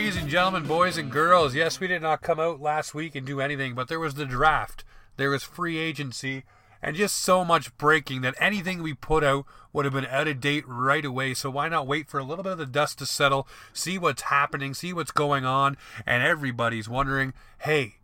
Ladies 0.00 0.16
and 0.16 0.30
gentlemen, 0.30 0.66
boys 0.66 0.96
and 0.96 1.12
girls, 1.12 1.54
yes, 1.54 1.78
we 1.78 1.86
did 1.86 2.00
not 2.00 2.22
come 2.22 2.40
out 2.40 2.58
last 2.58 2.94
week 2.94 3.14
and 3.14 3.26
do 3.26 3.38
anything, 3.38 3.74
but 3.74 3.88
there 3.88 4.00
was 4.00 4.14
the 4.14 4.24
draft, 4.24 4.82
there 5.18 5.28
was 5.28 5.42
free 5.42 5.76
agency, 5.76 6.44
and 6.80 6.96
just 6.96 7.18
so 7.18 7.44
much 7.44 7.76
breaking 7.76 8.22
that 8.22 8.34
anything 8.40 8.82
we 8.82 8.94
put 8.94 9.22
out 9.22 9.44
would 9.74 9.84
have 9.84 9.92
been 9.92 10.06
out 10.06 10.26
of 10.26 10.40
date 10.40 10.64
right 10.66 11.04
away. 11.04 11.34
So 11.34 11.50
why 11.50 11.68
not 11.68 11.86
wait 11.86 12.08
for 12.08 12.18
a 12.18 12.24
little 12.24 12.42
bit 12.42 12.52
of 12.52 12.58
the 12.58 12.64
dust 12.64 12.98
to 13.00 13.06
settle, 13.06 13.46
see 13.74 13.98
what's 13.98 14.22
happening, 14.22 14.72
see 14.72 14.94
what's 14.94 15.10
going 15.10 15.44
on, 15.44 15.76
and 16.06 16.22
everybody's 16.22 16.88
wondering, 16.88 17.34
hey, 17.58 17.96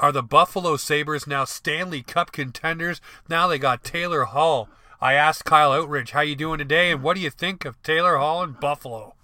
are 0.00 0.10
the 0.10 0.24
Buffalo 0.24 0.76
Sabres 0.76 1.28
now 1.28 1.44
Stanley 1.44 2.02
Cup 2.02 2.32
contenders? 2.32 3.00
Now 3.28 3.46
they 3.46 3.60
got 3.60 3.84
Taylor 3.84 4.24
Hall. 4.24 4.68
I 5.00 5.12
asked 5.12 5.44
Kyle 5.44 5.72
Outridge, 5.72 6.10
how 6.10 6.22
you 6.22 6.34
doing 6.34 6.58
today, 6.58 6.90
and 6.90 7.00
what 7.00 7.14
do 7.14 7.20
you 7.20 7.30
think 7.30 7.64
of 7.64 7.80
Taylor 7.84 8.16
Hall 8.16 8.42
and 8.42 8.58
Buffalo? 8.58 9.14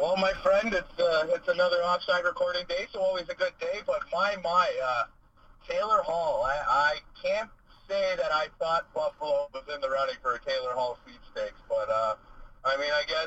Well, 0.00 0.16
my 0.16 0.32
friend, 0.44 0.72
it's 0.72 0.96
uh, 1.00 1.26
it's 1.34 1.48
another 1.48 1.82
offside 1.82 2.22
recording 2.22 2.62
day, 2.68 2.86
so 2.92 3.00
always 3.00 3.28
a 3.28 3.34
good 3.34 3.52
day. 3.58 3.82
But 3.84 4.02
my 4.12 4.36
my, 4.44 4.70
uh, 4.78 5.04
Taylor 5.68 6.02
Hall, 6.02 6.44
I, 6.46 6.62
I 6.68 6.94
can't 7.20 7.50
say 7.88 8.14
that 8.14 8.30
I 8.30 8.46
thought 8.60 8.86
Buffalo 8.94 9.48
was 9.52 9.64
in 9.74 9.80
the 9.80 9.90
running 9.90 10.14
for 10.22 10.34
a 10.36 10.38
Taylor 10.38 10.70
Hall 10.70 10.98
sweepstakes, 11.02 11.58
but 11.68 11.90
uh, 11.90 12.14
I 12.64 12.76
mean, 12.76 12.92
I 12.94 13.02
guess 13.08 13.26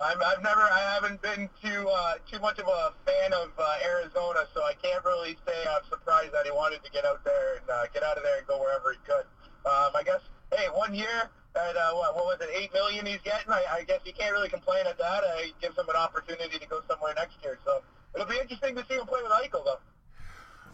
I'm, 0.00 0.18
I've 0.26 0.42
never, 0.42 0.62
I 0.62 0.80
haven't 0.80 1.22
been 1.22 1.48
too 1.62 1.88
uh, 1.88 2.14
too 2.28 2.40
much 2.40 2.58
of 2.58 2.66
a 2.66 2.92
fan 3.06 3.32
of 3.32 3.52
uh, 3.56 3.86
Arizona, 3.86 4.42
so 4.54 4.64
I 4.64 4.74
can't 4.82 5.04
really 5.04 5.36
say 5.46 5.54
I'm 5.70 5.86
surprised 5.88 6.34
that 6.34 6.44
he 6.44 6.50
wanted 6.50 6.82
to 6.82 6.90
get 6.90 7.04
out 7.04 7.22
there 7.22 7.62
and 7.62 7.70
uh, 7.70 7.86
get 7.94 8.02
out 8.02 8.16
of 8.16 8.24
there 8.24 8.38
and 8.38 8.46
go 8.48 8.58
wherever 8.58 8.90
he 8.90 8.98
could. 9.06 9.26
Um, 9.70 9.94
I 9.94 10.02
guess, 10.04 10.20
hey, 10.50 10.66
one 10.74 10.96
year 10.96 11.30
at 11.56 11.76
uh, 11.76 11.92
what, 11.92 12.14
what 12.14 12.24
was 12.24 12.38
it, 12.40 12.48
eight 12.56 12.72
million 12.72 13.06
he's 13.06 13.20
getting? 13.24 13.50
I, 13.52 13.64
I 13.70 13.84
guess 13.84 14.00
you 14.04 14.12
can't 14.12 14.32
really 14.32 14.48
complain 14.48 14.86
at 14.86 14.98
that. 14.98 15.24
Uh, 15.24 15.36
it 15.38 15.52
gives 15.60 15.76
him 15.76 15.88
an 15.88 15.96
opportunity 15.96 16.58
to 16.58 16.66
go 16.66 16.80
somewhere 16.88 17.14
next 17.14 17.36
year. 17.42 17.58
So 17.64 17.82
it'll 18.14 18.26
be 18.26 18.38
interesting 18.38 18.74
to 18.76 18.84
see 18.88 18.94
him 18.94 19.06
play 19.06 19.20
with 19.22 19.32
Eichel, 19.32 19.64
though. 19.64 19.78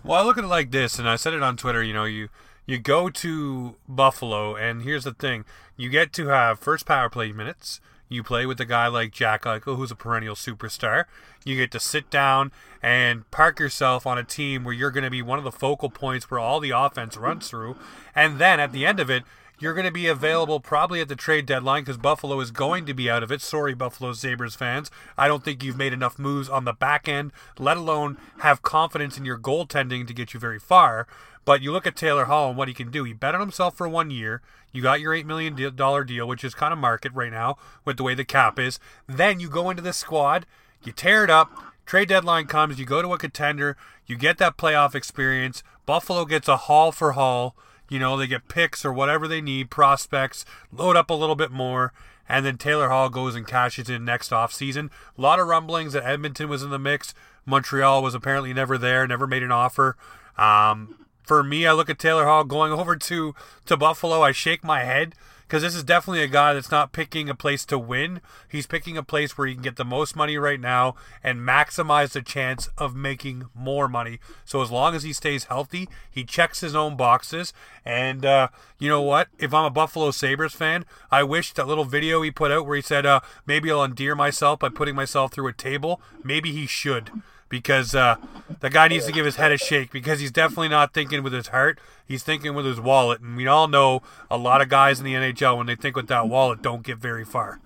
Well, 0.04 0.22
I 0.22 0.24
look 0.24 0.38
at 0.38 0.44
it 0.44 0.48
like 0.48 0.70
this, 0.70 0.98
and 0.98 1.08
I 1.08 1.16
said 1.16 1.34
it 1.34 1.42
on 1.42 1.56
Twitter. 1.56 1.82
You 1.82 1.92
know, 1.92 2.04
you 2.04 2.28
you 2.66 2.78
go 2.78 3.10
to 3.10 3.76
Buffalo, 3.88 4.54
and 4.54 4.82
here's 4.82 5.04
the 5.04 5.14
thing: 5.14 5.44
you 5.76 5.88
get 5.90 6.12
to 6.14 6.28
have 6.28 6.60
first 6.60 6.86
power 6.86 7.08
play 7.10 7.32
minutes. 7.32 7.80
You 8.08 8.22
play 8.22 8.46
with 8.46 8.58
a 8.58 8.64
guy 8.64 8.86
like 8.86 9.12
Jack 9.12 9.42
Eichel, 9.42 9.76
who's 9.76 9.90
a 9.90 9.96
perennial 9.96 10.34
superstar. 10.34 11.04
You 11.44 11.56
get 11.56 11.70
to 11.72 11.80
sit 11.80 12.08
down 12.08 12.52
and 12.82 13.30
park 13.30 13.60
yourself 13.60 14.06
on 14.06 14.16
a 14.16 14.24
team 14.24 14.64
where 14.64 14.72
you're 14.72 14.90
going 14.90 15.04
to 15.04 15.10
be 15.10 15.20
one 15.20 15.36
of 15.36 15.44
the 15.44 15.52
focal 15.52 15.90
points 15.90 16.30
where 16.30 16.40
all 16.40 16.58
the 16.58 16.70
offense 16.70 17.18
runs 17.18 17.50
through, 17.50 17.76
and 18.14 18.38
then 18.38 18.60
at 18.60 18.72
the 18.72 18.86
end 18.86 18.98
of 18.98 19.10
it, 19.10 19.24
you're 19.58 19.74
going 19.74 19.86
to 19.86 19.92
be 19.92 20.06
available 20.06 20.60
probably 20.60 21.00
at 21.00 21.08
the 21.08 21.16
trade 21.16 21.46
deadline 21.46 21.82
because 21.82 21.96
Buffalo 21.96 22.38
is 22.40 22.50
going 22.50 22.86
to 22.86 22.94
be 22.94 23.10
out 23.10 23.22
of 23.22 23.32
it. 23.32 23.40
Sorry, 23.40 23.74
Buffalo 23.74 24.12
Sabres 24.12 24.54
fans. 24.54 24.90
I 25.16 25.26
don't 25.26 25.44
think 25.44 25.62
you've 25.62 25.76
made 25.76 25.92
enough 25.92 26.18
moves 26.18 26.48
on 26.48 26.64
the 26.64 26.72
back 26.72 27.08
end, 27.08 27.32
let 27.58 27.76
alone 27.76 28.18
have 28.38 28.62
confidence 28.62 29.18
in 29.18 29.24
your 29.24 29.38
goaltending 29.38 30.06
to 30.06 30.14
get 30.14 30.32
you 30.32 30.40
very 30.40 30.58
far. 30.58 31.06
But 31.44 31.62
you 31.62 31.72
look 31.72 31.86
at 31.86 31.96
Taylor 31.96 32.26
Hall 32.26 32.50
and 32.50 32.58
what 32.58 32.68
he 32.68 32.74
can 32.74 32.90
do. 32.90 33.04
He 33.04 33.12
bet 33.12 33.34
on 33.34 33.40
himself 33.40 33.76
for 33.76 33.88
one 33.88 34.10
year. 34.10 34.42
You 34.70 34.82
got 34.82 35.00
your 35.00 35.14
$8 35.14 35.24
million 35.24 35.54
deal, 35.54 36.28
which 36.28 36.44
is 36.44 36.54
kind 36.54 36.72
of 36.72 36.78
market 36.78 37.12
right 37.14 37.32
now 37.32 37.56
with 37.84 37.96
the 37.96 38.02
way 38.02 38.14
the 38.14 38.24
cap 38.24 38.58
is. 38.58 38.78
Then 39.06 39.40
you 39.40 39.48
go 39.48 39.70
into 39.70 39.82
the 39.82 39.92
squad, 39.92 40.46
you 40.84 40.92
tear 40.92 41.24
it 41.24 41.30
up. 41.30 41.50
Trade 41.86 42.10
deadline 42.10 42.46
comes, 42.46 42.78
you 42.78 42.84
go 42.84 43.00
to 43.00 43.14
a 43.14 43.18
contender, 43.18 43.78
you 44.06 44.16
get 44.16 44.36
that 44.36 44.58
playoff 44.58 44.94
experience. 44.94 45.62
Buffalo 45.86 46.26
gets 46.26 46.48
a 46.48 46.58
haul 46.58 46.92
for 46.92 47.12
haul. 47.12 47.56
You 47.88 47.98
know, 47.98 48.16
they 48.16 48.26
get 48.26 48.48
picks 48.48 48.84
or 48.84 48.92
whatever 48.92 49.26
they 49.26 49.40
need, 49.40 49.70
prospects, 49.70 50.44
load 50.72 50.96
up 50.96 51.10
a 51.10 51.14
little 51.14 51.36
bit 51.36 51.50
more, 51.50 51.92
and 52.28 52.44
then 52.44 52.58
Taylor 52.58 52.88
Hall 52.90 53.08
goes 53.08 53.34
and 53.34 53.46
cashes 53.46 53.88
in 53.88 54.04
next 54.04 54.30
offseason. 54.30 54.90
A 55.16 55.20
lot 55.20 55.38
of 55.38 55.48
rumblings 55.48 55.94
that 55.94 56.04
Edmonton 56.04 56.48
was 56.48 56.62
in 56.62 56.70
the 56.70 56.78
mix. 56.78 57.14
Montreal 57.46 58.02
was 58.02 58.14
apparently 58.14 58.52
never 58.52 58.76
there, 58.76 59.06
never 59.06 59.26
made 59.26 59.42
an 59.42 59.52
offer. 59.52 59.96
Um, 60.36 61.06
for 61.22 61.42
me, 61.42 61.66
I 61.66 61.72
look 61.72 61.88
at 61.88 61.98
Taylor 61.98 62.26
Hall 62.26 62.44
going 62.44 62.72
over 62.78 62.96
to, 62.96 63.34
to 63.66 63.76
Buffalo. 63.76 64.22
I 64.22 64.32
shake 64.32 64.62
my 64.62 64.84
head 64.84 65.14
because 65.48 65.62
this 65.62 65.74
is 65.74 65.82
definitely 65.82 66.22
a 66.22 66.28
guy 66.28 66.52
that's 66.52 66.70
not 66.70 66.92
picking 66.92 67.30
a 67.30 67.34
place 67.34 67.64
to 67.64 67.78
win. 67.78 68.20
He's 68.50 68.66
picking 68.66 68.98
a 68.98 69.02
place 69.02 69.38
where 69.38 69.46
he 69.46 69.54
can 69.54 69.62
get 69.62 69.76
the 69.76 69.84
most 69.84 70.14
money 70.14 70.36
right 70.36 70.60
now 70.60 70.94
and 71.24 71.40
maximize 71.40 72.12
the 72.12 72.20
chance 72.20 72.68
of 72.76 72.94
making 72.94 73.46
more 73.54 73.88
money. 73.88 74.20
So 74.44 74.60
as 74.60 74.70
long 74.70 74.94
as 74.94 75.04
he 75.04 75.14
stays 75.14 75.44
healthy, 75.44 75.88
he 76.10 76.22
checks 76.22 76.60
his 76.60 76.74
own 76.74 76.98
boxes. 76.98 77.54
And 77.82 78.26
uh, 78.26 78.48
you 78.78 78.90
know 78.90 79.00
what? 79.00 79.28
If 79.38 79.54
I'm 79.54 79.64
a 79.64 79.70
Buffalo 79.70 80.10
Sabres 80.10 80.52
fan, 80.52 80.84
I 81.10 81.22
wish 81.22 81.54
that 81.54 81.66
little 81.66 81.86
video 81.86 82.20
he 82.20 82.30
put 82.30 82.50
out 82.50 82.66
where 82.66 82.76
he 82.76 82.82
said, 82.82 83.06
uh, 83.06 83.20
maybe 83.46 83.70
I'll 83.70 83.82
endear 83.82 84.14
myself 84.14 84.58
by 84.58 84.68
putting 84.68 84.94
myself 84.94 85.32
through 85.32 85.48
a 85.48 85.54
table. 85.54 86.02
Maybe 86.22 86.52
he 86.52 86.66
should 86.66 87.10
because 87.48 87.94
uh, 87.94 88.16
the 88.60 88.70
guy 88.70 88.88
needs 88.88 89.06
to 89.06 89.12
give 89.12 89.24
his 89.24 89.36
head 89.36 89.52
a 89.52 89.58
shake 89.58 89.90
because 89.90 90.20
he's 90.20 90.30
definitely 90.30 90.68
not 90.68 90.92
thinking 90.92 91.22
with 91.22 91.32
his 91.32 91.48
heart. 91.48 91.78
He's 92.06 92.22
thinking 92.22 92.54
with 92.54 92.66
his 92.66 92.80
wallet. 92.80 93.20
And 93.20 93.36
we 93.36 93.46
all 93.46 93.68
know 93.68 94.02
a 94.30 94.36
lot 94.36 94.60
of 94.60 94.68
guys 94.68 94.98
in 94.98 95.04
the 95.04 95.14
NHL, 95.14 95.56
when 95.56 95.66
they 95.66 95.76
think 95.76 95.96
with 95.96 96.08
that 96.08 96.28
wallet, 96.28 96.62
don't 96.62 96.82
get 96.82 96.98
very 96.98 97.24
far. 97.24 97.60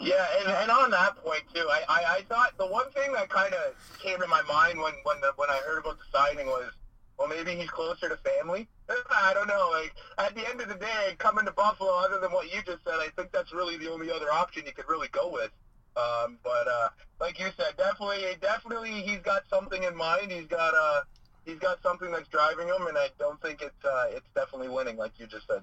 Yeah, 0.00 0.26
and, 0.40 0.48
and 0.50 0.70
on 0.70 0.90
that 0.90 1.16
point 1.24 1.42
too, 1.54 1.66
I, 1.68 1.82
I, 1.88 2.04
I 2.16 2.20
thought 2.28 2.56
the 2.58 2.66
one 2.66 2.90
thing 2.90 3.12
that 3.12 3.28
kind 3.28 3.54
of 3.54 3.74
came 3.98 4.18
to 4.20 4.26
my 4.26 4.42
mind 4.42 4.78
when 4.78 4.92
when 5.04 5.20
the, 5.20 5.32
when 5.36 5.48
I 5.48 5.60
heard 5.66 5.78
about 5.78 5.98
the 5.98 6.04
signing 6.12 6.46
was, 6.46 6.72
well, 7.18 7.28
maybe 7.28 7.54
he's 7.54 7.70
closer 7.70 8.08
to 8.08 8.16
family. 8.16 8.68
I 9.10 9.32
don't 9.34 9.48
know. 9.48 9.70
Like 9.72 9.94
at 10.18 10.34
the 10.34 10.48
end 10.48 10.60
of 10.60 10.68
the 10.68 10.74
day, 10.74 11.14
coming 11.18 11.44
to 11.46 11.52
Buffalo, 11.52 11.90
other 11.90 12.18
than 12.20 12.32
what 12.32 12.52
you 12.52 12.62
just 12.64 12.84
said, 12.84 12.94
I 12.94 13.08
think 13.16 13.32
that's 13.32 13.52
really 13.52 13.76
the 13.76 13.90
only 13.90 14.10
other 14.10 14.32
option 14.32 14.64
you 14.66 14.72
could 14.72 14.88
really 14.88 15.08
go 15.08 15.30
with. 15.30 15.50
Um, 15.96 16.38
but 16.42 16.66
uh, 16.68 16.88
like 17.20 17.38
you 17.38 17.46
said, 17.56 17.76
definitely, 17.76 18.24
definitely, 18.40 19.02
he's 19.02 19.20
got 19.20 19.42
something 19.50 19.82
in 19.82 19.96
mind. 19.96 20.32
He's 20.32 20.46
got 20.46 20.72
uh, 20.74 21.02
he's 21.44 21.58
got 21.58 21.82
something 21.82 22.10
that's 22.10 22.28
driving 22.28 22.68
him, 22.68 22.86
and 22.86 22.96
I 22.96 23.08
don't 23.18 23.40
think 23.42 23.62
it's 23.62 23.84
uh, 23.84 24.06
it's 24.10 24.28
definitely 24.34 24.68
winning, 24.68 24.96
like 24.96 25.12
you 25.18 25.26
just 25.26 25.46
said. 25.46 25.62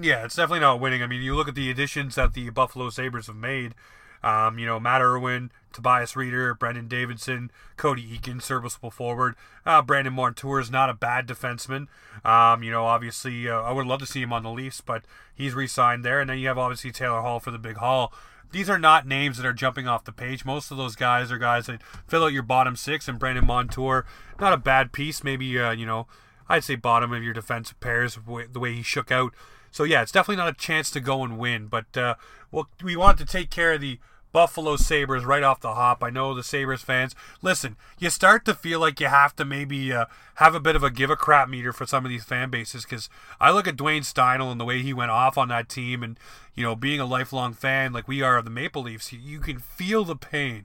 Yeah, 0.00 0.24
it's 0.24 0.34
definitely 0.34 0.60
not 0.60 0.80
winning. 0.80 1.02
I 1.02 1.06
mean, 1.06 1.22
you 1.22 1.36
look 1.36 1.46
at 1.46 1.54
the 1.54 1.70
additions 1.70 2.16
that 2.16 2.32
the 2.32 2.50
Buffalo 2.50 2.90
Sabres 2.90 3.28
have 3.28 3.36
made. 3.36 3.74
Um, 4.24 4.58
you 4.58 4.66
know, 4.66 4.80
Matt 4.80 5.02
Irwin, 5.02 5.52
Tobias 5.74 6.14
Rieder, 6.14 6.58
Brendan 6.58 6.88
Davidson, 6.88 7.50
Cody 7.76 8.18
Eakin, 8.18 8.40
serviceable 8.40 8.90
forward. 8.90 9.34
Uh, 9.66 9.82
Brandon 9.82 10.14
Montour 10.14 10.60
is 10.60 10.70
not 10.70 10.88
a 10.88 10.94
bad 10.94 11.26
defenseman. 11.26 11.88
Um, 12.24 12.62
you 12.62 12.70
know, 12.70 12.86
obviously, 12.86 13.48
uh, 13.48 13.60
I 13.60 13.72
would 13.72 13.86
love 13.86 14.00
to 14.00 14.06
see 14.06 14.22
him 14.22 14.32
on 14.32 14.44
the 14.44 14.50
Leafs, 14.50 14.80
but 14.80 15.04
he's 15.34 15.54
re-signed 15.54 16.04
there. 16.04 16.20
And 16.20 16.30
then 16.30 16.38
you 16.38 16.48
have 16.48 16.58
obviously 16.58 16.92
Taylor 16.92 17.20
Hall 17.20 17.40
for 17.40 17.50
the 17.50 17.58
big 17.58 17.76
haul. 17.76 18.12
These 18.52 18.70
are 18.70 18.78
not 18.78 19.06
names 19.06 19.36
that 19.36 19.46
are 19.46 19.52
jumping 19.52 19.88
off 19.88 20.04
the 20.04 20.12
page. 20.12 20.44
Most 20.44 20.70
of 20.70 20.76
those 20.76 20.94
guys 20.94 21.32
are 21.32 21.38
guys 21.38 21.66
that 21.66 21.82
fill 22.06 22.22
out 22.22 22.32
your 22.32 22.44
bottom 22.44 22.76
six. 22.76 23.08
And 23.08 23.18
Brandon 23.18 23.44
Montour, 23.44 24.06
not 24.38 24.52
a 24.52 24.56
bad 24.58 24.92
piece. 24.92 25.24
Maybe 25.24 25.58
uh, 25.58 25.72
you 25.72 25.86
know, 25.86 26.06
I'd 26.48 26.62
say 26.62 26.76
bottom 26.76 27.12
of 27.12 27.22
your 27.22 27.34
defensive 27.34 27.80
pairs 27.80 28.16
the 28.52 28.60
way 28.60 28.72
he 28.72 28.82
shook 28.82 29.10
out. 29.10 29.34
So 29.72 29.82
yeah, 29.82 30.02
it's 30.02 30.12
definitely 30.12 30.36
not 30.36 30.54
a 30.54 30.56
chance 30.56 30.88
to 30.92 31.00
go 31.00 31.24
and 31.24 31.36
win. 31.36 31.66
But 31.66 31.96
uh, 31.96 32.14
well, 32.52 32.68
we 32.80 32.94
want 32.94 33.18
to 33.18 33.24
take 33.24 33.50
care 33.50 33.72
of 33.72 33.80
the 33.80 33.98
Buffalo 34.34 34.74
Sabres 34.74 35.24
right 35.24 35.44
off 35.44 35.60
the 35.60 35.74
hop. 35.74 36.02
I 36.02 36.10
know 36.10 36.34
the 36.34 36.42
Sabres 36.42 36.82
fans. 36.82 37.14
Listen, 37.40 37.76
you 38.00 38.10
start 38.10 38.44
to 38.46 38.52
feel 38.52 38.80
like 38.80 38.98
you 38.98 39.06
have 39.06 39.36
to 39.36 39.44
maybe 39.44 39.92
uh, 39.92 40.06
have 40.34 40.56
a 40.56 40.60
bit 40.60 40.74
of 40.74 40.82
a 40.82 40.90
give 40.90 41.08
a 41.08 41.14
crap 41.14 41.48
meter 41.48 41.72
for 41.72 41.86
some 41.86 42.04
of 42.04 42.10
these 42.10 42.24
fan 42.24 42.50
bases 42.50 42.82
because 42.82 43.08
I 43.40 43.52
look 43.52 43.68
at 43.68 43.76
Dwayne 43.76 44.00
Steinel 44.00 44.50
and 44.50 44.60
the 44.60 44.64
way 44.64 44.82
he 44.82 44.92
went 44.92 45.12
off 45.12 45.38
on 45.38 45.50
that 45.50 45.68
team, 45.68 46.02
and 46.02 46.18
you 46.56 46.64
know, 46.64 46.74
being 46.74 46.98
a 46.98 47.06
lifelong 47.06 47.52
fan 47.54 47.92
like 47.92 48.08
we 48.08 48.22
are 48.22 48.36
of 48.36 48.44
the 48.44 48.50
Maple 48.50 48.82
Leafs, 48.82 49.12
you 49.12 49.38
can 49.38 49.60
feel 49.60 50.04
the 50.04 50.16
pain. 50.16 50.64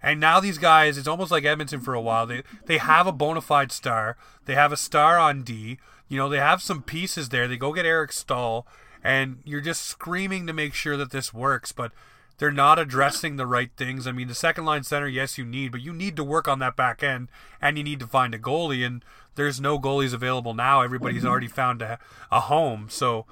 And 0.00 0.20
now 0.20 0.38
these 0.38 0.58
guys, 0.58 0.96
it's 0.96 1.08
almost 1.08 1.32
like 1.32 1.44
Edmonton 1.44 1.80
for 1.80 1.94
a 1.94 2.00
while. 2.00 2.28
They 2.28 2.44
they 2.66 2.78
have 2.78 3.08
a 3.08 3.12
bona 3.12 3.40
fide 3.40 3.72
star. 3.72 4.16
They 4.44 4.54
have 4.54 4.70
a 4.70 4.76
star 4.76 5.18
on 5.18 5.42
D. 5.42 5.78
You 6.08 6.16
know, 6.16 6.28
they 6.28 6.38
have 6.38 6.62
some 6.62 6.80
pieces 6.80 7.30
there. 7.30 7.48
They 7.48 7.56
go 7.56 7.72
get 7.72 7.86
Eric 7.86 8.12
Staal, 8.12 8.68
and 9.02 9.38
you're 9.44 9.60
just 9.60 9.82
screaming 9.82 10.46
to 10.46 10.52
make 10.52 10.74
sure 10.74 10.96
that 10.96 11.10
this 11.10 11.34
works. 11.34 11.72
But 11.72 11.90
they're 12.40 12.50
not 12.50 12.78
addressing 12.78 13.36
the 13.36 13.46
right 13.46 13.70
things. 13.76 14.06
I 14.06 14.12
mean, 14.12 14.26
the 14.26 14.34
second 14.34 14.64
line 14.64 14.82
center, 14.82 15.06
yes, 15.06 15.36
you 15.36 15.44
need, 15.44 15.72
but 15.72 15.82
you 15.82 15.92
need 15.92 16.16
to 16.16 16.24
work 16.24 16.48
on 16.48 16.58
that 16.60 16.74
back 16.74 17.02
end, 17.02 17.28
and 17.60 17.76
you 17.76 17.84
need 17.84 18.00
to 18.00 18.06
find 18.06 18.34
a 18.34 18.38
goalie. 18.38 18.84
And 18.84 19.04
there's 19.34 19.60
no 19.60 19.78
goalies 19.78 20.14
available 20.14 20.54
now. 20.54 20.80
Everybody's 20.80 21.24
already 21.24 21.48
found 21.48 21.82
a, 21.82 21.98
a 22.32 22.40
home. 22.40 22.86
So 22.88 23.26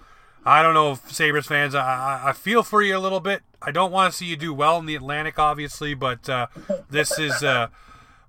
I 0.44 0.62
don't 0.62 0.75
know 0.75 0.93
if 0.93 1.10
Sabres 1.10 1.46
fans, 1.46 1.75
I, 1.75 2.20
I 2.26 2.32
feel 2.34 2.62
for 2.62 2.82
you 2.82 2.99
a 2.99 3.00
little 3.00 3.20
bit. 3.20 3.40
I 3.62 3.70
don't 3.70 3.90
want 3.90 4.12
to 4.12 4.16
see 4.16 4.26
you 4.26 4.37
do 4.37 4.52
well 4.52 4.78
in 4.78 4.84
the 4.84 4.94
Atlantic, 4.94 5.38
obviously, 5.38 5.94
but 5.94 6.28
uh, 6.28 6.49
this 6.90 7.19
is. 7.19 7.43
Uh, 7.43 7.69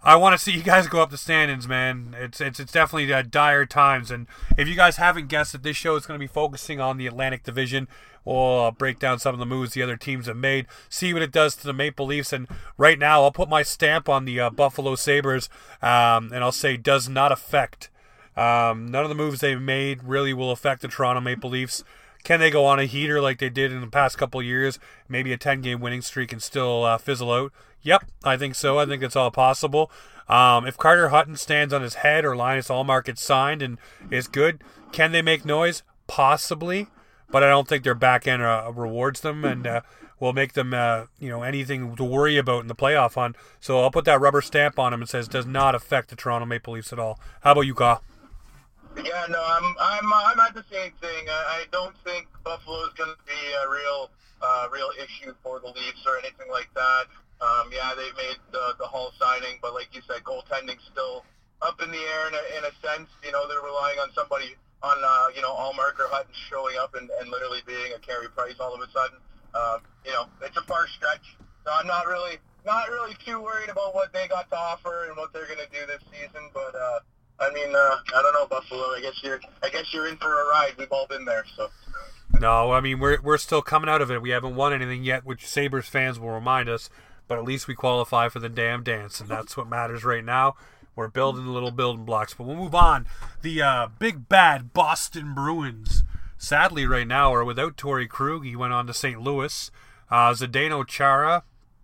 I 0.01 0.15
want 0.15 0.37
to 0.37 0.43
see 0.43 0.53
you 0.53 0.63
guys 0.63 0.87
go 0.87 1.01
up 1.01 1.09
the 1.09 1.17
standings, 1.17 1.67
man. 1.67 2.15
It's 2.17 2.39
it's 2.39 2.59
it's 2.59 2.71
definitely 2.71 3.11
uh, 3.13 3.21
dire 3.21 3.65
times, 3.65 4.11
and 4.11 4.27
if 4.57 4.65
you 4.65 4.75
guys 4.75 4.95
haven't 4.95 5.27
guessed 5.27 5.51
that 5.51 5.61
this 5.63 5.75
show 5.75 5.95
is 5.97 6.05
going 6.05 6.17
to 6.17 6.23
be 6.23 6.27
focusing 6.27 6.79
on 6.79 6.97
the 6.97 7.05
Atlantic 7.05 7.43
Division, 7.43 7.89
we'll 8.23 8.61
uh, 8.61 8.71
break 8.71 8.97
down 8.97 9.19
some 9.19 9.35
of 9.35 9.39
the 9.39 9.45
moves 9.45 9.73
the 9.73 9.83
other 9.83 9.97
teams 9.97 10.27
have 10.27 10.37
made, 10.37 10.67
see 10.87 11.13
what 11.13 11.21
it 11.21 11.33
does 11.33 11.53
to 11.57 11.67
the 11.67 11.73
Maple 11.73 12.05
Leafs, 12.05 12.31
and 12.31 12.47
right 12.77 12.97
now 12.97 13.23
I'll 13.23 13.31
put 13.31 13.49
my 13.49 13.61
stamp 13.61 14.07
on 14.07 14.23
the 14.23 14.39
uh, 14.39 14.49
Buffalo 14.49 14.95
Sabres, 14.95 15.49
um, 15.81 16.31
and 16.31 16.37
I'll 16.37 16.53
say 16.53 16.77
does 16.77 17.09
not 17.09 17.33
affect. 17.33 17.89
Um, 18.37 18.89
none 18.89 19.03
of 19.03 19.09
the 19.09 19.15
moves 19.15 19.41
they've 19.41 19.59
made 19.59 20.05
really 20.05 20.33
will 20.33 20.51
affect 20.51 20.81
the 20.81 20.87
Toronto 20.87 21.19
Maple 21.19 21.49
Leafs. 21.49 21.83
Can 22.23 22.39
they 22.39 22.49
go 22.49 22.65
on 22.65 22.79
a 22.79 22.85
heater 22.85 23.21
like 23.21 23.39
they 23.39 23.49
did 23.49 23.71
in 23.71 23.81
the 23.81 23.87
past 23.87 24.17
couple 24.17 24.41
years? 24.41 24.79
Maybe 25.07 25.33
a 25.33 25.37
10 25.37 25.61
game 25.61 25.79
winning 25.79 26.01
streak 26.01 26.31
and 26.31 26.41
still 26.41 26.83
uh, 26.83 26.97
fizzle 26.97 27.31
out? 27.31 27.51
Yep, 27.81 28.05
I 28.23 28.37
think 28.37 28.55
so. 28.55 28.77
I 28.77 28.85
think 28.85 29.01
it's 29.01 29.15
all 29.15 29.31
possible. 29.31 29.89
Um, 30.27 30.67
if 30.67 30.77
Carter 30.77 31.09
Hutton 31.09 31.37
stands 31.37 31.73
on 31.73 31.81
his 31.81 31.95
head 31.95 32.23
or 32.23 32.35
Linus 32.35 32.67
Ullmark 32.67 33.05
gets 33.05 33.23
signed 33.23 33.61
and 33.61 33.79
is 34.11 34.27
good, 34.27 34.63
can 34.91 35.11
they 35.11 35.21
make 35.21 35.43
noise? 35.43 35.81
Possibly, 36.07 36.87
but 37.31 37.43
I 37.43 37.49
don't 37.49 37.67
think 37.67 37.83
their 37.83 37.95
back 37.95 38.27
end 38.27 38.41
uh, 38.41 38.71
rewards 38.75 39.21
them 39.21 39.43
and 39.45 39.65
uh, 39.65 39.81
will 40.19 40.33
make 40.33 40.53
them, 40.53 40.73
uh, 40.73 41.05
you 41.19 41.29
know, 41.29 41.43
anything 41.43 41.95
to 41.95 42.03
worry 42.03 42.37
about 42.37 42.61
in 42.61 42.67
the 42.67 42.75
playoff 42.75 43.15
hunt. 43.15 43.35
So 43.59 43.81
I'll 43.81 43.91
put 43.91 44.05
that 44.05 44.19
rubber 44.19 44.41
stamp 44.41 44.77
on 44.77 44.91
them 44.91 45.01
and 45.01 45.09
says 45.09 45.27
does 45.27 45.45
not 45.45 45.73
affect 45.73 46.09
the 46.09 46.15
Toronto 46.15 46.45
Maple 46.45 46.73
Leafs 46.73 46.93
at 46.93 46.99
all. 46.99 47.19
How 47.41 47.53
about 47.53 47.61
you, 47.61 47.73
Ka? 47.73 48.01
Yeah, 49.03 49.25
no, 49.29 49.41
I'm 49.43 49.75
I'm 49.79 50.13
I'm 50.13 50.39
at 50.39 50.53
the 50.53 50.63
same 50.71 50.91
thing. 50.99 51.29
I, 51.29 51.63
I 51.63 51.65
don't 51.71 51.95
think 52.03 52.27
Buffalo 52.43 52.83
is 52.83 52.93
going 52.93 53.11
to 53.11 53.23
be 53.25 53.41
a 53.63 53.69
real 53.69 54.11
uh, 54.41 54.67
real 54.71 54.91
issue 54.97 55.33
for 55.43 55.59
the 55.59 55.67
Leafs 55.67 56.03
or 56.05 56.17
anything 56.19 56.51
like 56.51 56.69
that. 56.75 57.05
Um, 57.39 57.71
yeah, 57.71 57.95
they 57.95 58.11
made 58.19 58.35
the, 58.51 58.75
the 58.79 58.85
Hall 58.85 59.11
signing, 59.19 59.59
but 59.61 59.73
like 59.73 59.87
you 59.93 60.01
said, 60.07 60.23
goaltending's 60.23 60.83
still 60.91 61.23
up 61.61 61.81
in 61.81 61.91
the 61.91 61.97
air 61.97 62.27
in 62.27 62.35
a, 62.35 62.43
in 62.59 62.63
a 62.67 62.73
sense. 62.83 63.07
You 63.23 63.31
know, 63.31 63.47
they're 63.47 63.63
relying 63.63 63.99
on 63.99 64.11
somebody 64.11 64.55
on, 64.83 64.97
uh, 64.99 65.27
you 65.35 65.41
know, 65.41 65.51
Ullmark 65.51 65.99
or 65.99 66.07
Hutton 66.11 66.35
showing 66.49 66.75
up 66.79 66.95
and, 66.95 67.09
and 67.19 67.29
literally 67.29 67.59
being 67.65 67.93
a 67.95 67.99
Carey 67.99 68.27
Price 68.29 68.59
all 68.59 68.75
of 68.75 68.81
a 68.81 68.91
sudden. 68.91 69.17
Um, 69.55 69.79
you 70.05 70.11
know, 70.11 70.27
it's 70.43 70.55
a 70.57 70.61
far 70.63 70.87
stretch. 70.87 71.35
So 71.65 71.71
I'm 71.71 71.87
not 71.87 72.07
really 72.07 72.37
not 72.65 72.89
really 72.89 73.15
too 73.25 73.41
worried 73.41 73.69
about 73.69 73.95
what 73.95 74.11
they 74.11 74.27
got 74.27 74.49
to 74.51 74.57
offer 74.57 75.07
and 75.07 75.15
what 75.15 75.31
they're 75.31 75.47
going 75.47 75.63
to 75.63 75.71
do 75.71 75.85
this 75.87 76.03
season. 76.11 76.51
But 76.53 76.75
uh, 76.75 76.99
I 77.41 77.53
mean, 77.53 77.73
uh, 77.73 77.95
I 78.15 78.21
don't 78.21 78.33
know, 78.33 78.47
Buffalo. 78.47 78.83
I 78.95 78.99
guess 79.01 79.23
you're 79.23 79.39
I 79.63 79.69
guess 79.69 79.93
you're 79.93 80.07
in 80.07 80.17
for 80.17 80.27
a 80.27 80.45
ride. 80.47 80.73
We've 80.77 80.91
all 80.91 81.07
been 81.07 81.25
there, 81.25 81.45
so. 81.55 81.69
No, 82.39 82.71
I 82.71 82.79
mean 82.79 82.99
we're 82.99 83.19
we're 83.21 83.37
still 83.37 83.61
coming 83.61 83.89
out 83.89 84.01
of 84.01 84.11
it. 84.11 84.21
We 84.21 84.29
haven't 84.29 84.55
won 84.55 84.73
anything 84.73 85.03
yet, 85.03 85.25
which 85.25 85.47
Sabres 85.47 85.87
fans 85.87 86.19
will 86.19 86.29
remind 86.29 86.69
us 86.69 86.89
but 87.29 87.37
at 87.37 87.45
least 87.45 87.67
we 87.67 87.75
qualify 87.75 88.27
for 88.27 88.39
the 88.39 88.49
damn 88.49 88.83
dance, 88.83 89.21
and 89.21 89.29
that's 89.29 89.55
what 89.55 89.69
matters 89.69 90.03
right 90.03 90.25
now. 90.25 90.55
We're 90.95 91.07
building 91.07 91.45
little 91.45 91.71
building 91.71 92.03
blocks, 92.03 92.33
but 92.33 92.45
we'll 92.45 92.57
move 92.57 92.75
on. 92.75 93.05
The 93.43 93.61
uh, 93.61 93.87
big 93.99 94.27
bad 94.27 94.73
Boston 94.73 95.33
Bruins, 95.35 96.03
sadly, 96.37 96.87
right 96.87 97.07
now 97.07 97.33
are 97.33 97.45
without 97.45 97.77
Torey 97.77 98.09
Krug. 98.09 98.45
He 98.45 98.55
went 98.55 98.73
on 98.73 98.87
to 98.87 98.93
St. 98.93 99.21
Louis. 99.21 99.71
Uh, 100.09 100.33
Zdeno 100.33 100.85
Chara 100.85 101.43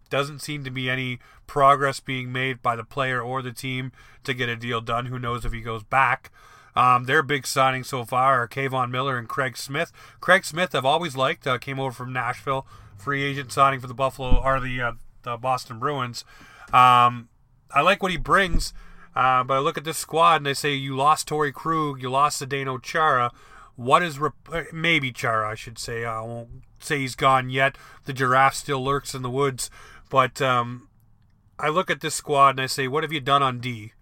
doesn't 0.10 0.40
seem 0.40 0.64
to 0.64 0.72
be 0.72 0.90
any 0.90 1.20
progress 1.48 2.00
being 2.00 2.32
made 2.32 2.62
by 2.62 2.76
the 2.76 2.84
player 2.84 3.22
or 3.22 3.42
the 3.42 3.52
team 3.52 3.92
to 4.24 4.34
get 4.34 4.50
a 4.50 4.56
deal 4.56 4.82
done. 4.82 5.08
Who 5.08 5.20
knows 5.20 5.46
if 5.46 5.54
he 5.54 5.62
goes 5.62 5.84
back? 5.84 6.32
Um, 6.76 7.06
their 7.06 7.24
big 7.24 7.44
signings 7.44 7.86
so 7.86 8.04
far 8.04 8.42
are 8.44 8.48
Kevan 8.48 8.92
Miller 8.92 9.18
and 9.18 9.30
Craig 9.30 9.56
Smith. 9.56 9.92
Craig 10.20 10.44
Smith, 10.44 10.76
I've 10.76 10.86
always 10.86 11.16
liked. 11.16 11.48
Uh, 11.48 11.58
came 11.58 11.80
over 11.80 11.92
from 11.92 12.12
Nashville, 12.12 12.68
free 12.98 13.24
agent 13.24 13.52
signing 13.52 13.80
for 13.80 13.88
the 13.88 13.94
Buffalo 13.94 14.42
or 14.42 14.60
the 14.60 14.82
uh, 14.82 14.92
the 15.24 15.38
Boston 15.38 15.80
Bruins. 15.80 16.26
Um, 16.74 17.30
I 17.72 17.82
like 17.82 18.04
what 18.04 18.12
he 18.12 18.18
brings, 18.18 18.74
uh, 19.16 19.44
but 19.44 19.56
I 19.56 19.60
look 19.60 19.78
at 19.78 19.86
this 19.86 19.98
squad 19.98 20.38
and 20.38 20.46
they 20.46 20.54
say 20.54 20.74
you 20.74 20.96
lost 20.96 21.30
Torey 21.30 21.54
Krug, 21.54 22.02
you 22.02 22.10
lost 22.10 22.42
Zdeno 22.42 22.82
Chara. 22.82 23.32
What 23.76 24.04
is 24.04 24.20
rep- 24.20 24.72
maybe 24.72 25.12
Chara? 25.12 25.50
I 25.50 25.56
should 25.56 25.78
say. 25.78 26.06
I 26.06 26.22
won't 26.22 26.64
say 26.80 27.00
he's 27.00 27.16
gone 27.16 27.50
yet. 27.50 27.78
The 28.06 28.14
giraffe 28.14 28.56
still 28.56 28.84
lurks 28.84 29.14
in 29.14 29.22
the 29.22 29.30
woods, 29.30 29.70
but 30.10 30.42
um, 30.42 30.88
I 31.58 31.70
look 31.70 31.90
at 31.90 32.02
this 32.02 32.16
squad 32.16 32.52
and 32.52 32.62
I 32.62 32.66
say, 32.66 32.88
what 32.88 33.04
have 33.04 33.12
you 33.12 33.22
done 33.22 33.44
on 33.44 33.60
D? 33.60 33.94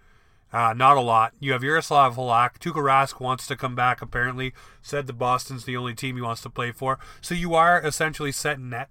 Uh, 0.51 0.73
not 0.73 0.97
a 0.97 1.01
lot. 1.01 1.33
You 1.39 1.53
have 1.53 1.63
Yaroslav 1.63 2.15
Halak. 2.15 2.59
Tuukka 2.59 2.75
Rask 2.75 3.19
wants 3.19 3.47
to 3.47 3.55
come 3.55 3.75
back, 3.75 4.01
apparently. 4.01 4.53
Said 4.81 5.07
the 5.07 5.13
Boston's 5.13 5.65
the 5.65 5.75
only 5.75 5.95
team 5.95 6.15
he 6.15 6.21
wants 6.21 6.41
to 6.43 6.49
play 6.49 6.71
for. 6.71 6.99
So 7.21 7.33
you 7.33 7.55
are 7.55 7.81
essentially 7.81 8.31
set 8.31 8.57
in 8.57 8.69
net. 8.69 8.89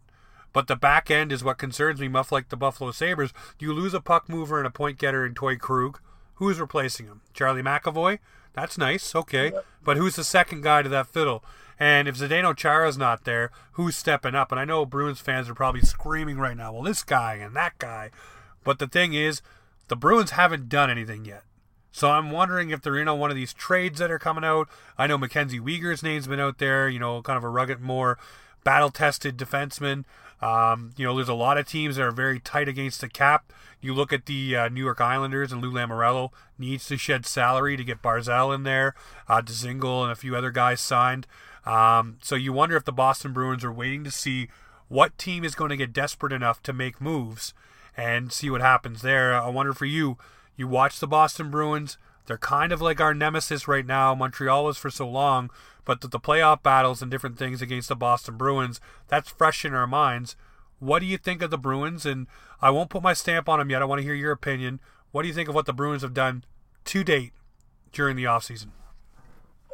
But 0.52 0.66
the 0.66 0.76
back 0.76 1.10
end 1.10 1.32
is 1.32 1.44
what 1.44 1.58
concerns 1.58 2.00
me, 2.00 2.08
much 2.08 2.32
like 2.32 2.48
the 2.48 2.56
Buffalo 2.56 2.90
Sabres. 2.90 3.32
You 3.58 3.72
lose 3.72 3.94
a 3.94 4.00
puck 4.00 4.28
mover 4.28 4.58
and 4.58 4.66
a 4.66 4.70
point 4.70 4.98
getter 4.98 5.24
in 5.24 5.34
Toy 5.34 5.56
Krug. 5.56 6.00
Who's 6.34 6.60
replacing 6.60 7.06
him? 7.06 7.20
Charlie 7.32 7.62
McAvoy? 7.62 8.18
That's 8.52 8.76
nice, 8.76 9.14
okay. 9.14 9.52
But 9.82 9.96
who's 9.96 10.16
the 10.16 10.24
second 10.24 10.62
guy 10.62 10.82
to 10.82 10.88
that 10.88 11.06
fiddle? 11.06 11.44
And 11.78 12.06
if 12.06 12.18
Zdeno 12.18 12.56
Chara's 12.56 12.98
not 12.98 13.24
there, 13.24 13.50
who's 13.72 13.96
stepping 13.96 14.34
up? 14.34 14.52
And 14.52 14.60
I 14.60 14.64
know 14.64 14.84
Bruins 14.84 15.20
fans 15.20 15.48
are 15.48 15.54
probably 15.54 15.80
screaming 15.80 16.38
right 16.38 16.56
now, 16.56 16.72
well, 16.72 16.82
this 16.82 17.02
guy 17.02 17.34
and 17.34 17.56
that 17.56 17.78
guy. 17.78 18.10
But 18.64 18.78
the 18.78 18.86
thing 18.86 19.14
is, 19.14 19.42
the 19.88 19.96
Bruins 19.96 20.32
haven't 20.32 20.68
done 20.68 20.90
anything 20.90 21.24
yet. 21.24 21.44
So 21.92 22.10
I'm 22.10 22.30
wondering 22.30 22.70
if 22.70 22.80
they're 22.80 22.96
in 22.96 23.08
on 23.08 23.18
one 23.18 23.30
of 23.30 23.36
these 23.36 23.52
trades 23.52 23.98
that 23.98 24.10
are 24.10 24.18
coming 24.18 24.44
out. 24.44 24.68
I 24.96 25.06
know 25.06 25.18
Mackenzie 25.18 25.60
Weegar's 25.60 26.02
name's 26.02 26.26
been 26.26 26.40
out 26.40 26.58
there, 26.58 26.88
you 26.88 26.98
know, 26.98 27.20
kind 27.20 27.36
of 27.36 27.44
a 27.44 27.48
rugged, 27.48 27.80
more 27.80 28.18
battle 28.64 28.90
tested 28.90 29.36
defenseman. 29.36 30.04
Um, 30.40 30.92
you 30.96 31.04
know, 31.04 31.14
there's 31.14 31.28
a 31.28 31.34
lot 31.34 31.58
of 31.58 31.68
teams 31.68 31.96
that 31.96 32.02
are 32.02 32.10
very 32.10 32.40
tight 32.40 32.68
against 32.68 33.00
the 33.00 33.08
cap. 33.08 33.52
You 33.80 33.94
look 33.94 34.12
at 34.12 34.26
the 34.26 34.56
uh, 34.56 34.68
New 34.70 34.82
York 34.82 35.00
Islanders 35.00 35.52
and 35.52 35.60
Lou 35.60 35.70
Lamoriello 35.70 36.30
needs 36.58 36.86
to 36.86 36.96
shed 36.96 37.26
salary 37.26 37.76
to 37.76 37.84
get 37.84 38.02
Barzal 38.02 38.54
in 38.54 38.62
there, 38.62 38.94
uh, 39.28 39.42
Dzingel 39.42 40.02
and 40.02 40.10
a 40.10 40.16
few 40.16 40.34
other 40.34 40.50
guys 40.50 40.80
signed. 40.80 41.26
Um, 41.64 42.16
so 42.22 42.34
you 42.34 42.52
wonder 42.52 42.76
if 42.76 42.84
the 42.84 42.92
Boston 42.92 43.32
Bruins 43.32 43.64
are 43.64 43.72
waiting 43.72 44.02
to 44.04 44.10
see 44.10 44.48
what 44.88 45.16
team 45.18 45.44
is 45.44 45.54
going 45.54 45.70
to 45.70 45.76
get 45.76 45.92
desperate 45.92 46.32
enough 46.32 46.62
to 46.64 46.72
make 46.72 47.00
moves 47.00 47.54
and 47.96 48.32
see 48.32 48.50
what 48.50 48.60
happens 48.60 49.02
there. 49.02 49.34
I 49.34 49.48
wonder 49.48 49.72
for 49.72 49.86
you, 49.86 50.16
you 50.56 50.68
watch 50.68 51.00
the 51.00 51.06
Boston 51.06 51.50
Bruins. 51.50 51.98
They're 52.26 52.38
kind 52.38 52.72
of 52.72 52.80
like 52.80 53.00
our 53.00 53.14
nemesis 53.14 53.66
right 53.66 53.84
now. 53.86 54.14
Montreal 54.14 54.64
was 54.64 54.78
for 54.78 54.90
so 54.90 55.08
long, 55.08 55.50
but 55.84 56.00
the, 56.00 56.08
the 56.08 56.20
playoff 56.20 56.62
battles 56.62 57.02
and 57.02 57.10
different 57.10 57.38
things 57.38 57.60
against 57.60 57.88
the 57.88 57.96
Boston 57.96 58.36
Bruins, 58.36 58.80
that's 59.08 59.30
fresh 59.30 59.64
in 59.64 59.74
our 59.74 59.86
minds. 59.86 60.36
What 60.78 61.00
do 61.00 61.06
you 61.06 61.18
think 61.18 61.42
of 61.42 61.50
the 61.50 61.58
Bruins? 61.58 62.06
And 62.06 62.26
I 62.60 62.70
won't 62.70 62.90
put 62.90 63.02
my 63.02 63.12
stamp 63.12 63.48
on 63.48 63.58
them 63.58 63.70
yet. 63.70 63.82
I 63.82 63.86
want 63.86 64.00
to 64.00 64.04
hear 64.04 64.14
your 64.14 64.32
opinion. 64.32 64.80
What 65.10 65.22
do 65.22 65.28
you 65.28 65.34
think 65.34 65.48
of 65.48 65.54
what 65.54 65.66
the 65.66 65.72
Bruins 65.72 66.02
have 66.02 66.14
done 66.14 66.44
to 66.86 67.04
date 67.04 67.32
during 67.92 68.16
the 68.16 68.24
offseason? 68.24 68.68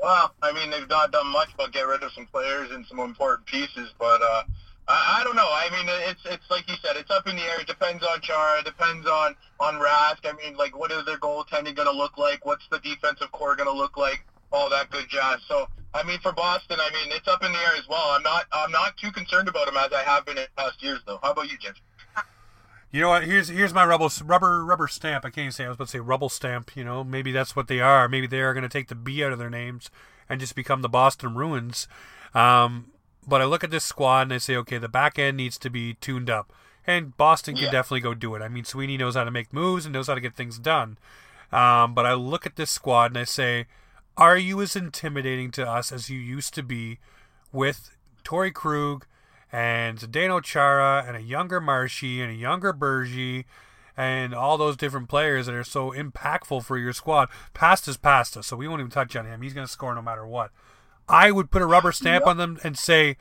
Well, 0.01 0.33
I 0.43 0.53
mean, 0.53 0.71
they've 0.71 0.89
not 0.89 1.13
done 1.13 1.27
much 1.29 1.49
but 1.57 1.73
get 1.73 1.87
rid 1.87 2.03
of 2.03 2.13
some 2.13 2.27
players 2.27 2.71
and 2.71 2.87
some 2.87 3.01
important 3.01 3.47
pieces, 3.47 3.93
but 3.99 4.23
uh, 4.23 4.43
I, 4.89 5.21
I 5.21 5.25
don't 5.25 5.37
know. 5.37 5.49
I 5.49 5.69
mean, 5.71 5.87
it's 6.09 6.21
it's 6.25 6.51
like 6.51 6.69
you 6.69 6.75
said, 6.83 6.97
it's 6.97 7.11
up 7.11 7.29
in 7.29 7.37
the 7.37 7.43
air. 7.43 7.61
It 7.61 7.67
depends 7.67 8.03
on 8.03 8.21
Chara. 8.21 8.61
It 8.61 8.65
depends 8.65 9.07
on 9.07 9.37
on 9.61 9.75
Rask. 9.75 10.25
I 10.25 10.33
mean, 10.43 10.57
like, 10.57 10.77
what 10.77 10.91
is 10.91 11.05
their 11.05 11.19
goaltending 11.19 11.77
going 11.77 11.89
to 11.89 11.93
look 11.93 12.17
like? 12.19 12.45
What's 12.45 12.67
the 12.71 12.79
defensive 12.81 13.31
core 13.33 13.55
going 13.55 13.69
to 13.69 13.77
look 13.77 13.97
like? 13.97 14.25
All 14.51 14.71
that 14.71 14.91
good 14.91 15.05
jazz. 15.11 15.41
So, 15.47 15.69
I 15.93 16.03
mean, 16.05 16.19
for 16.21 16.33
Boston, 16.33 16.79
I 16.81 16.91
mean, 16.91 17.15
it's 17.15 17.29
up 17.29 17.45
in 17.45 17.53
the 17.53 17.59
air 17.59 17.77
as 17.77 17.87
well. 17.89 18.09
I'm 18.11 18.23
not 18.23 18.47
I'm 18.51 18.73
not 18.73 18.97
too 18.97 19.13
concerned 19.13 19.49
about 19.49 19.67
them 19.67 19.77
as 19.77 19.93
I 19.93 20.03
have 20.03 20.25
been 20.25 20.39
in 20.39 20.47
past 20.57 20.83
years, 20.83 21.01
though. 21.07 21.19
How 21.23 21.33
about 21.33 21.51
you, 21.51 21.59
Jim? 21.59 21.75
You 22.91 23.03
know 23.03 23.11
what? 23.11 23.25
Here's 23.25 23.49
here's 23.49 23.75
my 23.75 23.85
rubber 23.85 24.09
rubber 24.25 24.65
rubber 24.65 24.89
stamp. 24.89 25.27
I 25.27 25.29
can't 25.29 25.39
even 25.39 25.53
say. 25.53 25.67
I 25.67 25.69
was 25.69 25.75
about 25.75 25.89
to 25.89 25.91
say 25.91 26.01
rubble 26.01 26.31
stamp. 26.31 26.75
You 26.75 26.85
know, 26.85 27.05
maybe 27.05 27.33
that's 27.33 27.55
what 27.55 27.69
they 27.69 27.81
are. 27.81 28.09
Maybe 28.09 28.27
they 28.27 28.41
are 28.41 28.55
going 28.55 28.63
to 28.63 28.69
take 28.69 28.89
the 28.89 28.95
B 28.95 29.23
out 29.23 29.33
of 29.33 29.39
their 29.39 29.51
names 29.51 29.91
and 30.27 30.41
just 30.41 30.55
become 30.55 30.81
the 30.81 30.89
Boston 30.89 31.35
Bruins. 31.35 31.87
Um, 32.35 32.87
but 33.29 33.43
I 33.43 33.45
look 33.45 33.63
at 33.63 33.71
this 33.71 33.85
squad 33.85 34.23
and 34.23 34.33
I 34.33 34.39
say, 34.39 34.57
okay, 34.57 34.79
the 34.79 34.89
back 34.89 35.19
end 35.19 35.37
needs 35.37 35.59
to 35.59 35.71
be 35.71 35.95
tuned 35.95 36.31
up. 36.31 36.53
and 36.89 37.15
Boston 37.17 37.55
can 37.55 37.65
yeah. 37.65 37.71
definitely 37.71 38.01
go 38.01 38.15
do 38.15 38.35
it. 38.35 38.41
I 38.41 38.49
mean, 38.49 38.65
Sweeney 38.65 38.97
knows 38.97 39.15
how 39.15 39.25
to 39.25 39.31
make 39.31 39.53
moves 39.53 39.85
and 39.85 39.93
knows 39.93 40.07
how 40.07 40.15
to 40.15 40.21
get 40.21 40.35
things 40.35 40.59
done. 40.59 40.97
Um, 41.53 41.95
but 41.95 42.07
I 42.07 42.15
look 42.15 42.47
at 42.47 42.57
this 42.57 42.71
squad 42.71 43.11
and 43.11 43.19
I 43.19 43.25
say, 43.25 43.67
are 44.17 44.39
you 44.39 44.61
as 44.63 44.75
intimidating 44.75 45.51
to 45.53 45.69
us 45.69 45.93
as 45.93 46.09
you 46.11 46.19
used 46.19 46.55
to 46.55 46.63
be 46.63 46.99
with 47.53 47.91
Torey 48.25 48.53
Krug 48.53 49.07
and 49.53 49.99
Zdeno 49.99 50.43
Chara 50.43 51.05
and 51.07 51.17
a 51.17 51.23
younger 51.23 51.61
Marshy 51.61 52.21
and 52.21 52.31
a 52.31 52.35
younger 52.35 52.73
Bergie 52.73 53.45
and 53.97 54.35
all 54.35 54.57
those 54.57 54.77
different 54.77 55.09
players 55.09 55.47
that 55.47 55.55
are 55.55 55.65
so 55.65 55.93
impactful 55.93 56.65
for 56.65 56.79
your 56.79 56.93
squad? 56.93 57.29
Past 57.53 57.87
is 57.87 57.97
pasta, 57.97 58.43
so 58.43 58.57
we 58.57 58.67
won't 58.67 58.81
even 58.81 58.91
touch 58.91 59.15
on 59.15 59.27
him. 59.27 59.43
He's 59.43 59.55
going 59.55 59.67
to 59.67 59.73
score 59.73 59.95
no 59.95 60.03
matter 60.03 60.27
what. 60.27 60.51
I 61.09 61.31
would 61.31 61.51
put 61.51 61.63
a 61.63 61.67
rubber 61.67 61.93
stamp 61.93 62.27
on 62.27 62.37
them 62.37 62.59
and 62.63 62.79
say 62.79 63.17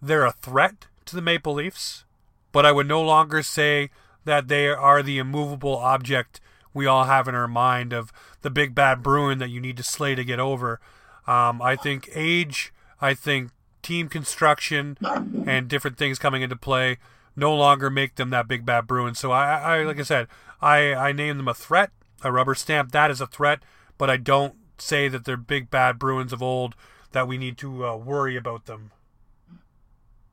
they're 0.00 0.24
a 0.24 0.32
threat 0.32 0.86
to 1.06 1.14
the 1.14 1.22
Maple 1.22 1.54
Leafs, 1.54 2.04
but 2.52 2.64
I 2.64 2.72
would 2.72 2.88
no 2.88 3.02
longer 3.02 3.42
say 3.42 3.90
that 4.24 4.48
they 4.48 4.68
are 4.68 5.02
the 5.02 5.18
immovable 5.18 5.76
object 5.76 6.40
we 6.72 6.86
all 6.86 7.04
have 7.04 7.26
in 7.28 7.34
our 7.34 7.48
mind 7.48 7.92
of 7.92 8.12
the 8.42 8.50
big 8.50 8.74
bad 8.74 9.02
Bruin 9.02 9.38
that 9.38 9.50
you 9.50 9.60
need 9.60 9.76
to 9.78 9.82
slay 9.82 10.14
to 10.14 10.24
get 10.24 10.38
over. 10.38 10.80
Um, 11.26 11.60
I 11.62 11.76
think 11.76 12.08
age, 12.14 12.72
I 13.00 13.14
think 13.14 13.50
team 13.82 14.08
construction, 14.08 14.98
and 15.46 15.68
different 15.68 15.96
things 15.96 16.18
coming 16.18 16.42
into 16.42 16.56
play 16.56 16.98
no 17.34 17.54
longer 17.54 17.90
make 17.90 18.16
them 18.16 18.30
that 18.30 18.48
big 18.48 18.66
bad 18.66 18.86
Bruin. 18.86 19.14
So 19.14 19.30
I, 19.30 19.78
I 19.78 19.82
like 19.84 20.00
I 20.00 20.02
said, 20.02 20.28
I, 20.60 20.94
I 20.94 21.12
name 21.12 21.36
them 21.36 21.48
a 21.48 21.54
threat. 21.54 21.90
A 22.22 22.32
rubber 22.32 22.54
stamp 22.54 22.92
that 22.92 23.10
is 23.10 23.20
a 23.20 23.26
threat, 23.26 23.60
but 23.98 24.08
I 24.08 24.16
don't 24.16 24.54
say 24.78 25.08
that 25.08 25.24
they're 25.24 25.36
big 25.36 25.70
bad 25.70 25.98
Bruins 25.98 26.32
of 26.32 26.42
old 26.42 26.74
that 27.12 27.28
we 27.28 27.38
need 27.38 27.56
to 27.58 27.86
uh, 27.86 27.96
worry 27.96 28.36
about 28.36 28.66
them. 28.66 28.90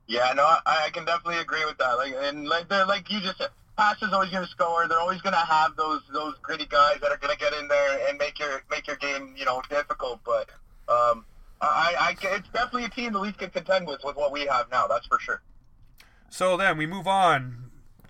Yeah, 0.08 0.34
no, 0.36 0.44
I, 0.44 0.60
I 0.66 0.90
can 0.90 1.06
definitely 1.06 1.40
agree 1.40 1.64
with 1.66 1.78
that. 1.78 1.94
Like, 1.94 2.14
and 2.20 2.48
like 2.48 2.68
they're 2.68 2.86
like 2.86 3.10
you 3.10 3.22
just 3.22 3.38
said, 3.38 3.50
Pass 3.78 4.02
is 4.04 4.14
always 4.14 4.30
going 4.30 4.44
to 4.44 4.50
score. 4.52 4.88
They're 4.88 5.00
always 5.00 5.22
going 5.22 5.34
to 5.34 5.40
have 5.40 5.76
those 5.76 6.02
those 6.12 6.36
gritty 6.42 6.66
guys 6.66 6.98
that 7.02 7.12
are 7.12 7.18
going 7.18 7.34
to 7.34 7.40
get 7.40 7.54
in 7.54 7.68
there 7.68 8.08
and 8.08 8.18
make 8.18 8.38
your 8.38 8.64
make 8.70 8.86
your 8.88 8.98
game 8.98 9.34
you 9.38 9.46
know 9.46 9.62
difficult. 9.70 10.20
But 10.24 10.50
um, 10.88 11.26
I, 11.62 11.96
I 11.98 12.16
it's 12.36 12.50
definitely 12.50 12.86
a 12.86 12.90
team 12.90 13.14
the 13.14 13.20
Leafs 13.20 13.38
can 13.38 13.50
contend 13.50 13.88
with 13.88 14.04
with 14.04 14.16
what 14.16 14.32
we 14.32 14.46
have 14.46 14.70
now. 14.70 14.88
That's 14.88 15.08
for 15.08 15.20
sure. 15.20 15.42
So 16.30 16.58
then 16.58 16.78
we 16.78 16.86
move 16.86 17.08
on. 17.08 17.63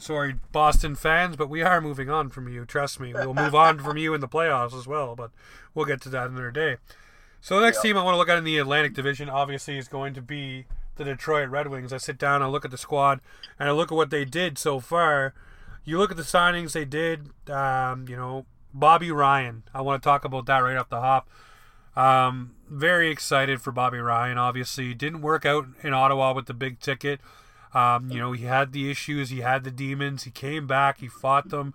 Sorry, 0.04 0.36
Boston 0.52 0.96
fans, 0.96 1.38
but 1.38 1.50
we 1.50 1.62
are 1.62 1.80
moving 1.80 2.10
on 2.10 2.30
from 2.30 2.50
you. 2.50 2.66
Trust 2.66 3.00
me, 3.00 3.14
we'll 3.14 3.34
move 3.34 3.56
on 3.56 3.80
from 3.80 3.98
you 3.98 4.14
in 4.14 4.20
the 4.20 4.28
playoffs 4.28 4.78
as 4.78 4.86
well. 4.86 5.16
But 5.16 5.32
we'll 5.74 5.86
get 5.86 6.02
to 6.02 6.10
that 6.10 6.28
another 6.28 6.52
day. 6.52 6.78
So 7.40 7.56
the 7.56 7.66
next 7.66 7.82
team 7.82 7.98
I 7.98 8.04
want 8.04 8.14
to 8.14 8.18
look 8.18 8.30
at 8.30 8.38
in 8.38 8.44
the 8.44 8.58
Atlantic 8.58 8.94
Division 8.94 9.30
obviously 9.30 9.78
is 9.78 9.88
going 9.88 10.14
to 10.14 10.22
be 10.22 10.66
the 10.96 11.06
Detroit 11.06 11.50
Red 11.50 11.68
Wings. 11.70 11.94
I 11.94 11.98
sit 11.98 12.18
down, 12.18 12.42
I 12.42 12.48
look 12.48 12.66
at 12.66 12.72
the 12.72 12.78
squad, 12.78 13.22
and 13.58 13.70
I 13.70 13.72
look 13.72 13.92
at 13.92 13.96
what 13.96 14.10
they 14.10 14.26
did 14.26 14.58
so 14.58 14.80
far. 14.80 15.34
You 15.86 15.98
look 15.98 16.12
at 16.12 16.18
the 16.18 16.24
signings 16.24 16.74
they 16.74 16.86
did. 16.86 17.30
Um, 17.50 18.06
you 18.10 18.16
know, 18.16 18.46
Bobby 18.74 19.12
Ryan. 19.12 19.64
I 19.74 19.82
want 19.82 20.02
to 20.02 20.06
talk 20.06 20.26
about 20.26 20.46
that 20.48 20.60
right 20.60 20.78
off 20.78 20.90
the 20.90 21.00
hop. 21.00 21.30
Um, 21.96 22.56
very 22.70 23.10
excited 23.10 23.62
for 23.62 23.72
Bobby 23.72 24.00
Ryan. 24.00 24.38
Obviously, 24.38 24.94
didn't 24.94 25.22
work 25.22 25.46
out 25.46 25.68
in 25.82 25.94
Ottawa 25.94 26.34
with 26.34 26.48
the 26.48 26.54
big 26.54 26.80
ticket. 26.80 27.22
Um, 27.74 28.12
you 28.12 28.20
know, 28.20 28.32
he 28.32 28.46
had 28.46 28.72
the 28.72 28.90
issues, 28.90 29.30
he 29.30 29.42
had 29.42 29.64
the 29.64 29.72
demons. 29.72 30.24
He 30.24 30.32
came 30.32 30.68
back, 30.68 31.00
he 31.00 31.08
fought 31.08 31.50
them, 31.50 31.74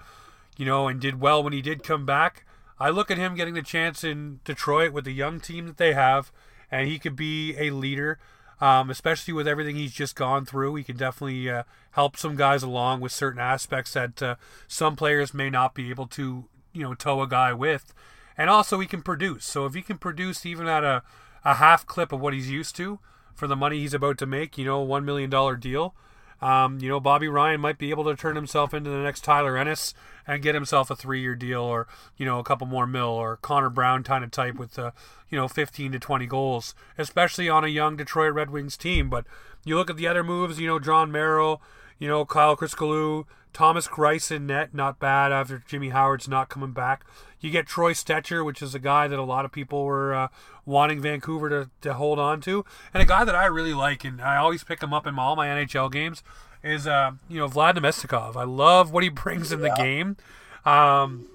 you 0.57 0.65
know, 0.65 0.89
and 0.89 1.01
did 1.01 1.21
well 1.21 1.43
when 1.43 1.53
he 1.53 1.63
did 1.63 1.83
come 1.83 2.07
back. 2.07 2.45
I 2.79 2.91
look 2.91 3.11
at 3.11 3.19
him 3.19 3.35
getting 3.35 3.55
the 3.55 3.63
chance 3.63 4.05
in 4.05 4.41
Detroit 4.45 4.93
with 4.93 5.05
the 5.05 5.13
young 5.13 5.41
team 5.41 5.67
that 5.67 5.79
they 5.79 5.95
have, 5.95 6.31
and 6.71 6.87
he 6.87 6.99
could 6.99 7.17
be 7.17 7.57
a 7.59 7.71
leader 7.71 8.19
um, 8.61 8.91
especially 8.91 9.35
with 9.35 9.47
everything 9.47 9.77
he's 9.77 9.93
just 9.93 10.17
gone 10.17 10.45
through. 10.45 10.75
He 10.75 10.85
can 10.85 10.97
definitely 10.97 11.49
uh, 11.49 11.63
help 11.93 12.17
some 12.17 12.37
guys 12.37 12.63
along 12.63 13.01
with 13.01 13.13
certain 13.13 13.41
aspects 13.41 13.93
that 13.93 14.23
uh, 14.23 14.35
some 14.67 14.97
players 14.97 15.33
may 15.33 15.51
not 15.51 15.75
be 15.75 15.91
able 15.91 16.07
to, 16.09 16.45
you 16.73 16.83
know, 16.83 16.95
tow 16.95 17.23
a 17.23 17.29
guy 17.29 17.53
with. 17.53 17.95
And 18.37 18.51
also, 18.51 18.81
he 18.81 18.87
can 18.87 19.03
produce. 19.03 19.45
So 19.45 19.67
if 19.67 19.75
he 19.75 19.83
can 19.83 19.99
produce 19.99 20.45
even 20.45 20.67
at 20.67 20.85
a, 20.85 21.03
a 21.45 21.55
half 21.55 21.87
clip 21.87 22.13
of 22.13 22.21
what 22.21 22.35
he's 22.35 22.51
used 22.51 22.77
to 22.77 22.99
for 23.39 23.47
the 23.47 23.57
money 23.57 23.79
he's 23.79 23.95
about 23.95 24.19
to 24.19 24.27
make, 24.27 24.59
you 24.59 24.65
know, 24.65 24.85
$1 24.85 25.05
million 25.05 25.31
deal, 25.61 25.95
um, 26.41 26.79
you 26.81 26.89
know, 26.89 27.01
Bobby 27.01 27.29
Ryan 27.29 27.61
might 27.61 27.79
be 27.79 27.91
able 27.91 28.05
to 28.05 28.15
turn 28.15 28.37
himself 28.37 28.73
into 28.73 28.91
the 28.91 28.99
next 28.99 29.25
Tyler 29.25 29.57
Ennis 29.57 29.93
and 30.27 30.43
get 30.43 30.55
himself 30.55 30.91
a 30.91 30.97
three-year 30.97 31.35
deal, 31.35 31.63
or 31.63 31.89
you 32.17 32.25
know, 32.25 32.39
a 32.39 32.45
couple 32.45 32.67
more 32.67 32.87
mil, 32.87 33.09
or 33.09 33.37
Connor 33.39 33.71
Brown 33.71 34.05
kind 34.05 34.23
of 34.23 34.31
type 34.31 34.55
with, 34.55 34.79
uh, 34.79 34.93
you 35.31 35.39
know, 35.39 35.49
15 35.49 35.93
to 35.93 35.99
20 35.99 36.27
goals, 36.27 36.75
especially 36.97 37.49
on 37.49 37.65
a 37.65 37.69
young 37.69 37.97
Detroit 37.97 38.35
Red 38.35 38.51
Wings 38.51 38.77
team. 38.77 39.11
But 39.11 39.25
you 39.65 39.77
look 39.77 39.91
at 39.91 39.97
the 39.97 40.07
other 40.07 40.23
moves, 40.23 40.61
you 40.61 40.69
know, 40.69 40.79
Jon 40.79 41.11
Merrill, 41.11 41.61
you 41.99 42.07
know, 42.07 42.25
Kyle 42.25 42.57
Chryskouliou, 42.57 43.25
Thomas 43.53 43.89
Greiss 43.89 44.31
in 44.31 44.47
net, 44.47 44.73
not 44.73 45.01
bad 45.01 45.33
after 45.33 45.63
Jimmy 45.67 45.89
Howard's 45.89 46.29
not 46.29 46.49
coming 46.49 46.73
back. 46.73 47.05
You 47.41 47.51
get 47.51 47.67
Troy 47.67 47.93
Stecher, 47.93 48.45
which 48.45 48.63
is 48.63 48.75
a 48.75 48.79
guy 48.79 49.09
that 49.09 49.19
a 49.19 49.25
lot 49.25 49.45
of 49.45 49.53
people 49.53 49.85
were 49.85 50.15
uh, 50.15 50.29
wanting 50.67 51.01
Vancouver 51.01 51.49
to, 51.49 51.71
to 51.83 51.95
hold 51.95 52.19
on 52.19 52.41
to, 52.43 52.65
and 52.93 53.03
a 53.03 53.07
guy 53.07 53.25
that 53.25 53.35
I 53.35 53.47
really 53.47 53.75
like, 53.75 54.05
and 54.05 54.21
I 54.21 54.37
always 54.37 54.65
pick 54.65 54.83
him 54.83 54.93
up 54.93 55.07
in 55.07 55.19
all 55.19 55.37
my 55.37 55.47
NHL 55.47 55.91
games, 55.93 56.23
is 56.63 56.87
uh, 56.87 57.13
you 57.29 57.39
know 57.39 57.49
Vlad 57.49 57.77
Namestnikov. 57.77 58.37
I 58.37 58.45
love 58.45 58.93
what 58.93 59.03
he 59.03 59.09
brings 59.09 59.53
in 59.53 59.61
the 59.61 59.75
game. 59.77 60.17
Um, 60.65 61.27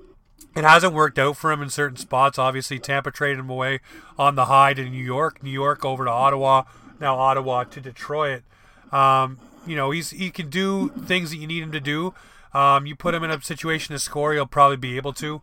it 0.56 0.64
hasn't 0.64 0.94
worked 0.94 1.18
out 1.18 1.38
for 1.38 1.52
him 1.52 1.62
in 1.62 1.70
certain 1.70 1.98
spots. 1.98 2.38
Obviously, 2.38 2.78
Tampa 2.78 3.12
traded 3.12 3.40
him 3.40 3.50
away 3.50 3.80
on 4.18 4.36
the 4.36 4.46
high 4.46 4.74
to 4.74 4.88
New 4.88 5.04
York, 5.04 5.42
New 5.42 5.50
York 5.50 5.84
over 5.84 6.06
to 6.06 6.12
Ottawa, 6.12 6.64
now 7.00 7.18
Ottawa 7.18 7.64
to 7.64 7.82
Detroit. 7.82 8.44
Um, 8.92 9.40
you 9.66 9.76
know, 9.76 9.92
he's 9.92 10.12
he 10.12 10.30
can 10.30 10.50
do 10.50 10.90
things 10.90 11.32
that 11.32 11.38
you 11.38 11.48
need 11.48 11.64
him 11.64 11.72
to 11.72 11.80
do. 11.80 12.14
Um, 12.54 12.86
you 12.86 12.96
put 12.96 13.16
him 13.16 13.24
in 13.24 13.32
a 13.32 13.42
situation 13.42 13.94
to 13.94 14.00
score, 14.00 14.34
he'll 14.34 14.46
probably 14.46 14.78
be 14.78 14.98
able 14.98 15.14
to. 15.14 15.42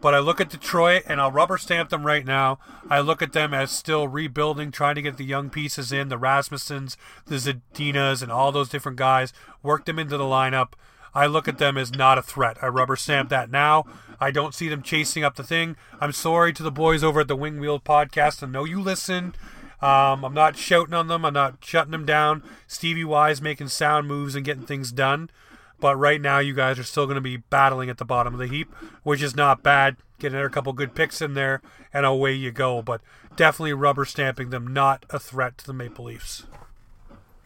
But 0.00 0.14
I 0.14 0.18
look 0.18 0.40
at 0.40 0.50
Detroit 0.50 1.04
and 1.06 1.20
I'll 1.20 1.32
rubber 1.32 1.58
stamp 1.58 1.90
them 1.90 2.06
right 2.06 2.24
now. 2.24 2.58
I 2.90 3.00
look 3.00 3.22
at 3.22 3.32
them 3.32 3.54
as 3.54 3.70
still 3.70 4.08
rebuilding, 4.08 4.70
trying 4.70 4.94
to 4.96 5.02
get 5.02 5.16
the 5.16 5.24
young 5.24 5.48
pieces 5.50 5.90
in, 5.90 6.08
the 6.08 6.18
Rasmussens, 6.18 6.96
the 7.26 7.36
Zadinas, 7.36 8.22
and 8.22 8.30
all 8.30 8.52
those 8.52 8.68
different 8.68 8.98
guys, 8.98 9.32
work 9.62 9.86
them 9.86 9.98
into 9.98 10.16
the 10.16 10.24
lineup. 10.24 10.74
I 11.14 11.24
look 11.26 11.48
at 11.48 11.56
them 11.56 11.78
as 11.78 11.92
not 11.92 12.18
a 12.18 12.22
threat. 12.22 12.58
I 12.62 12.66
rubber 12.66 12.94
stamp 12.94 13.30
that 13.30 13.50
now. 13.50 13.84
I 14.20 14.30
don't 14.30 14.54
see 14.54 14.68
them 14.68 14.82
chasing 14.82 15.24
up 15.24 15.36
the 15.36 15.42
thing. 15.42 15.76
I'm 15.98 16.12
sorry 16.12 16.52
to 16.52 16.62
the 16.62 16.70
boys 16.70 17.02
over 17.02 17.20
at 17.20 17.28
the 17.28 17.36
Wing 17.36 17.58
Wheel 17.58 17.80
podcast. 17.80 18.42
I 18.42 18.46
know 18.46 18.64
you 18.64 18.82
listen. 18.82 19.34
Um, 19.80 20.24
I'm 20.24 20.34
not 20.34 20.56
shouting 20.56 20.94
on 20.94 21.08
them. 21.08 21.24
I'm 21.24 21.34
not 21.34 21.56
shutting 21.64 21.92
them 21.92 22.06
down. 22.06 22.42
Stevie 22.66 23.04
Y's 23.04 23.42
making 23.42 23.68
sound 23.68 24.08
moves 24.08 24.34
and 24.34 24.44
getting 24.44 24.64
things 24.64 24.92
done. 24.92 25.30
But 25.80 25.96
right 25.96 26.20
now, 26.20 26.38
you 26.38 26.54
guys 26.54 26.78
are 26.78 26.84
still 26.84 27.06
going 27.06 27.16
to 27.16 27.20
be 27.20 27.36
battling 27.36 27.90
at 27.90 27.98
the 27.98 28.04
bottom 28.04 28.32
of 28.32 28.40
the 28.40 28.46
heap, 28.46 28.72
which 29.02 29.22
is 29.22 29.36
not 29.36 29.62
bad. 29.62 29.96
Get 30.18 30.32
another 30.32 30.48
couple 30.48 30.72
good 30.72 30.94
picks 30.94 31.20
in 31.20 31.34
there, 31.34 31.60
and 31.92 32.06
away 32.06 32.32
you 32.32 32.50
go. 32.50 32.80
But 32.80 33.02
definitely 33.36 33.74
rubber 33.74 34.04
stamping 34.04 34.50
them, 34.50 34.66
not 34.66 35.04
a 35.10 35.18
threat 35.18 35.58
to 35.58 35.66
the 35.66 35.74
Maple 35.74 36.06
Leafs. 36.06 36.46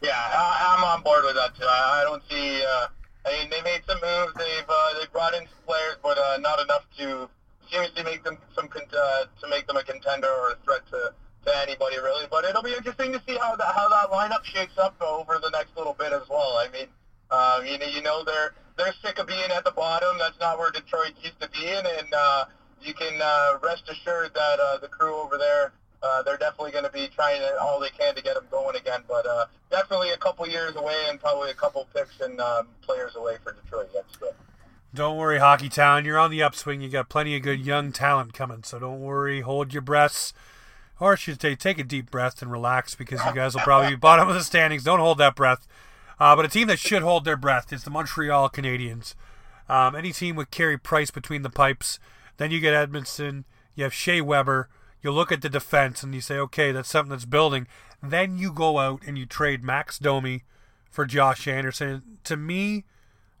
Yeah, 0.01 0.15
I, 0.15 0.77
am 0.77 0.83
on 0.83 1.03
board 1.03 1.25
with 1.25 1.35
that 1.35 1.55
too. 1.55 1.65
I, 1.65 2.01
I 2.01 2.03
don't 2.03 2.23
see. 2.29 2.63
Uh, 2.63 2.87
I 3.25 3.37
mean, 3.37 3.49
they 3.49 3.61
made 3.61 3.81
some 3.85 3.99
moves. 4.01 4.33
They've 4.35 4.65
uh, 4.67 4.99
they 4.99 5.05
brought 5.11 5.33
in 5.33 5.41
some 5.45 5.63
players, 5.67 5.97
but 6.01 6.17
uh, 6.17 6.37
not 6.37 6.59
enough 6.61 6.85
to 6.97 7.29
seriously 7.69 8.03
make 8.03 8.23
them 8.23 8.37
some 8.55 8.67
uh, 8.73 9.25
to 9.41 9.49
make 9.49 9.67
them 9.67 9.77
a 9.77 9.83
contender 9.83 10.27
or 10.27 10.51
a 10.51 10.55
threat 10.63 10.81
to 10.91 11.13
to 11.45 11.57
anybody 11.61 11.97
really. 11.97 12.25
But 12.29 12.45
it'll 12.45 12.63
be 12.63 12.73
interesting 12.73 13.11
to 13.13 13.21
see 13.27 13.37
how 13.37 13.55
that 13.55 13.75
how 13.75 13.89
that 13.89 14.09
lineup 14.11 14.43
shakes 14.43 14.77
up 14.77 14.99
over 15.01 15.39
the 15.41 15.49
next 15.49 15.75
little 15.77 15.93
bit 15.93 16.13
as 16.13 16.27
well. 16.29 16.57
I 16.57 16.67
mean, 16.71 16.87
uh, 17.29 17.61
you 17.65 17.77
know, 17.77 17.85
you 17.85 18.01
know 18.01 18.23
they're 18.23 18.53
they're 18.77 18.93
sick 19.03 19.19
of 19.19 19.27
being 19.27 19.51
at 19.51 19.63
the 19.63 19.71
bottom. 19.71 20.17
That's 20.17 20.39
not 20.39 20.59
where 20.59 20.71
Detroit 20.71 21.13
used 21.21 21.39
to 21.41 21.49
be 21.49 21.67
in, 21.67 21.85
and 21.85 22.13
uh, 22.13 22.45
you 22.81 22.93
can 22.93 23.19
uh, 23.21 23.57
rest 23.63 23.83
assured 23.89 24.33
that 24.33 24.59
uh, 24.59 24.77
the 24.77 24.87
crew 24.87 25.15
over 25.15 25.37
there. 25.37 25.73
Uh, 26.03 26.23
they're 26.23 26.37
definitely 26.37 26.71
going 26.71 26.83
to 26.83 26.89
be 26.89 27.07
trying 27.13 27.39
all 27.61 27.79
they 27.79 27.89
can 27.89 28.15
to 28.15 28.23
get 28.23 28.33
them 28.33 28.45
going 28.49 28.75
again, 28.75 29.01
but 29.07 29.23
uh, 29.27 29.45
definitely 29.69 30.09
a 30.09 30.17
couple 30.17 30.47
years 30.47 30.75
away 30.75 30.95
and 31.07 31.19
probably 31.19 31.51
a 31.51 31.53
couple 31.53 31.87
picks 31.93 32.19
and 32.21 32.41
um, 32.41 32.67
players 32.81 33.15
away 33.15 33.37
for 33.43 33.53
Detroit. 33.53 33.87
That's 33.93 34.15
good. 34.15 34.33
Don't 34.95 35.17
worry, 35.17 35.37
Hockey 35.37 35.60
Town. 35.71 36.05
You're 36.05 36.19
on 36.19 36.31
the 36.31 36.43
upswing. 36.43 36.81
You 36.81 36.89
got 36.89 37.09
plenty 37.09 37.35
of 37.35 37.41
good 37.41 37.65
young 37.65 37.91
talent 37.91 38.33
coming, 38.33 38.63
so 38.63 38.79
don't 38.79 39.01
worry. 39.01 39.41
Hold 39.41 39.73
your 39.73 39.81
breaths. 39.81 40.33
Or 40.99 41.13
I 41.13 41.15
should 41.15 41.41
say, 41.41 41.55
take 41.55 41.79
a 41.79 41.83
deep 41.83 42.11
breath 42.11 42.41
and 42.41 42.51
relax 42.51 42.93
because 42.93 43.25
you 43.25 43.33
guys 43.33 43.55
will 43.55 43.61
probably 43.61 43.89
be 43.89 43.95
bottom 43.97 44.27
of 44.27 44.35
the 44.35 44.43
standings. 44.43 44.83
Don't 44.83 44.99
hold 44.99 45.17
that 45.17 45.35
breath. 45.35 45.67
Uh, 46.19 46.35
but 46.35 46.45
a 46.45 46.49
team 46.49 46.67
that 46.67 46.77
should 46.77 47.01
hold 47.01 47.25
their 47.25 47.37
breath 47.37 47.73
is 47.73 47.83
the 47.83 47.89
Montreal 47.89 48.49
Canadiens. 48.49 49.15
Um, 49.67 49.95
any 49.95 50.11
team 50.11 50.35
with 50.35 50.51
Carey 50.51 50.77
Price 50.77 51.09
between 51.09 51.41
the 51.41 51.49
pipes. 51.49 51.97
Then 52.37 52.51
you 52.51 52.59
get 52.59 52.73
Edmundson. 52.73 53.45
You 53.73 53.85
have 53.85 53.93
Shea 53.93 54.21
Weber. 54.21 54.69
You 55.01 55.11
look 55.11 55.31
at 55.31 55.41
the 55.41 55.49
defense 55.49 56.03
and 56.03 56.13
you 56.13 56.21
say, 56.21 56.37
okay, 56.37 56.71
that's 56.71 56.89
something 56.89 57.09
that's 57.09 57.25
building. 57.25 57.65
Then 58.03 58.37
you 58.37 58.51
go 58.51 58.77
out 58.77 59.01
and 59.07 59.17
you 59.17 59.25
trade 59.25 59.63
Max 59.63 59.97
Domi 59.97 60.43
for 60.91 61.05
Josh 61.05 61.47
Anderson. 61.47 62.19
To 62.25 62.37
me, 62.37 62.85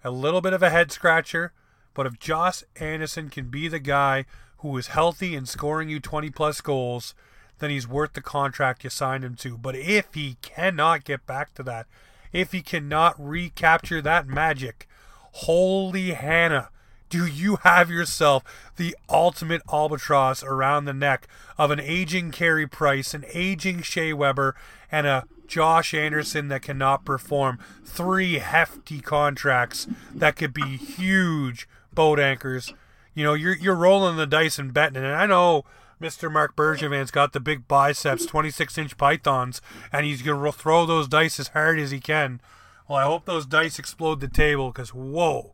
a 0.03 0.09
little 0.09 0.41
bit 0.41 0.53
of 0.53 0.63
a 0.63 0.69
head 0.71 0.91
scratcher. 0.91 1.53
But 1.93 2.05
if 2.05 2.19
Josh 2.19 2.63
Anderson 2.77 3.29
can 3.29 3.49
be 3.49 3.67
the 3.67 3.79
guy 3.79 4.25
who 4.59 4.77
is 4.77 4.87
healthy 4.87 5.35
and 5.35 5.47
scoring 5.47 5.89
you 5.89 5.99
20 5.99 6.29
plus 6.29 6.61
goals– 6.61 7.13
then 7.61 7.69
he's 7.69 7.87
worth 7.87 8.13
the 8.13 8.21
contract 8.21 8.83
you 8.83 8.89
signed 8.89 9.23
him 9.23 9.35
to. 9.35 9.57
But 9.57 9.75
if 9.75 10.13
he 10.13 10.35
cannot 10.41 11.05
get 11.05 11.25
back 11.25 11.53
to 11.53 11.63
that, 11.63 11.87
if 12.33 12.51
he 12.51 12.61
cannot 12.61 13.15
recapture 13.17 14.01
that 14.01 14.27
magic. 14.27 14.87
Holy 15.33 16.11
Hannah, 16.11 16.69
do 17.09 17.25
you 17.25 17.57
have 17.63 17.89
yourself 17.89 18.43
the 18.75 18.97
ultimate 19.09 19.61
albatross 19.71 20.43
around 20.43 20.85
the 20.85 20.93
neck 20.93 21.27
of 21.57 21.71
an 21.71 21.79
aging 21.79 22.31
Carey 22.31 22.67
Price, 22.67 23.13
an 23.13 23.25
aging 23.33 23.81
Shea 23.81 24.11
Weber, 24.11 24.55
and 24.91 25.07
a 25.07 25.25
Josh 25.47 25.93
Anderson 25.93 26.47
that 26.47 26.63
cannot 26.63 27.05
perform? 27.05 27.59
Three 27.85 28.39
hefty 28.39 29.01
contracts 29.01 29.87
that 30.13 30.35
could 30.35 30.53
be 30.53 30.77
huge 30.77 31.67
boat 31.93 32.19
anchors. 32.19 32.73
You 33.13 33.23
know, 33.23 33.33
you're 33.33 33.55
you're 33.55 33.75
rolling 33.75 34.17
the 34.17 34.25
dice 34.25 34.57
and 34.57 34.73
betting, 34.73 34.97
and 34.97 35.07
I 35.07 35.25
know 35.25 35.65
Mr. 36.01 36.31
Marc 36.31 36.55
Bergevin's 36.55 37.11
got 37.11 37.33
the 37.33 37.39
big 37.39 37.67
biceps, 37.67 38.25
26 38.25 38.77
inch 38.77 38.97
pythons, 38.97 39.61
and 39.91 40.05
he's 40.05 40.21
going 40.21 40.43
to 40.43 40.51
throw 40.51 40.85
those 40.85 41.07
dice 41.07 41.39
as 41.39 41.49
hard 41.49 41.77
as 41.79 41.91
he 41.91 41.99
can. 41.99 42.41
Well, 42.87 42.97
I 42.97 43.03
hope 43.03 43.25
those 43.25 43.45
dice 43.45 43.77
explode 43.77 44.19
the 44.19 44.27
table 44.27 44.71
because, 44.71 44.93
whoa. 44.93 45.53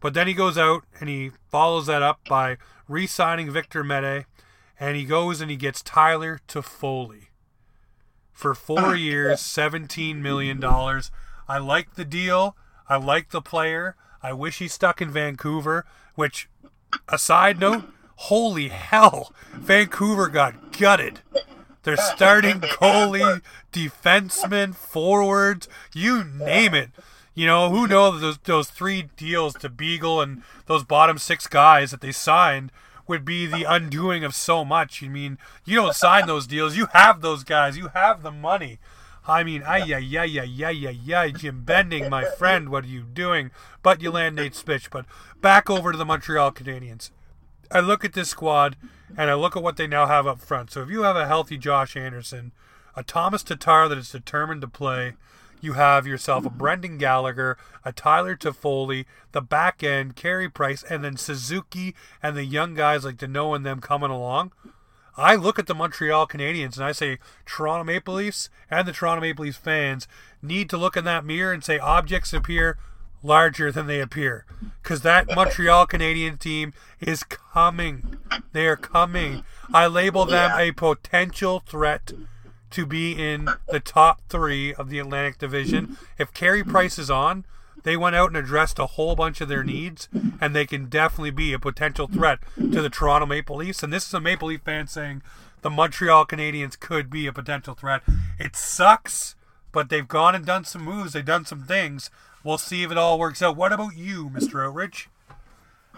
But 0.00 0.14
then 0.14 0.26
he 0.26 0.34
goes 0.34 0.58
out 0.58 0.84
and 1.00 1.08
he 1.08 1.30
follows 1.48 1.86
that 1.86 2.02
up 2.02 2.20
by 2.28 2.58
re 2.88 3.06
signing 3.06 3.50
Victor 3.50 3.84
Mete, 3.84 4.26
and 4.78 4.96
he 4.96 5.04
goes 5.04 5.40
and 5.40 5.50
he 5.50 5.56
gets 5.56 5.82
Tyler 5.82 6.40
Toffoli 6.48 7.28
for 8.32 8.54
four 8.54 8.94
years, 8.96 9.40
$17 9.40 10.16
million. 10.16 10.62
I 10.62 11.58
like 11.58 11.94
the 11.94 12.04
deal. 12.04 12.56
I 12.88 12.96
like 12.96 13.30
the 13.30 13.40
player. 13.40 13.96
I 14.26 14.32
wish 14.32 14.58
he 14.58 14.66
stuck 14.66 15.00
in 15.00 15.08
Vancouver, 15.08 15.86
which, 16.16 16.48
a 17.08 17.16
side 17.16 17.60
note, 17.60 17.84
holy 18.16 18.70
hell, 18.70 19.32
Vancouver 19.52 20.26
got 20.26 20.76
gutted. 20.76 21.20
They're 21.84 21.96
starting 21.96 22.60
goalie, 22.60 23.40
defenseman, 23.72 24.74
forwards, 24.74 25.68
you 25.94 26.24
name 26.24 26.74
it. 26.74 26.90
You 27.36 27.46
know, 27.46 27.70
who 27.70 27.86
knows 27.86 28.20
those 28.20 28.38
those 28.38 28.68
three 28.68 29.10
deals 29.16 29.54
to 29.60 29.68
Beagle 29.68 30.20
and 30.20 30.42
those 30.66 30.82
bottom 30.82 31.18
six 31.18 31.46
guys 31.46 31.92
that 31.92 32.00
they 32.00 32.10
signed 32.10 32.72
would 33.06 33.24
be 33.24 33.46
the 33.46 33.62
undoing 33.62 34.24
of 34.24 34.34
so 34.34 34.64
much. 34.64 35.04
I 35.04 35.06
mean, 35.06 35.38
you 35.64 35.76
don't 35.76 35.94
sign 35.94 36.26
those 36.26 36.48
deals. 36.48 36.76
You 36.76 36.88
have 36.94 37.20
those 37.20 37.44
guys. 37.44 37.76
You 37.76 37.90
have 37.94 38.24
the 38.24 38.32
money. 38.32 38.80
I 39.28 39.42
mean, 39.42 39.62
ay, 39.64 39.78
yeah, 39.78 39.98
yeah, 39.98 40.22
yeah, 40.22 40.42
yeah, 40.44 40.70
yeah, 40.70 40.90
yeah, 40.90 41.28
Jim 41.28 41.62
Benning, 41.64 42.08
my 42.08 42.24
friend, 42.38 42.68
what 42.68 42.84
are 42.84 42.88
you 42.88 43.02
doing? 43.02 43.50
But 43.82 44.00
you 44.00 44.10
land 44.10 44.36
Nate 44.36 44.54
Schmidt. 44.54 44.88
But 44.90 45.06
back 45.40 45.68
over 45.68 45.92
to 45.92 45.98
the 45.98 46.04
Montreal 46.04 46.52
Canadiens. 46.52 47.10
I 47.70 47.80
look 47.80 48.04
at 48.04 48.12
this 48.12 48.28
squad 48.28 48.76
and 49.16 49.30
I 49.30 49.34
look 49.34 49.56
at 49.56 49.62
what 49.62 49.76
they 49.76 49.86
now 49.86 50.06
have 50.06 50.26
up 50.26 50.40
front. 50.40 50.70
So 50.70 50.82
if 50.82 50.90
you 50.90 51.02
have 51.02 51.16
a 51.16 51.26
healthy 51.26 51.58
Josh 51.58 51.96
Anderson, 51.96 52.52
a 52.94 53.02
Thomas 53.02 53.42
Tatar 53.42 53.88
that 53.88 53.98
is 53.98 54.10
determined 54.10 54.60
to 54.60 54.68
play, 54.68 55.14
you 55.60 55.72
have 55.72 56.06
yourself 56.06 56.46
a 56.46 56.50
Brendan 56.50 56.98
Gallagher, 56.98 57.56
a 57.84 57.92
Tyler 57.92 58.36
Toffoli, 58.36 59.04
the 59.32 59.40
back 59.40 59.82
end, 59.82 60.14
Carey 60.14 60.48
Price, 60.48 60.84
and 60.84 61.02
then 61.02 61.16
Suzuki 61.16 61.94
and 62.22 62.36
the 62.36 62.44
young 62.44 62.74
guys 62.74 63.04
like 63.04 63.16
Danault 63.16 63.56
and 63.56 63.66
them 63.66 63.80
coming 63.80 64.10
along. 64.10 64.52
I 65.16 65.34
look 65.34 65.58
at 65.58 65.66
the 65.66 65.74
Montreal 65.74 66.26
Canadiens 66.26 66.76
and 66.76 66.84
I 66.84 66.92
say 66.92 67.18
Toronto 67.46 67.84
Maple 67.84 68.14
Leafs 68.14 68.50
and 68.70 68.86
the 68.86 68.92
Toronto 68.92 69.22
Maple 69.22 69.44
Leafs 69.44 69.56
fans 69.56 70.06
need 70.42 70.68
to 70.70 70.76
look 70.76 70.96
in 70.96 71.04
that 71.04 71.24
mirror 71.24 71.52
and 71.52 71.64
say 71.64 71.78
objects 71.78 72.32
appear 72.32 72.78
larger 73.22 73.72
than 73.72 73.86
they 73.86 74.00
appear 74.00 74.44
because 74.82 75.02
that 75.02 75.34
Montreal 75.34 75.86
Canadian 75.86 76.36
team 76.36 76.72
is 77.00 77.22
coming. 77.22 78.18
They 78.52 78.66
are 78.66 78.76
coming. 78.76 79.44
I 79.72 79.86
label 79.86 80.26
them 80.26 80.52
yeah. 80.56 80.66
a 80.66 80.72
potential 80.72 81.60
threat 81.66 82.12
to 82.70 82.86
be 82.86 83.12
in 83.12 83.48
the 83.68 83.80
top 83.80 84.20
three 84.28 84.74
of 84.74 84.90
the 84.90 84.98
Atlantic 84.98 85.38
Division. 85.38 85.96
If 86.18 86.34
Carey 86.34 86.62
Price 86.62 86.98
is 86.98 87.10
on, 87.10 87.44
they 87.86 87.96
went 87.96 88.16
out 88.16 88.28
and 88.28 88.36
addressed 88.36 88.78
a 88.78 88.86
whole 88.86 89.16
bunch 89.16 89.40
of 89.40 89.48
their 89.48 89.64
needs, 89.64 90.08
and 90.40 90.54
they 90.54 90.66
can 90.66 90.86
definitely 90.86 91.30
be 91.30 91.54
a 91.54 91.58
potential 91.58 92.06
threat 92.06 92.40
to 92.56 92.82
the 92.82 92.90
Toronto 92.90 93.26
Maple 93.26 93.56
Leafs. 93.56 93.82
And 93.82 93.92
this 93.92 94.06
is 94.06 94.12
a 94.12 94.20
Maple 94.20 94.48
Leaf 94.48 94.60
fan 94.62 94.86
saying 94.86 95.22
the 95.62 95.70
Montreal 95.70 96.26
Canadiens 96.26 96.78
could 96.78 97.08
be 97.08 97.26
a 97.26 97.32
potential 97.32 97.74
threat. 97.74 98.02
It 98.38 98.56
sucks, 98.56 99.36
but 99.72 99.88
they've 99.88 100.06
gone 100.06 100.34
and 100.34 100.44
done 100.44 100.64
some 100.64 100.82
moves. 100.82 101.14
They've 101.14 101.24
done 101.24 101.46
some 101.46 101.62
things 101.62 102.10
We'll 102.46 102.58
see 102.58 102.84
if 102.84 102.92
it 102.92 102.96
all 102.96 103.18
works 103.18 103.42
out. 103.42 103.56
What 103.56 103.72
about 103.72 103.96
you, 103.96 104.30
Mr. 104.30 104.64
Outridge? 104.64 105.08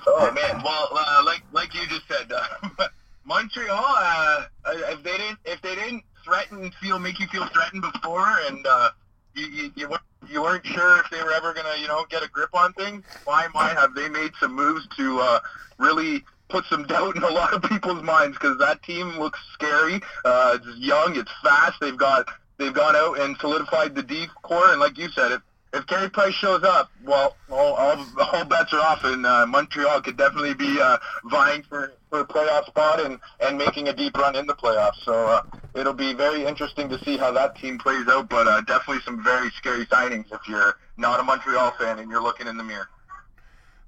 Oh 0.07 0.33
man, 0.33 0.63
well, 0.65 0.89
uh, 0.93 1.23
like 1.23 1.43
like 1.53 1.75
you 1.75 1.87
just 1.89 2.09
said, 2.09 2.33
uh, 2.33 2.89
Montreal. 3.27 3.85
Uh, 3.85 4.45
if 4.65 5.03
they 5.03 5.19
didn't 5.19 5.39
if 5.45 5.61
they 5.61 5.75
didn't 5.75 6.05
threaten, 6.25 6.71
feel 6.81 6.99
make 6.99 7.21
you 7.21 7.27
feel 7.27 7.47
threatened 7.49 7.83
before, 7.83 8.39
and 8.47 8.67
uh, 8.67 8.89
you, 9.39 9.47
you, 9.47 9.73
you 9.77 9.89
weren't 9.89 10.03
you 10.29 10.43
weren't 10.43 10.67
sure 10.67 10.99
if 11.01 11.11
they 11.11 11.23
were 11.23 11.33
ever 11.33 11.55
gonna 11.55 11.77
you 11.81 11.89
know 11.89 12.05
get 12.11 12.23
a 12.23 12.29
grip 12.29 12.51
on 12.55 12.73
things. 12.75 13.05
Why 13.25 13.47
might 13.55 13.77
have 13.77 13.95
they 13.95 14.09
made 14.09 14.33
some 14.41 14.55
moves 14.55 14.87
to 14.97 15.21
uh, 15.21 15.41
really 15.79 16.25
put 16.49 16.65
some 16.67 16.83
doubt 16.87 17.17
in 17.17 17.23
a 17.23 17.31
lot 17.31 17.53
of 17.55 17.63
people's 17.63 18.03
minds 18.03 18.37
because 18.39 18.59
that 18.59 18.83
team 18.83 19.19
looks 19.19 19.39
scary. 19.53 20.01
Uh, 20.25 20.59
it's 20.61 20.79
young, 20.79 21.17
it's 21.17 21.33
fast. 21.43 21.81
They've 21.81 21.97
got 21.97 22.29
they've 22.59 22.75
gone 22.75 22.97
out 22.97 23.21
and 23.21 23.37
solidified 23.39 23.95
the 23.95 24.03
D 24.03 24.27
core, 24.43 24.71
and 24.71 24.81
like 24.81 24.99
you 24.99 25.09
said, 25.11 25.33
if 25.33 25.43
if 25.73 25.87
Carey 25.87 26.09
Price 26.09 26.35
shows 26.35 26.63
up, 26.63 26.91
well, 27.05 27.37
all, 27.51 27.75
all, 27.75 28.07
all 28.33 28.45
bets 28.45 28.73
are 28.73 28.81
off, 28.81 29.05
and 29.05 29.27
uh, 29.27 29.47
Montreal 29.47 30.01
could 30.01 30.17
definitely 30.17 30.55
be 30.55 30.81
uh, 30.81 30.99
vying 31.25 31.63
for, 31.63 31.93
for 32.09 32.21
a 32.21 32.25
playoff 32.25 32.67
spot 32.67 33.01
and, 33.01 33.19
and 33.41 33.59
making 33.59 33.89
a 33.89 33.93
deep 33.93 34.17
run 34.17 34.35
in 34.37 34.47
the 34.47 34.55
playoffs. 34.55 35.03
So 35.05 35.13
uh, 35.13 35.43
it'll 35.75 35.93
be 35.93 36.15
very 36.15 36.45
interesting 36.45 36.89
to 36.89 37.03
see 37.05 37.17
how 37.17 37.33
that 37.33 37.57
team 37.57 37.79
plays 37.79 38.07
out, 38.09 38.29
but 38.29 38.49
uh, 38.49 38.61
definitely 38.63 39.03
some 39.05 39.23
very 39.23 39.51
scary 39.51 39.87
signings 39.87 40.33
if 40.33 40.41
you're 40.49 40.79
not 40.97 41.21
a 41.21 41.23
Montreal 41.23 41.73
fan 41.73 41.99
and 41.99 42.11
you're 42.11 42.23
looking 42.23 42.47
in 42.47 42.57
the 42.57 42.65
mirror. 42.65 42.89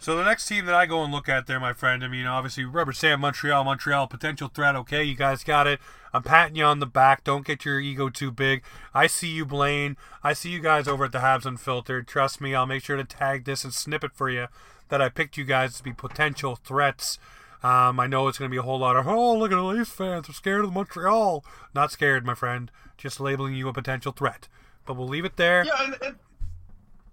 So 0.00 0.16
the 0.16 0.24
next 0.24 0.46
team 0.46 0.64
that 0.64 0.74
I 0.74 0.86
go 0.86 1.04
and 1.04 1.12
look 1.12 1.28
at 1.28 1.46
there, 1.46 1.60
my 1.60 1.74
friend, 1.74 2.02
I 2.02 2.08
mean, 2.08 2.24
obviously, 2.24 2.64
Rubber 2.64 2.94
Sam, 2.94 3.20
Montreal, 3.20 3.64
Montreal, 3.64 4.06
potential 4.06 4.48
threat. 4.48 4.74
Okay, 4.74 5.04
you 5.04 5.14
guys 5.14 5.44
got 5.44 5.66
it. 5.66 5.78
I'm 6.14 6.22
patting 6.22 6.56
you 6.56 6.64
on 6.64 6.80
the 6.80 6.86
back. 6.86 7.22
Don't 7.22 7.46
get 7.46 7.66
your 7.66 7.78
ego 7.78 8.08
too 8.08 8.30
big. 8.30 8.62
I 8.94 9.06
see 9.06 9.28
you, 9.28 9.44
Blaine. 9.44 9.98
I 10.24 10.32
see 10.32 10.48
you 10.48 10.60
guys 10.60 10.88
over 10.88 11.04
at 11.04 11.12
the 11.12 11.18
Habs 11.18 11.44
Unfiltered. 11.44 12.08
Trust 12.08 12.40
me, 12.40 12.54
I'll 12.54 12.64
make 12.64 12.82
sure 12.82 12.96
to 12.96 13.04
tag 13.04 13.44
this 13.44 13.62
and 13.62 13.74
snip 13.74 14.02
it 14.02 14.14
for 14.14 14.30
you 14.30 14.46
that 14.88 15.02
I 15.02 15.10
picked 15.10 15.36
you 15.36 15.44
guys 15.44 15.76
to 15.76 15.82
be 15.82 15.92
potential 15.92 16.56
threats. 16.56 17.18
Um, 17.62 18.00
I 18.00 18.06
know 18.06 18.26
it's 18.26 18.38
going 18.38 18.50
to 18.50 18.54
be 18.54 18.58
a 18.58 18.62
whole 18.62 18.78
lot 18.78 18.96
of, 18.96 19.06
oh, 19.06 19.36
look 19.36 19.52
at 19.52 19.56
the 19.56 19.62
Leafs 19.62 19.90
fans. 19.90 20.28
I'm 20.28 20.34
scared 20.34 20.64
of 20.64 20.72
Montreal. 20.72 21.44
Not 21.74 21.92
scared, 21.92 22.24
my 22.24 22.34
friend. 22.34 22.70
Just 22.96 23.20
labeling 23.20 23.54
you 23.54 23.68
a 23.68 23.74
potential 23.74 24.12
threat. 24.12 24.48
But 24.86 24.96
we'll 24.96 25.08
leave 25.08 25.26
it 25.26 25.36
there. 25.36 25.62
Yeah, 25.62 25.84
and, 25.84 25.96
and 26.00 26.16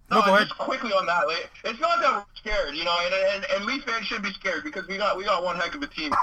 no, 0.09 0.21
no 0.25 0.39
just 0.39 0.57
quickly 0.57 0.91
on 0.91 1.05
that. 1.05 1.27
Like, 1.27 1.49
it's 1.65 1.79
not 1.79 1.99
that 2.01 2.13
we're 2.13 2.25
scared, 2.35 2.75
you 2.75 2.85
know, 2.85 2.97
and, 3.03 3.13
and 3.13 3.45
and 3.55 3.65
Leaf 3.65 3.83
fans 3.83 4.05
should 4.05 4.23
be 4.23 4.31
scared 4.33 4.63
because 4.63 4.87
we 4.87 4.97
got 4.97 5.17
we 5.17 5.25
got 5.25 5.43
one 5.43 5.57
heck 5.57 5.75
of 5.75 5.81
a 5.81 5.87
team. 5.87 6.13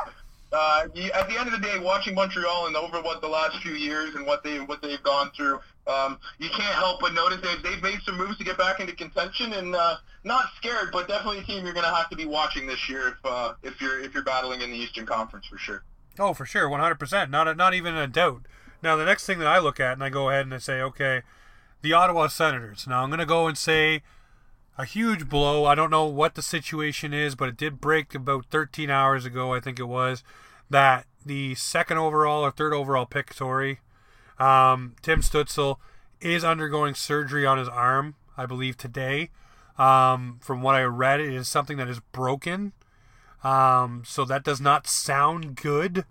Uh, 0.53 0.87
at 1.15 1.29
the 1.29 1.37
end 1.37 1.49
of 1.49 1.53
the 1.53 1.59
day, 1.59 1.79
watching 1.81 2.15
Montreal 2.15 2.69
and 2.69 2.77
over 2.77 3.03
what 3.03 3.21
the 3.21 3.29
last 3.29 3.61
few 3.61 3.73
years 3.73 4.15
and 4.15 4.25
what 4.25 4.43
they 4.45 4.61
what 4.61 4.81
they've 4.81 5.03
gone 5.03 5.31
through, 5.37 5.59
um, 5.87 6.19
you 6.39 6.49
can't 6.49 6.77
help 6.77 7.01
but 7.01 7.13
notice 7.13 7.41
they've, 7.43 7.63
they've 7.63 7.83
made 7.83 8.01
some 8.07 8.17
moves 8.17 8.39
to 8.39 8.45
get 8.45 8.57
back 8.57 8.79
into 8.79 8.95
contention 8.95 9.53
and 9.53 9.75
uh, 9.75 9.97
not 10.23 10.47
scared, 10.57 10.91
but 10.93 11.09
definitely 11.09 11.41
a 11.41 11.43
team 11.43 11.65
you're 11.65 11.75
going 11.75 11.85
to 11.85 11.95
have 11.95 12.09
to 12.09 12.17
be 12.17 12.25
watching 12.25 12.67
this 12.67 12.89
year 12.89 13.09
if 13.09 13.15
uh, 13.25 13.55
if 13.63 13.81
you're 13.81 14.01
if 14.01 14.15
you're 14.15 14.23
battling 14.23 14.61
in 14.63 14.71
the 14.71 14.77
Eastern 14.77 15.07
Conference 15.07 15.47
for 15.47 15.59
sure. 15.59 15.83
Oh, 16.17 16.33
for 16.33 16.47
sure, 16.47 16.69
100%. 16.69 17.29
Not 17.29 17.49
a, 17.49 17.55
not 17.57 17.75
even 17.75 17.97
a 17.97 18.07
doubt. 18.07 18.43
Now 18.81 18.95
the 18.95 19.05
next 19.05 19.27
thing 19.27 19.41
that 19.41 19.49
I 19.49 19.59
look 19.59 19.81
at 19.81 19.95
and 19.95 20.05
I 20.05 20.11
go 20.11 20.31
ahead 20.31 20.47
and 20.47 20.55
I 20.55 20.59
say, 20.59 20.81
okay 20.81 21.23
the 21.85 21.93
Ottawa 21.93 22.29
Senators. 22.29 22.87
Now, 22.87 23.03
I'm 23.03 23.11
going 23.11 23.21
to 23.21 23.27
go 23.27 23.47
and 23.47 23.59
say 23.59 24.03
a 24.79 24.87
huge 24.87 25.29
blow. 25.29 25.67
I 25.67 25.75
don't 25.75 25.91
know 25.91 26.07
what 26.07 26.35
the 26.35 26.41
situation 26.41 27.13
is, 27.13 27.35
but 27.35 27.51
it 27.51 27.59
did 27.59 27.79
break 27.79 28.15
about 28.15 28.47
13 28.47 28.89
hours 28.89 29.27
ago, 29.27 29.53
I 29.53 29.61
think 29.61 29.79
it 29.79 29.85
was, 29.85 30.25
that 30.71 31.05
the 31.27 31.55
second 31.55 31.99
overall 31.99 32.43
or 32.43 32.51
third 32.51 32.73
overall 32.73 33.05
pick, 33.05 33.35
sorry, 33.35 33.81
um, 34.39 34.97
Tim 35.03 35.21
Stützle, 35.21 35.77
is 36.23 36.43
undergoing 36.43 36.95
surgery 36.95 37.45
on 37.45 37.59
his 37.59 37.69
arm, 37.69 38.15
I 38.35 38.47
believe, 38.47 38.79
today. 38.79 39.29
Um, 39.77 40.39
from 40.41 40.63
what 40.63 40.77
I 40.77 40.85
read, 40.85 41.21
it 41.21 41.35
is 41.35 41.49
something 41.49 41.77
that 41.77 41.89
is 41.89 42.01
broken. 42.01 42.73
Um, 43.43 44.05
so 44.07 44.25
that 44.25 44.43
does 44.43 44.61
not 44.61 44.87
sound 44.87 45.57
good. 45.57 46.07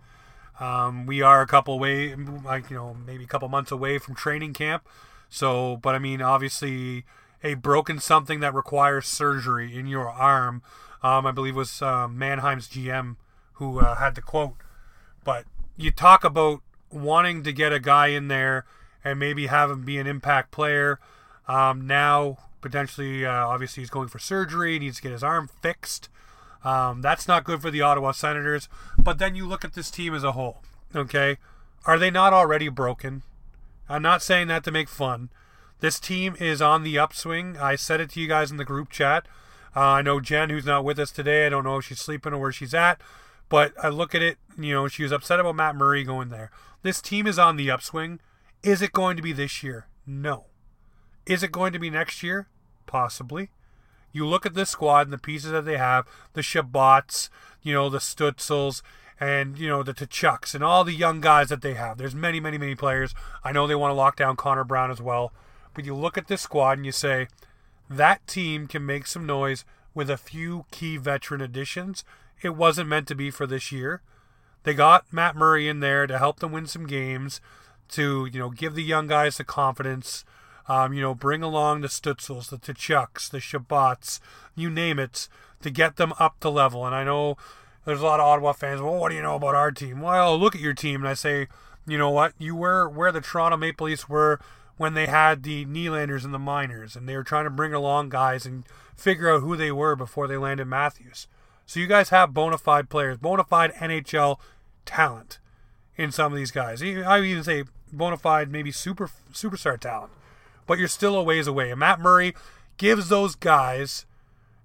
Um, 0.59 1.07
we 1.07 1.23
are 1.23 1.41
a 1.41 1.47
couple 1.47 1.73
away, 1.73 2.13
like 2.15 2.69
you 2.69 2.75
know, 2.75 2.95
maybe 3.07 3.23
a 3.23 3.27
couple 3.27 3.49
months 3.49 3.71
away 3.71 3.97
from 3.97 4.13
training 4.13 4.53
camp. 4.53 4.87
So, 5.33 5.77
but 5.77 5.95
I 5.95 5.99
mean, 5.99 6.21
obviously, 6.21 7.05
a 7.43 7.55
broken 7.55 7.97
something 7.97 8.39
that 8.41 8.53
requires 8.53 9.07
surgery 9.07 9.75
in 9.75 9.87
your 9.87 10.07
arm. 10.07 10.61
Um, 11.01 11.25
I 11.25 11.31
believe 11.31 11.55
was 11.55 11.81
uh, 11.81 12.07
Mannheim's 12.07 12.67
GM 12.67 13.15
who 13.53 13.79
uh, 13.79 13.95
had 13.95 14.13
the 14.13 14.21
quote. 14.21 14.53
But 15.23 15.45
you 15.75 15.89
talk 15.89 16.23
about 16.23 16.61
wanting 16.91 17.41
to 17.43 17.51
get 17.51 17.73
a 17.73 17.79
guy 17.79 18.07
in 18.07 18.27
there 18.27 18.65
and 19.03 19.17
maybe 19.17 19.47
have 19.47 19.71
him 19.71 19.83
be 19.83 19.97
an 19.97 20.05
impact 20.05 20.51
player. 20.51 20.99
Um, 21.47 21.87
now, 21.87 22.37
potentially, 22.61 23.25
uh, 23.25 23.47
obviously, 23.47 23.81
he's 23.81 23.89
going 23.89 24.09
for 24.09 24.19
surgery, 24.19 24.77
needs 24.77 24.97
to 24.97 25.01
get 25.01 25.13
his 25.13 25.23
arm 25.23 25.49
fixed. 25.63 26.09
Um, 26.63 27.01
that's 27.01 27.27
not 27.27 27.43
good 27.43 27.59
for 27.59 27.71
the 27.71 27.81
Ottawa 27.81 28.11
Senators. 28.11 28.69
But 28.99 29.17
then 29.17 29.35
you 29.35 29.47
look 29.47 29.65
at 29.65 29.73
this 29.73 29.89
team 29.89 30.13
as 30.13 30.23
a 30.23 30.33
whole. 30.33 30.61
Okay, 30.95 31.37
are 31.87 31.97
they 31.97 32.11
not 32.11 32.33
already 32.33 32.69
broken? 32.69 33.23
I'm 33.93 34.01
not 34.01 34.23
saying 34.23 34.47
that 34.47 34.63
to 34.63 34.71
make 34.71 34.89
fun. 34.89 35.29
This 35.79 35.99
team 35.99 36.35
is 36.39 36.63
on 36.63 36.81
the 36.81 36.97
upswing. 36.97 37.57
I 37.57 37.75
said 37.75 38.01
it 38.01 38.09
to 38.11 38.19
you 38.19 38.27
guys 38.27 38.49
in 38.49 38.57
the 38.57 38.65
group 38.65 38.89
chat. 38.89 39.27
Uh, 39.75 39.81
I 39.81 40.01
know 40.01 40.19
Jen, 40.19 40.49
who's 40.49 40.65
not 40.65 40.83
with 40.83 40.97
us 40.97 41.11
today. 41.11 41.45
I 41.45 41.49
don't 41.49 41.63
know 41.63 41.77
if 41.77 41.85
she's 41.85 41.99
sleeping 41.99 42.33
or 42.33 42.39
where 42.39 42.51
she's 42.51 42.73
at, 42.73 42.99
but 43.49 43.71
I 43.83 43.89
look 43.89 44.15
at 44.15 44.23
it. 44.23 44.39
You 44.57 44.73
know, 44.73 44.87
she 44.87 45.03
was 45.03 45.11
upset 45.11 45.39
about 45.39 45.55
Matt 45.55 45.75
Murray 45.75 46.03
going 46.03 46.29
there. 46.29 46.49
This 46.81 47.03
team 47.03 47.27
is 47.27 47.37
on 47.37 47.55
the 47.55 47.69
upswing. 47.69 48.19
Is 48.63 48.81
it 48.81 48.93
going 48.93 49.15
to 49.15 49.21
be 49.21 49.31
this 49.31 49.61
year? 49.61 49.85
No. 50.07 50.45
Is 51.27 51.43
it 51.43 51.51
going 51.51 51.71
to 51.73 51.79
be 51.79 51.91
next 51.91 52.23
year? 52.23 52.47
Possibly. 52.87 53.51
You 54.11 54.25
look 54.25 54.47
at 54.47 54.55
this 54.55 54.71
squad 54.71 55.05
and 55.05 55.13
the 55.13 55.19
pieces 55.19 55.51
that 55.51 55.65
they 55.65 55.77
have, 55.77 56.07
the 56.33 56.41
Chabots, 56.41 57.29
you 57.61 57.73
know, 57.73 57.89
the 57.89 57.99
Stutzels, 57.99 58.81
and, 59.19 59.57
you 59.57 59.67
know, 59.67 59.83
the 59.83 59.93
Tkachuks, 59.93 60.53
and 60.53 60.63
all 60.63 60.83
the 60.83 60.93
young 60.93 61.21
guys 61.21 61.49
that 61.49 61.61
they 61.61 61.73
have. 61.73 61.97
There's 61.97 62.15
many, 62.15 62.39
many, 62.39 62.57
many 62.57 62.75
players. 62.75 63.13
I 63.43 63.51
know 63.51 63.67
they 63.67 63.75
want 63.75 63.91
to 63.91 63.95
lock 63.95 64.15
down 64.15 64.35
Connor 64.35 64.63
Brown 64.63 64.91
as 64.91 65.01
well. 65.01 65.31
But 65.73 65.85
you 65.85 65.95
look 65.95 66.17
at 66.17 66.27
this 66.27 66.41
squad 66.41 66.77
and 66.77 66.85
you 66.85 66.91
say, 66.91 67.27
that 67.89 68.25
team 68.27 68.67
can 68.67 68.85
make 68.85 69.07
some 69.07 69.25
noise 69.25 69.65
with 69.93 70.09
a 70.09 70.17
few 70.17 70.65
key 70.71 70.97
veteran 70.97 71.41
additions. 71.41 72.03
It 72.41 72.55
wasn't 72.55 72.89
meant 72.89 73.07
to 73.07 73.15
be 73.15 73.29
for 73.31 73.47
this 73.47 73.71
year. 73.71 74.01
They 74.63 74.73
got 74.73 75.11
Matt 75.11 75.35
Murray 75.35 75.67
in 75.67 75.79
there 75.79 76.07
to 76.07 76.17
help 76.17 76.39
them 76.39 76.51
win 76.51 76.67
some 76.67 76.87
games, 76.87 77.41
to, 77.89 78.27
you 78.31 78.39
know, 78.39 78.49
give 78.49 78.75
the 78.75 78.83
young 78.83 79.07
guys 79.07 79.37
the 79.37 79.43
confidence 79.43 80.23
um, 80.67 80.93
you 80.93 81.01
know, 81.01 81.13
bring 81.13 81.43
along 81.43 81.81
the 81.81 81.87
Stutzels, 81.87 82.49
the 82.49 82.57
Tkachuks, 82.57 83.29
the 83.29 83.39
Chabots, 83.39 84.19
you 84.55 84.69
name 84.69 84.99
it, 84.99 85.27
to 85.61 85.69
get 85.69 85.97
them 85.97 86.13
up 86.19 86.39
to 86.39 86.49
level. 86.49 86.85
And 86.85 86.95
I 86.95 87.03
know 87.03 87.37
there's 87.85 88.01
a 88.01 88.05
lot 88.05 88.19
of 88.19 88.25
Ottawa 88.25 88.53
fans. 88.53 88.81
Well, 88.81 88.95
what 88.95 89.09
do 89.09 89.15
you 89.15 89.21
know 89.21 89.35
about 89.35 89.55
our 89.55 89.71
team? 89.71 90.01
Well, 90.01 90.37
look 90.37 90.55
at 90.55 90.61
your 90.61 90.73
team, 90.73 91.01
and 91.01 91.07
I 91.07 91.13
say, 91.13 91.47
you 91.87 91.97
know 91.97 92.09
what? 92.09 92.33
You 92.37 92.55
were 92.55 92.87
where 92.87 93.11
the 93.11 93.21
Toronto 93.21 93.57
Maple 93.57 93.87
Leafs 93.87 94.07
were 94.07 94.39
when 94.77 94.93
they 94.93 95.05
had 95.05 95.43
the 95.43 95.65
Nylanders 95.65 96.25
and 96.25 96.33
the 96.33 96.39
Marners, 96.39 96.95
and 96.95 97.07
they 97.07 97.15
were 97.15 97.23
trying 97.23 97.43
to 97.43 97.49
bring 97.49 97.73
along 97.73 98.09
guys 98.09 98.45
and 98.45 98.63
figure 98.95 99.29
out 99.29 99.41
who 99.41 99.55
they 99.55 99.71
were 99.71 99.95
before 99.95 100.27
they 100.27 100.37
landed 100.37 100.65
Matthews. 100.65 101.27
So 101.65 101.79
you 101.79 101.87
guys 101.87 102.09
have 102.09 102.33
bona 102.33 102.57
fide 102.57 102.89
players, 102.89 103.17
bona 103.17 103.43
fide 103.43 103.73
NHL 103.73 104.39
talent 104.85 105.39
in 105.95 106.11
some 106.11 106.31
of 106.31 106.37
these 106.37 106.51
guys. 106.51 106.81
I 106.81 107.19
would 107.19 107.25
even 107.25 107.43
say 107.43 107.63
bona 107.91 108.17
fide, 108.17 108.51
maybe 108.51 108.71
super 108.71 109.09
superstar 109.31 109.79
talent 109.79 110.11
but 110.65 110.77
you're 110.77 110.87
still 110.87 111.15
a 111.15 111.23
ways 111.23 111.47
away. 111.47 111.71
And 111.71 111.79
Matt 111.79 111.99
Murray 111.99 112.33
gives 112.77 113.09
those 113.09 113.35
guys 113.35 114.05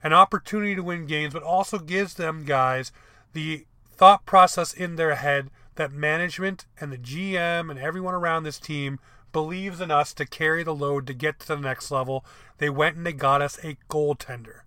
an 0.03 0.13
opportunity 0.13 0.75
to 0.75 0.83
win 0.83 1.07
games, 1.07 1.35
but 1.35 1.43
also 1.43 1.79
gives 1.79 2.15
them 2.15 2.45
guys 2.45 2.93
the 3.39 3.65
thought 3.93 4.27
process 4.27 4.73
in 4.73 4.97
their 4.97 5.15
head 5.15 5.49
that 5.77 5.93
management 5.93 6.67
and 6.81 6.91
the 6.91 6.99
GM 6.99 7.71
and 7.71 7.79
everyone 7.79 8.15
around 8.15 8.43
this 8.43 8.59
team 8.59 8.99
believes 9.33 9.81
in 9.81 9.93
us 9.93 10.13
to 10.15 10.27
carry 10.27 10.65
the 10.65 10.75
load 10.75 11.07
to 11.07 11.15
get 11.15 11.39
to 11.39 11.47
the 11.47 11.57
next 11.57 11.93
level. 11.93 12.25
They 12.57 12.69
went 12.69 12.97
and 12.97 13.07
they 13.07 13.13
got 13.13 13.41
us 13.41 13.57
a 13.63 13.77
goaltender. 13.89 14.63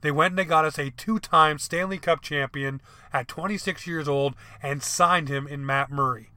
They 0.00 0.10
went 0.10 0.32
and 0.32 0.38
they 0.40 0.44
got 0.44 0.64
us 0.64 0.76
a 0.76 0.90
two 0.90 1.20
time 1.20 1.60
Stanley 1.60 1.98
Cup 1.98 2.20
champion 2.20 2.80
at 3.12 3.28
26 3.28 3.86
years 3.86 4.08
old 4.08 4.34
and 4.60 4.82
signed 4.82 5.28
him 5.28 5.46
in 5.46 5.64
Matt 5.64 5.92
Murray. 5.92 6.30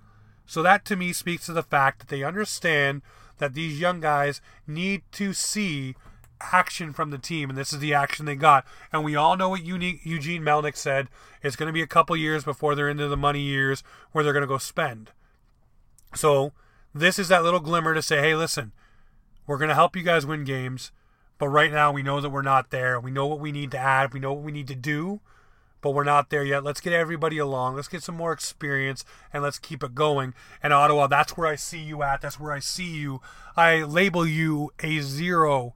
So 0.45 0.62
that 0.62 0.86
to 0.86 0.95
me 0.95 1.12
speaks 1.12 1.47
to 1.47 1.54
the 1.54 1.63
fact 1.63 1.99
that 1.99 2.10
they 2.10 2.21
understand 2.21 3.02
that 3.39 3.56
these 3.56 3.80
young 3.80 3.99
guys 3.99 4.41
need 4.67 5.02
to 5.13 5.34
see 5.34 5.95
action 6.41 6.93
from 6.93 7.10
the 7.10 7.17
team, 7.17 7.49
and 7.49 7.58
this 7.58 7.73
is 7.73 7.80
the 7.80 7.93
action 7.93 8.25
they 8.25 8.36
got. 8.36 8.65
And 8.91 9.04
we 9.04 9.15
all 9.15 9.38
know 9.38 9.49
what 9.49 9.63
Eugene 9.63 10.43
Melnyk 10.43 10.75
said. 10.75 11.08
It's 11.41 11.56
going 11.56 11.67
to 11.67 11.73
be 11.73 11.82
a 11.82 11.88
couple 11.88 12.15
years 12.15 12.43
before 12.43 12.75
they're 12.75 12.89
into 12.89 13.08
the 13.08 13.17
money 13.17 13.41
years 13.41 13.84
where 14.12 14.23
they're 14.23 14.34
going 14.34 14.41
to 14.41 14.47
go 14.47 14.58
spend. 14.58 15.12
So 16.15 16.54
this 16.93 17.19
is 17.19 17.28
that 17.28 17.43
little 17.43 17.60
glimmer 17.60 17.93
to 17.93 18.02
say, 18.02 18.19
hey, 18.19 18.36
listen, 18.36 18.71
we're 19.45 19.58
going 19.58 19.69
to 19.69 19.75
help 19.75 19.95
you 19.95 20.04
guys 20.04 20.25
win 20.25 20.43
games, 20.43 20.91
but 21.38 21.49
right 21.49 21.71
now 21.71 21.91
we 21.91 22.04
know 22.04 22.21
that 22.21 22.30
we're 22.30 22.41
not 22.41 22.71
there. 22.71 22.99
We 22.99 23.12
know 23.12 23.28
what 23.28 23.39
we 23.39 23.52
need 23.52 23.71
to 23.71 23.78
add. 23.78 24.13
We 24.13 24.19
know 24.19 24.34
what 24.34 24.43
we 24.43 24.52
need 24.52 24.67
to 24.67 24.75
do 24.75 25.21
but 25.82 25.91
we're 25.91 26.04
not 26.04 26.30
there 26.30 26.43
yet. 26.43 26.63
Let's 26.63 26.82
get 26.82 26.93
everybody 26.93 27.38
along. 27.38 27.75
Let's 27.75 27.88
get 27.88 28.04
some 28.04 28.15
more 28.15 28.32
experience 28.32 29.06
and 29.32 29.43
let's 29.43 29.60
keep 29.60 29.84
it 29.84 29.95
going. 29.95 30.34
And 30.62 30.73
Ottawa, 30.73 31.08
that's 31.08 31.38
where 31.38 31.47
I 31.47 31.56
see 31.56 31.80
you 31.80 32.04
at. 32.04 32.21
That's 32.21 32.39
where 32.39 32.52
I 32.52 32.60
see 32.60 32.89
you. 32.97 33.21
I 33.56 33.84
label 33.84 34.25
you 34.25 34.71
a 34.80 34.99
0% 34.99 35.73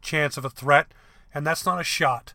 chance 0.00 0.36
of 0.36 0.44
a 0.44 0.50
threat, 0.50 0.92
and 1.34 1.46
that's 1.46 1.66
not 1.66 1.80
a 1.80 1.84
shot. 1.84 2.34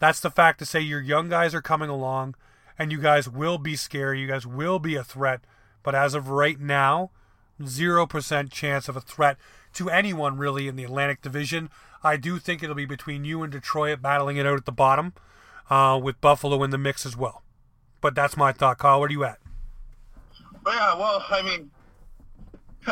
That's 0.00 0.20
the 0.20 0.30
fact 0.30 0.58
to 0.58 0.66
say 0.66 0.80
your 0.80 1.00
young 1.00 1.28
guys 1.28 1.54
are 1.54 1.62
coming 1.62 1.90
along 1.90 2.34
and 2.78 2.90
you 2.90 2.98
guys 2.98 3.28
will 3.28 3.58
be 3.58 3.76
scary. 3.76 4.20
You 4.20 4.26
guys 4.26 4.46
will 4.46 4.78
be 4.78 4.96
a 4.96 5.04
threat. 5.04 5.42
But 5.82 5.94
as 5.94 6.14
of 6.14 6.30
right 6.30 6.58
now, 6.58 7.10
0% 7.60 8.50
chance 8.50 8.88
of 8.88 8.96
a 8.96 9.02
threat 9.02 9.36
to 9.74 9.90
anyone 9.90 10.38
really 10.38 10.66
in 10.66 10.76
the 10.76 10.84
Atlantic 10.84 11.20
Division. 11.20 11.68
I 12.02 12.16
do 12.16 12.38
think 12.38 12.62
it'll 12.62 12.74
be 12.74 12.86
between 12.86 13.26
you 13.26 13.42
and 13.42 13.52
Detroit 13.52 14.00
battling 14.00 14.38
it 14.38 14.46
out 14.46 14.56
at 14.56 14.64
the 14.64 14.72
bottom 14.72 15.12
uh, 15.68 16.00
with 16.02 16.20
Buffalo 16.22 16.62
in 16.62 16.70
the 16.70 16.78
mix 16.78 17.04
as 17.04 17.14
well. 17.14 17.42
But 18.00 18.14
that's 18.14 18.38
my 18.38 18.52
thought, 18.52 18.78
Kyle. 18.78 18.98
Where 18.98 19.08
are 19.08 19.12
you 19.12 19.24
at? 19.24 19.38
Yeah, 20.66 20.96
well, 20.96 21.22
I 21.28 21.42
mean, 21.42 21.70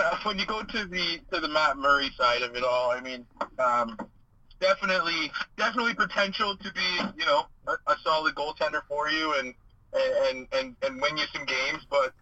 when 0.25 0.39
you 0.39 0.47
go 0.47 0.63
to 0.63 0.85
the 0.87 1.21
to 1.33 1.41
the 1.41 1.49
Matt 1.49 1.77
Murray 1.77 2.11
side 2.17 2.43
of 2.43 2.55
it 2.57 2.65
all, 2.65 2.91
I 2.91 3.01
mean, 3.01 3.27
um, 3.59 3.97
definitely 4.61 5.31
definitely 5.57 5.95
potential 5.95 6.57
to 6.57 6.73
be 6.73 7.01
you 7.19 7.27
know 7.27 7.47
a, 7.67 7.73
a 7.91 7.97
solid 8.05 8.35
goaltender 8.35 8.83
for 8.89 9.11
you 9.11 9.35
and 9.39 9.55
and 9.95 10.47
and 10.53 10.77
and 10.83 11.01
win 11.01 11.17
you 11.17 11.25
some 11.35 11.45
games, 11.45 11.87
but. 11.91 12.13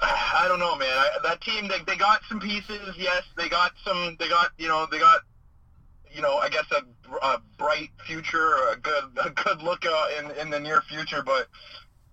I 0.00 0.46
don't 0.48 0.58
know, 0.58 0.74
man. 0.74 0.88
I, 0.88 1.18
that 1.22 1.42
team, 1.42 1.68
they, 1.68 1.78
they 1.86 1.96
got 1.96 2.22
some 2.28 2.40
pieces. 2.40 2.94
Yes, 2.96 3.22
they 3.36 3.48
got 3.48 3.72
some. 3.84 4.16
They 4.18 4.26
got 4.26 4.50
you 4.56 4.66
know 4.66 4.86
they 4.90 4.98
got 4.98 5.20
you 6.14 6.20
know, 6.20 6.36
I 6.36 6.48
guess 6.48 6.64
a, 6.70 6.82
a 7.24 7.42
bright 7.58 7.90
future, 8.06 8.54
a 8.70 8.76
good 8.76 9.04
a 9.24 9.30
good 9.30 9.62
look 9.62 9.84
uh, 9.86 10.06
in 10.18 10.30
in 10.32 10.50
the 10.50 10.60
near 10.60 10.82
future. 10.82 11.22
But 11.22 11.48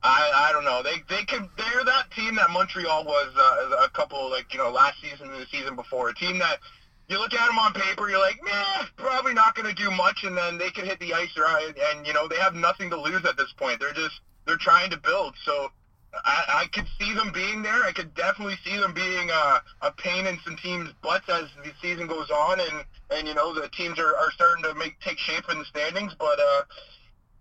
I 0.04 0.32
I 0.34 0.54
don't 0.54 0.66
know. 0.66 0.82
They 0.84 1.04
they 1.10 1.24
can 1.24 1.50
they're 1.70 1.84
that 1.84 2.12
team 2.12 2.36
that 2.36 2.50
Montreal 2.50 3.04
was 3.04 3.32
uh, 3.38 3.84
a 3.84 3.90
couple 3.90 4.30
like 4.30 4.52
you 4.52 4.60
know 4.60 4.70
last 4.70 5.02
season 5.02 5.32
and 5.32 5.42
the 5.42 5.48
season 5.52 5.76
before. 5.76 6.10
A 6.10 6.14
team 6.14 6.38
that 6.40 6.60
you 7.08 7.18
look 7.18 7.34
at 7.34 7.48
them 7.48 7.58
on 7.58 7.74
paper, 7.74 8.08
you're 8.10 8.20
like, 8.20 8.40
meh, 8.44 8.86
probably 8.98 9.34
not 9.34 9.56
going 9.56 9.68
to 9.68 9.74
do 9.74 9.90
much, 9.90 10.24
and 10.24 10.38
then 10.38 10.58
they 10.58 10.70
can 10.70 10.86
hit 10.86 11.00
the 11.00 11.14
ice 11.14 11.36
around, 11.38 11.76
and 11.78 12.06
you 12.06 12.14
know 12.14 12.28
they 12.28 12.38
have 12.38 12.54
nothing 12.54 12.90
to 12.92 13.00
lose 13.00 13.26
at 13.26 13.38
this 13.38 13.52
point. 13.58 13.80
They're 13.80 13.94
just 13.94 14.20
they're 14.46 14.58
trying 14.58 14.90
to 14.92 14.98
build. 14.98 15.36
So 15.44 15.70
I, 16.24 16.62
I 16.64 16.66
could 16.68 16.88
see 17.00 17.14
them 17.14 17.32
being 17.32 17.62
there. 17.62 17.84
I 17.84 17.92
could 17.92 18.14
definitely 18.14 18.58
see 18.64 18.78
them 18.78 18.94
being 18.94 19.30
uh, 19.32 19.60
a 19.82 19.92
pain 19.92 20.26
in 20.26 20.40
some 20.44 20.56
teams' 20.56 20.90
butts 21.02 21.30
as 21.30 21.46
the 21.64 21.72
season 21.82 22.08
goes 22.08 22.30
on, 22.30 22.60
and 22.60 22.84
and 23.12 23.28
you 23.28 23.34
know 23.34 23.54
the 23.54 23.68
teams 23.70 24.00
are, 24.00 24.16
are 24.16 24.32
starting 24.32 24.64
to 24.64 24.74
make 24.74 25.00
take 25.00 25.18
shape 25.18 25.50
in 25.50 25.60
the 25.60 25.66
standings. 25.66 26.14
But 26.18 26.40
uh, 26.40 26.64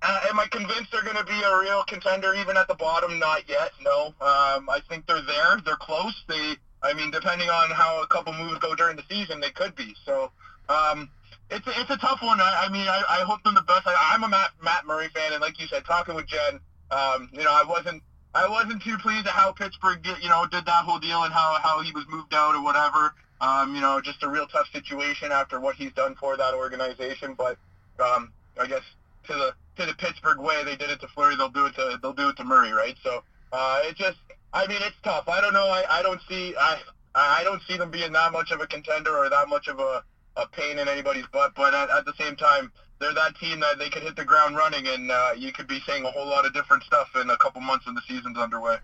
uh, 0.02 0.20
am 0.28 0.38
I 0.38 0.46
convinced 0.46 0.90
they're 0.92 1.02
going 1.02 1.16
to 1.16 1.24
be 1.24 1.40
a 1.42 1.58
real 1.58 1.82
contender 1.84 2.34
even 2.34 2.56
at 2.56 2.68
the 2.68 2.74
bottom? 2.74 3.18
Not 3.18 3.48
yet. 3.48 3.70
No. 3.80 4.06
Um, 4.20 4.68
I 4.68 4.80
think 4.88 5.06
they're 5.06 5.20
there. 5.20 5.56
They're 5.64 5.76
close. 5.76 6.14
They. 6.26 6.56
I 6.80 6.92
mean, 6.92 7.10
depending 7.10 7.50
on 7.50 7.70
how 7.70 8.02
a 8.02 8.06
couple 8.06 8.32
moves 8.32 8.58
go 8.60 8.74
during 8.74 8.96
the 8.96 9.02
season, 9.08 9.40
they 9.40 9.50
could 9.50 9.74
be. 9.74 9.94
So. 10.04 10.30
Um, 10.68 11.08
it's 11.50 11.66
a, 11.66 11.80
it's 11.80 11.90
a 11.90 11.96
tough 11.96 12.20
one. 12.20 12.40
I, 12.40 12.66
I 12.66 12.68
mean, 12.68 12.86
I, 12.86 13.02
I 13.08 13.20
hope 13.20 13.42
them 13.42 13.54
the 13.54 13.62
best. 13.62 13.86
I, 13.86 14.12
I'm 14.12 14.22
a 14.22 14.28
Matt, 14.28 14.50
Matt 14.62 14.84
Murray 14.84 15.08
fan, 15.08 15.32
and 15.32 15.40
like 15.40 15.58
you 15.58 15.66
said, 15.66 15.84
talking 15.84 16.14
with 16.14 16.26
Jen, 16.26 16.60
um, 16.90 17.28
you 17.32 17.42
know, 17.42 17.52
I 17.52 17.62
wasn't 17.62 18.02
I 18.34 18.46
wasn't 18.46 18.82
too 18.82 18.98
pleased 18.98 19.26
at 19.26 19.32
how 19.32 19.52
Pittsburgh, 19.52 20.02
did, 20.02 20.22
you 20.22 20.28
know, 20.28 20.44
did 20.44 20.66
that 20.66 20.84
whole 20.84 20.98
deal 20.98 21.24
and 21.24 21.32
how 21.32 21.58
how 21.60 21.80
he 21.80 21.92
was 21.92 22.04
moved 22.06 22.34
out 22.34 22.54
or 22.54 22.62
whatever. 22.62 23.12
Um, 23.40 23.74
you 23.74 23.80
know, 23.80 24.00
just 24.00 24.22
a 24.22 24.28
real 24.28 24.46
tough 24.46 24.66
situation 24.72 25.32
after 25.32 25.60
what 25.60 25.76
he's 25.76 25.92
done 25.92 26.14
for 26.16 26.36
that 26.36 26.54
organization. 26.54 27.34
But 27.34 27.56
um, 27.98 28.30
I 28.60 28.66
guess 28.66 28.82
to 29.28 29.34
the 29.34 29.54
to 29.76 29.86
the 29.86 29.94
Pittsburgh 29.94 30.38
way, 30.38 30.64
they 30.64 30.76
did 30.76 30.90
it 30.90 31.00
to 31.00 31.08
Fleury. 31.08 31.36
They'll 31.36 31.48
do 31.48 31.66
it 31.66 31.74
to 31.76 31.98
they'll 32.02 32.12
do 32.12 32.28
it 32.28 32.36
to 32.36 32.44
Murray, 32.44 32.72
right? 32.72 32.96
So 33.02 33.22
uh, 33.52 33.80
it 33.84 33.96
just, 33.96 34.18
I 34.52 34.66
mean, 34.66 34.80
it's 34.82 34.96
tough. 35.02 35.28
I 35.28 35.40
don't 35.40 35.54
know. 35.54 35.66
I, 35.68 35.84
I 35.88 36.02
don't 36.02 36.20
see 36.28 36.54
I 36.58 36.78
I 37.14 37.44
don't 37.44 37.62
see 37.62 37.76
them 37.76 37.90
being 37.90 38.12
that 38.12 38.32
much 38.32 38.50
of 38.50 38.60
a 38.60 38.66
contender 38.66 39.16
or 39.16 39.30
that 39.30 39.48
much 39.48 39.68
of 39.68 39.78
a, 39.78 40.02
a 40.36 40.46
pain 40.48 40.78
in 40.78 40.88
anybody's 40.88 41.26
butt. 41.32 41.52
But 41.54 41.74
at, 41.74 41.90
at 41.90 42.04
the 42.04 42.14
same 42.18 42.36
time, 42.36 42.72
they're 43.00 43.14
that 43.14 43.36
team 43.36 43.60
that 43.60 43.78
they 43.78 43.88
could 43.88 44.02
hit 44.02 44.16
the 44.16 44.24
ground 44.24 44.56
running, 44.56 44.86
and 44.86 45.10
uh, 45.10 45.30
you 45.36 45.52
could 45.52 45.68
be 45.68 45.80
saying 45.86 46.04
a 46.04 46.10
whole 46.10 46.26
lot 46.26 46.46
of 46.46 46.52
different 46.52 46.82
stuff 46.82 47.08
in 47.20 47.30
a 47.30 47.36
couple 47.36 47.60
months 47.60 47.86
when 47.86 47.94
the 47.94 48.02
season's 48.08 48.38
underway. 48.38 48.76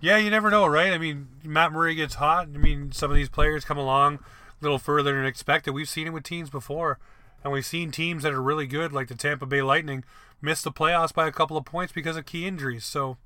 Yeah, 0.00 0.16
you 0.16 0.30
never 0.30 0.50
know, 0.50 0.66
right? 0.66 0.92
I 0.92 0.98
mean, 0.98 1.28
Matt 1.44 1.72
Murray 1.72 1.94
gets 1.94 2.16
hot. 2.16 2.48
I 2.52 2.58
mean, 2.58 2.90
some 2.90 3.10
of 3.10 3.16
these 3.16 3.28
players 3.28 3.64
come 3.64 3.78
along 3.78 4.14
a 4.14 4.18
little 4.60 4.80
further 4.80 5.14
than 5.14 5.24
expected. 5.24 5.72
We've 5.72 5.88
seen 5.88 6.08
it 6.08 6.12
with 6.12 6.24
teams 6.24 6.50
before, 6.50 6.98
and 7.42 7.52
we've 7.52 7.66
seen 7.66 7.90
teams 7.90 8.22
that 8.22 8.32
are 8.32 8.42
really 8.42 8.66
good, 8.66 8.92
like 8.92 9.08
the 9.08 9.14
Tampa 9.14 9.46
Bay 9.46 9.62
Lightning, 9.62 10.04
miss 10.40 10.62
the 10.62 10.72
playoffs 10.72 11.14
by 11.14 11.26
a 11.26 11.32
couple 11.32 11.56
of 11.56 11.64
points 11.64 11.92
because 11.92 12.16
of 12.16 12.26
key 12.26 12.46
injuries. 12.46 12.84
So 12.84 13.16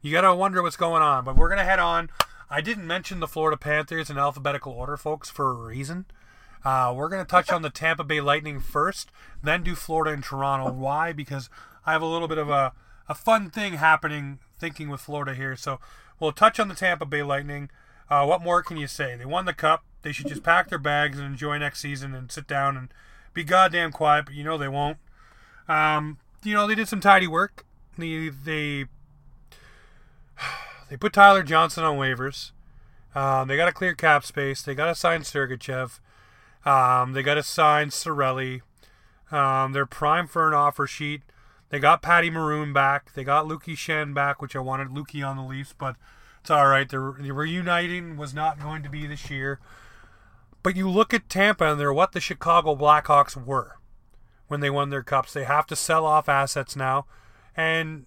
you 0.00 0.12
got 0.12 0.22
to 0.22 0.34
wonder 0.34 0.62
what's 0.62 0.76
going 0.76 1.02
on. 1.02 1.24
But 1.24 1.36
we're 1.36 1.48
going 1.48 1.58
to 1.58 1.64
head 1.64 1.78
on. 1.78 2.10
I 2.50 2.60
didn't 2.60 2.86
mention 2.86 3.20
the 3.20 3.28
Florida 3.28 3.56
Panthers 3.56 4.08
in 4.08 4.18
alphabetical 4.18 4.72
order, 4.72 4.96
folks, 4.96 5.28
for 5.28 5.50
a 5.50 5.54
reason. 5.54 6.06
Uh, 6.64 6.92
we're 6.96 7.08
going 7.08 7.24
to 7.24 7.30
touch 7.30 7.50
on 7.50 7.62
the 7.62 7.70
Tampa 7.70 8.04
Bay 8.04 8.20
Lightning 8.20 8.58
first, 8.60 9.10
then 9.42 9.62
do 9.62 9.74
Florida 9.74 10.12
and 10.12 10.24
Toronto. 10.24 10.72
Why? 10.72 11.12
Because 11.12 11.48
I 11.86 11.92
have 11.92 12.02
a 12.02 12.06
little 12.06 12.28
bit 12.28 12.38
of 12.38 12.50
a, 12.50 12.72
a 13.08 13.14
fun 13.14 13.50
thing 13.50 13.74
happening 13.74 14.38
thinking 14.58 14.88
with 14.88 15.00
Florida 15.00 15.34
here. 15.34 15.56
So 15.56 15.78
we'll 16.18 16.32
touch 16.32 16.58
on 16.58 16.68
the 16.68 16.74
Tampa 16.74 17.06
Bay 17.06 17.22
Lightning. 17.22 17.70
Uh, 18.10 18.24
what 18.24 18.42
more 18.42 18.62
can 18.62 18.76
you 18.76 18.86
say? 18.86 19.14
They 19.16 19.24
won 19.24 19.44
the 19.44 19.52
cup. 19.52 19.84
they 20.02 20.12
should 20.12 20.28
just 20.28 20.42
pack 20.42 20.68
their 20.68 20.78
bags 20.78 21.18
and 21.18 21.26
enjoy 21.26 21.58
next 21.58 21.80
season 21.80 22.14
and 22.14 22.32
sit 22.32 22.46
down 22.46 22.76
and 22.76 22.92
be 23.34 23.44
goddamn 23.44 23.92
quiet. 23.92 24.26
But 24.26 24.34
you 24.34 24.44
know 24.44 24.58
they 24.58 24.68
won't. 24.68 24.98
Um, 25.68 26.18
you 26.42 26.54
know 26.54 26.66
they 26.66 26.74
did 26.74 26.88
some 26.88 27.00
tidy 27.00 27.26
work. 27.26 27.64
They 27.96 28.28
they 28.28 28.86
they 30.90 30.96
put 30.96 31.12
Tyler 31.12 31.42
Johnson 31.42 31.84
on 31.84 31.98
waivers. 31.98 32.52
Um, 33.14 33.48
they 33.48 33.56
got 33.56 33.66
to 33.66 33.72
clear 33.72 33.94
cap 33.94 34.24
space. 34.24 34.62
They 34.62 34.74
got 34.74 34.86
to 34.86 34.94
sign 34.94 35.22
Sergachev. 35.22 35.98
Um, 36.64 37.12
they 37.12 37.22
got 37.22 37.34
to 37.34 37.42
sign 37.42 37.88
Cirelli. 37.88 38.60
Um, 39.30 39.72
they're 39.72 39.86
prime 39.86 40.26
for 40.26 40.46
an 40.48 40.54
offer 40.54 40.86
sheet. 40.86 41.22
They 41.70 41.78
got 41.78 42.02
Patty 42.02 42.30
Maroon 42.30 42.72
back. 42.72 43.12
They 43.12 43.24
got 43.24 43.46
Lukey 43.46 43.74
Schenn 43.74 44.14
back, 44.14 44.40
which 44.40 44.56
I 44.56 44.60
wanted 44.60 44.88
Lukey 44.88 45.26
on 45.26 45.36
the 45.36 45.42
Leafs, 45.42 45.74
but 45.76 45.96
it's 46.40 46.50
all 46.50 46.66
right. 46.66 46.88
The, 46.88 47.16
the 47.18 47.32
reuniting 47.32 48.16
was 48.16 48.32
not 48.32 48.60
going 48.60 48.82
to 48.82 48.88
be 48.88 49.06
this 49.06 49.30
year. 49.30 49.58
But 50.62 50.76
you 50.76 50.88
look 50.88 51.14
at 51.14 51.28
Tampa 51.28 51.70
and 51.70 51.80
they're 51.80 51.92
what 51.92 52.12
the 52.12 52.20
Chicago 52.20 52.74
Blackhawks 52.74 53.36
were 53.36 53.78
when 54.48 54.60
they 54.60 54.70
won 54.70 54.90
their 54.90 55.02
cups. 55.02 55.32
They 55.32 55.44
have 55.44 55.66
to 55.68 55.76
sell 55.76 56.04
off 56.04 56.28
assets 56.28 56.74
now, 56.74 57.06
and 57.56 58.06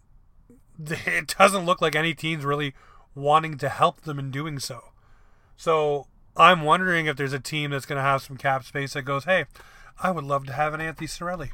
it 0.80 1.36
doesn't 1.38 1.66
look 1.66 1.82
like 1.82 1.96
any 1.96 2.14
team's 2.14 2.46
really 2.46 2.74
wanting 3.16 3.58
to 3.58 3.70
help 3.70 4.02
them 4.02 4.20
in 4.20 4.32
doing 4.32 4.60
so. 4.60 4.82
So 5.58 6.08
I'm 6.36 6.62
wondering 6.62 7.06
if 7.06 7.18
there's 7.18 7.34
a 7.34 7.40
team 7.40 7.72
that's 7.72 7.86
going 7.86 7.98
to 7.98 8.04
have 8.04 8.22
some 8.22 8.38
cap 8.38 8.64
space 8.64 8.94
that 8.94 9.04
goes, 9.04 9.26
hey, 9.26 9.46
I 10.02 10.12
would 10.12 10.24
love 10.24 10.46
to 10.46 10.54
have 10.54 10.74
an 10.74 10.82
Anthony 10.82 11.08
Cirelli. 11.08 11.50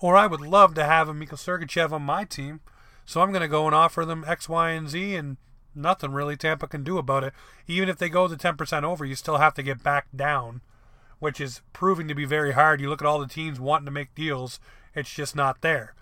Or 0.00 0.16
I 0.16 0.26
would 0.26 0.40
love 0.40 0.74
to 0.74 0.84
have 0.84 1.08
a 1.08 1.14
Mikhail 1.14 1.38
Sergachev 1.38 1.92
on 1.92 2.02
my 2.02 2.24
team. 2.24 2.60
So 3.04 3.20
I'm 3.20 3.30
going 3.30 3.42
to 3.42 3.48
go 3.48 3.66
and 3.66 3.74
offer 3.74 4.04
them 4.04 4.24
X, 4.26 4.48
Y, 4.48 4.70
and 4.70 4.88
Z, 4.88 5.14
and 5.14 5.36
nothing 5.74 6.12
really 6.12 6.36
Tampa 6.36 6.66
can 6.66 6.84
do 6.84 6.98
about 6.98 7.24
it. 7.24 7.32
Even 7.66 7.88
if 7.88 7.98
they 7.98 8.08
go 8.08 8.28
the 8.28 8.36
10% 8.36 8.82
over, 8.82 9.04
you 9.04 9.14
still 9.14 9.38
have 9.38 9.54
to 9.54 9.62
get 9.62 9.82
back 9.82 10.06
down, 10.14 10.60
which 11.18 11.40
is 11.40 11.62
proving 11.72 12.08
to 12.08 12.14
be 12.14 12.24
very 12.24 12.52
hard. 12.52 12.80
You 12.80 12.88
look 12.88 13.02
at 13.02 13.06
all 13.06 13.18
the 13.18 13.26
teams 13.26 13.60
wanting 13.60 13.86
to 13.86 13.92
make 13.92 14.14
deals, 14.14 14.60
it's 14.94 15.12
just 15.12 15.34
not 15.34 15.60
there. 15.60 15.94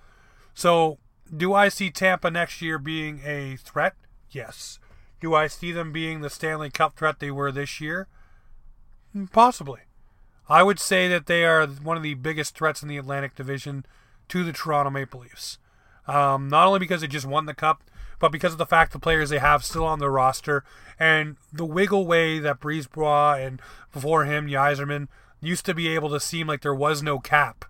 So, 0.55 0.99
do 1.35 1.55
I 1.55 1.69
see 1.69 1.91
Tampa 1.91 2.31
next 2.31 2.61
year 2.61 2.79
being 2.79 3.21
a 3.25 3.57
threat? 3.57 3.95
Yes. 4.31 4.79
Do 5.21 5.35
I 5.35 5.47
see 5.47 5.71
them 5.71 5.93
being 5.93 6.21
the 6.21 6.31
Stanley 6.31 6.71
Cup 6.71 6.97
threat 6.97 7.21
they 7.21 7.31
were 7.31 7.53
this 7.53 7.81
year? 7.81 8.09
Possibly. 9.33 9.81
I 10.49 10.63
would 10.63 10.81
say 10.81 11.07
that 11.09 11.27
they 11.27 11.45
are 11.45 11.67
one 11.67 11.97
of 11.97 12.03
the 12.03 12.15
biggest 12.15 12.57
threats 12.57 12.83
in 12.83 12.89
the 12.89 12.97
Atlantic 12.97 13.37
Division 13.37 13.85
to 14.29 14.43
the 14.43 14.53
Toronto 14.53 14.91
Maple 14.91 15.21
Leafs. 15.21 15.59
Um, 16.09 16.49
not 16.49 16.67
only 16.67 16.81
because 16.81 17.03
they 17.03 17.07
just 17.07 17.27
won 17.27 17.47
the 17.47 17.55
Cup, 17.55 17.85
but 18.21 18.31
because 18.31 18.53
of 18.53 18.59
the 18.59 18.67
fact 18.67 18.93
the 18.93 19.01
players 19.01 19.31
they 19.31 19.41
have 19.41 19.65
still 19.65 19.85
on 19.85 19.99
their 19.99 20.11
roster 20.11 20.63
and 21.01 21.37
the 21.53 21.65
wiggle 21.65 22.07
way 22.07 22.39
that 22.39 22.61
BriseBois 22.61 23.45
and 23.45 23.61
before 23.93 24.25
him 24.27 24.47
Yzerman 24.47 25.09
used 25.41 25.67
to 25.67 25.75
be 25.75 25.89
able 25.89 26.11
to 26.11 26.21
seem 26.21 26.47
like 26.47 26.61
there 26.61 26.75
was 26.75 27.03
no 27.03 27.19
cap 27.19 27.65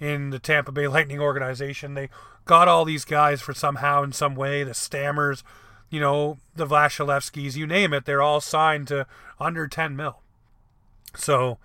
in 0.00 0.30
the 0.30 0.38
Tampa 0.40 0.72
Bay 0.72 0.88
Lightning 0.88 1.20
organization. 1.20 1.94
They 1.94 2.08
got 2.46 2.66
all 2.66 2.84
these 2.84 3.04
guys 3.04 3.40
for 3.40 3.54
somehow 3.54 4.02
in 4.02 4.12
some 4.12 4.34
way, 4.34 4.64
the 4.64 4.74
Stammers, 4.74 5.44
you 5.90 6.00
know, 6.00 6.38
the 6.56 6.66
Vasilevskis, 6.66 7.56
you 7.56 7.66
name 7.66 7.92
it, 7.92 8.06
they're 8.06 8.22
all 8.22 8.40
signed 8.40 8.88
to 8.88 9.06
under 9.38 9.68
10 9.68 9.94
mil. 9.94 10.20
So 11.14 11.58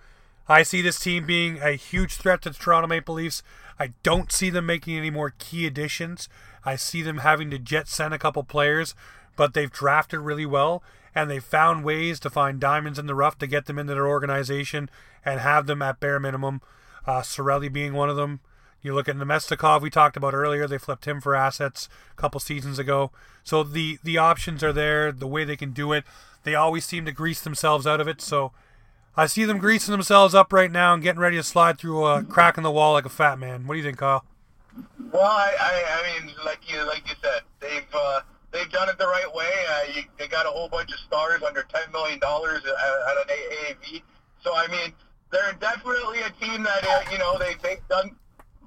I 0.48 0.62
see 0.62 0.82
this 0.82 0.98
team 0.98 1.26
being 1.26 1.58
a 1.62 1.72
huge 1.72 2.16
threat 2.16 2.42
to 2.42 2.50
the 2.50 2.56
Toronto 2.56 2.88
Maple 2.88 3.14
Leafs. 3.14 3.42
I 3.78 3.92
don't 4.02 4.32
see 4.32 4.50
them 4.50 4.66
making 4.66 4.96
any 4.96 5.10
more 5.10 5.34
key 5.38 5.66
additions. 5.66 6.28
I 6.66 6.74
see 6.76 7.00
them 7.00 7.18
having 7.18 7.48
to 7.50 7.58
jet 7.58 7.86
send 7.86 8.12
a 8.12 8.18
couple 8.18 8.42
players, 8.42 8.94
but 9.36 9.54
they've 9.54 9.70
drafted 9.70 10.20
really 10.20 10.44
well 10.44 10.82
and 11.14 11.30
they've 11.30 11.42
found 11.42 11.84
ways 11.84 12.20
to 12.20 12.28
find 12.28 12.60
diamonds 12.60 12.98
in 12.98 13.06
the 13.06 13.14
rough 13.14 13.38
to 13.38 13.46
get 13.46 13.64
them 13.64 13.78
into 13.78 13.94
their 13.94 14.06
organization 14.06 14.90
and 15.24 15.40
have 15.40 15.66
them 15.66 15.80
at 15.80 16.00
bare 16.00 16.20
minimum. 16.20 16.60
Uh, 17.06 17.20
Cirelli 17.20 17.72
being 17.72 17.94
one 17.94 18.10
of 18.10 18.16
them. 18.16 18.40
You 18.82 18.94
look 18.94 19.08
at 19.08 19.16
Namestnikov, 19.16 19.80
we 19.80 19.90
talked 19.90 20.16
about 20.16 20.34
earlier. 20.34 20.66
They 20.66 20.76
flipped 20.76 21.06
him 21.06 21.20
for 21.20 21.34
assets 21.34 21.88
a 22.12 22.20
couple 22.20 22.38
seasons 22.40 22.78
ago. 22.78 23.10
So 23.42 23.62
the 23.62 23.98
the 24.04 24.18
options 24.18 24.62
are 24.62 24.72
there. 24.72 25.10
The 25.10 25.26
way 25.26 25.44
they 25.44 25.56
can 25.56 25.72
do 25.72 25.92
it, 25.92 26.04
they 26.44 26.54
always 26.54 26.84
seem 26.84 27.04
to 27.06 27.12
grease 27.12 27.40
themselves 27.40 27.86
out 27.86 28.00
of 28.00 28.06
it. 28.06 28.20
So 28.20 28.52
I 29.16 29.26
see 29.26 29.44
them 29.44 29.58
greasing 29.58 29.92
themselves 29.92 30.34
up 30.34 30.52
right 30.52 30.70
now 30.70 30.92
and 30.92 31.02
getting 31.02 31.20
ready 31.20 31.36
to 31.36 31.42
slide 31.42 31.78
through 31.78 32.04
a 32.04 32.22
crack 32.22 32.58
in 32.58 32.62
the 32.62 32.70
wall 32.70 32.92
like 32.92 33.06
a 33.06 33.08
fat 33.08 33.38
man. 33.38 33.66
What 33.66 33.74
do 33.74 33.78
you 33.78 33.84
think, 33.84 33.98
Kyle? 33.98 34.24
Well, 35.12 35.22
I, 35.22 35.54
I, 35.58 35.84
I 36.00 36.20
mean, 36.20 36.34
like 36.44 36.70
you, 36.70 36.86
like 36.86 37.08
you 37.08 37.14
said, 37.22 37.42
they've 37.60 37.86
uh, 37.94 38.20
they've 38.52 38.70
done 38.70 38.88
it 38.88 38.98
the 38.98 39.06
right 39.06 39.32
way. 39.34 39.52
Uh, 39.70 39.92
you, 39.94 40.02
they 40.18 40.28
got 40.28 40.46
a 40.46 40.50
whole 40.50 40.68
bunch 40.68 40.92
of 40.92 40.98
stars 41.00 41.42
under 41.42 41.62
ten 41.62 41.90
million 41.92 42.18
dollars 42.18 42.62
at, 42.64 42.70
at 42.70 43.16
an 43.16 43.28
AAV. 43.28 44.02
So 44.42 44.54
I 44.54 44.66
mean, 44.68 44.92
they're 45.30 45.52
definitely 45.60 46.20
a 46.20 46.30
team 46.30 46.62
that 46.64 46.84
uh, 46.86 47.10
you 47.10 47.18
know 47.18 47.38
they 47.38 47.54
they've 47.62 47.88
done 47.88 48.16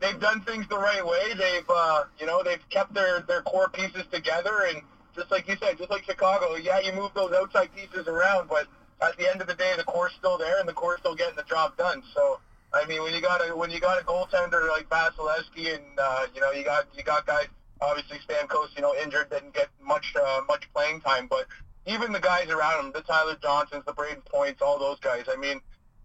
they've 0.02 0.20
done 0.20 0.42
things 0.42 0.66
the 0.70 0.78
right 0.78 1.06
way. 1.06 1.34
They've 1.38 1.70
uh, 1.70 2.04
you 2.20 2.26
know 2.26 2.42
they've 2.44 2.68
kept 2.70 2.94
their 2.94 3.22
their 3.22 3.42
core 3.42 3.70
pieces 3.70 4.04
together, 4.12 4.66
and 4.70 4.82
just 5.16 5.32
like 5.32 5.48
you 5.48 5.56
said, 5.62 5.78
just 5.78 5.90
like 5.90 6.04
Chicago, 6.06 6.56
yeah, 6.56 6.80
you 6.80 6.94
move 6.94 7.12
those 7.14 7.34
outside 7.34 7.70
pieces 7.76 8.08
around, 8.08 8.48
but 8.50 8.68
at 9.02 9.18
the 9.18 9.30
end 9.30 9.42
of 9.42 9.48
the 9.48 9.54
day, 9.56 9.74
the 9.78 9.84
core's 9.84 10.14
still 10.18 10.38
there, 10.38 10.60
and 10.60 10.68
the 10.68 10.74
core's 10.74 11.00
still 11.00 11.16
getting 11.16 11.36
the 11.36 11.44
job 11.44 11.76
done. 11.78 12.04
So 12.14 12.40
I 12.82 12.86
mean, 12.86 13.04
when 13.04 13.14
you 13.14 13.22
got 13.22 13.42
a 13.48 13.56
when 13.56 13.70
you 13.70 13.80
got 13.80 14.02
a 14.02 14.06
goaltender 14.06 14.70
like 14.70 14.88
Vasilevskiy, 14.90 15.76
and 15.76 16.00
uh, 16.00 16.28
you 16.34 16.42
know 16.42 16.52
you 16.52 16.64
got 16.64 16.86
you 16.96 17.04
got 17.04 17.26
guys 17.26 17.48
obviously 17.82 18.18
Stamkos, 18.20 18.76
you 18.76 18.82
know, 18.82 18.94
injured, 18.96 19.30
didn't 19.30 19.54
get 19.54 19.70
much 19.82 20.16
uh, 20.16 20.42
much 20.48 20.72
playing 20.74 21.02
time, 21.02 21.28
but 21.28 21.46
even 21.86 22.12
the 22.12 22.20
guys 22.20 22.50
around 22.50 22.86
him, 22.86 22.92
the 22.94 23.02
Tyler 23.02 23.36
Johnsons, 23.42 23.84
the 23.86 23.94
Brayden 23.94 24.24
Points, 24.26 24.62
all 24.62 24.78
those 24.78 25.00
guys. 25.00 25.26
I 25.32 25.36
mean, 25.36 25.60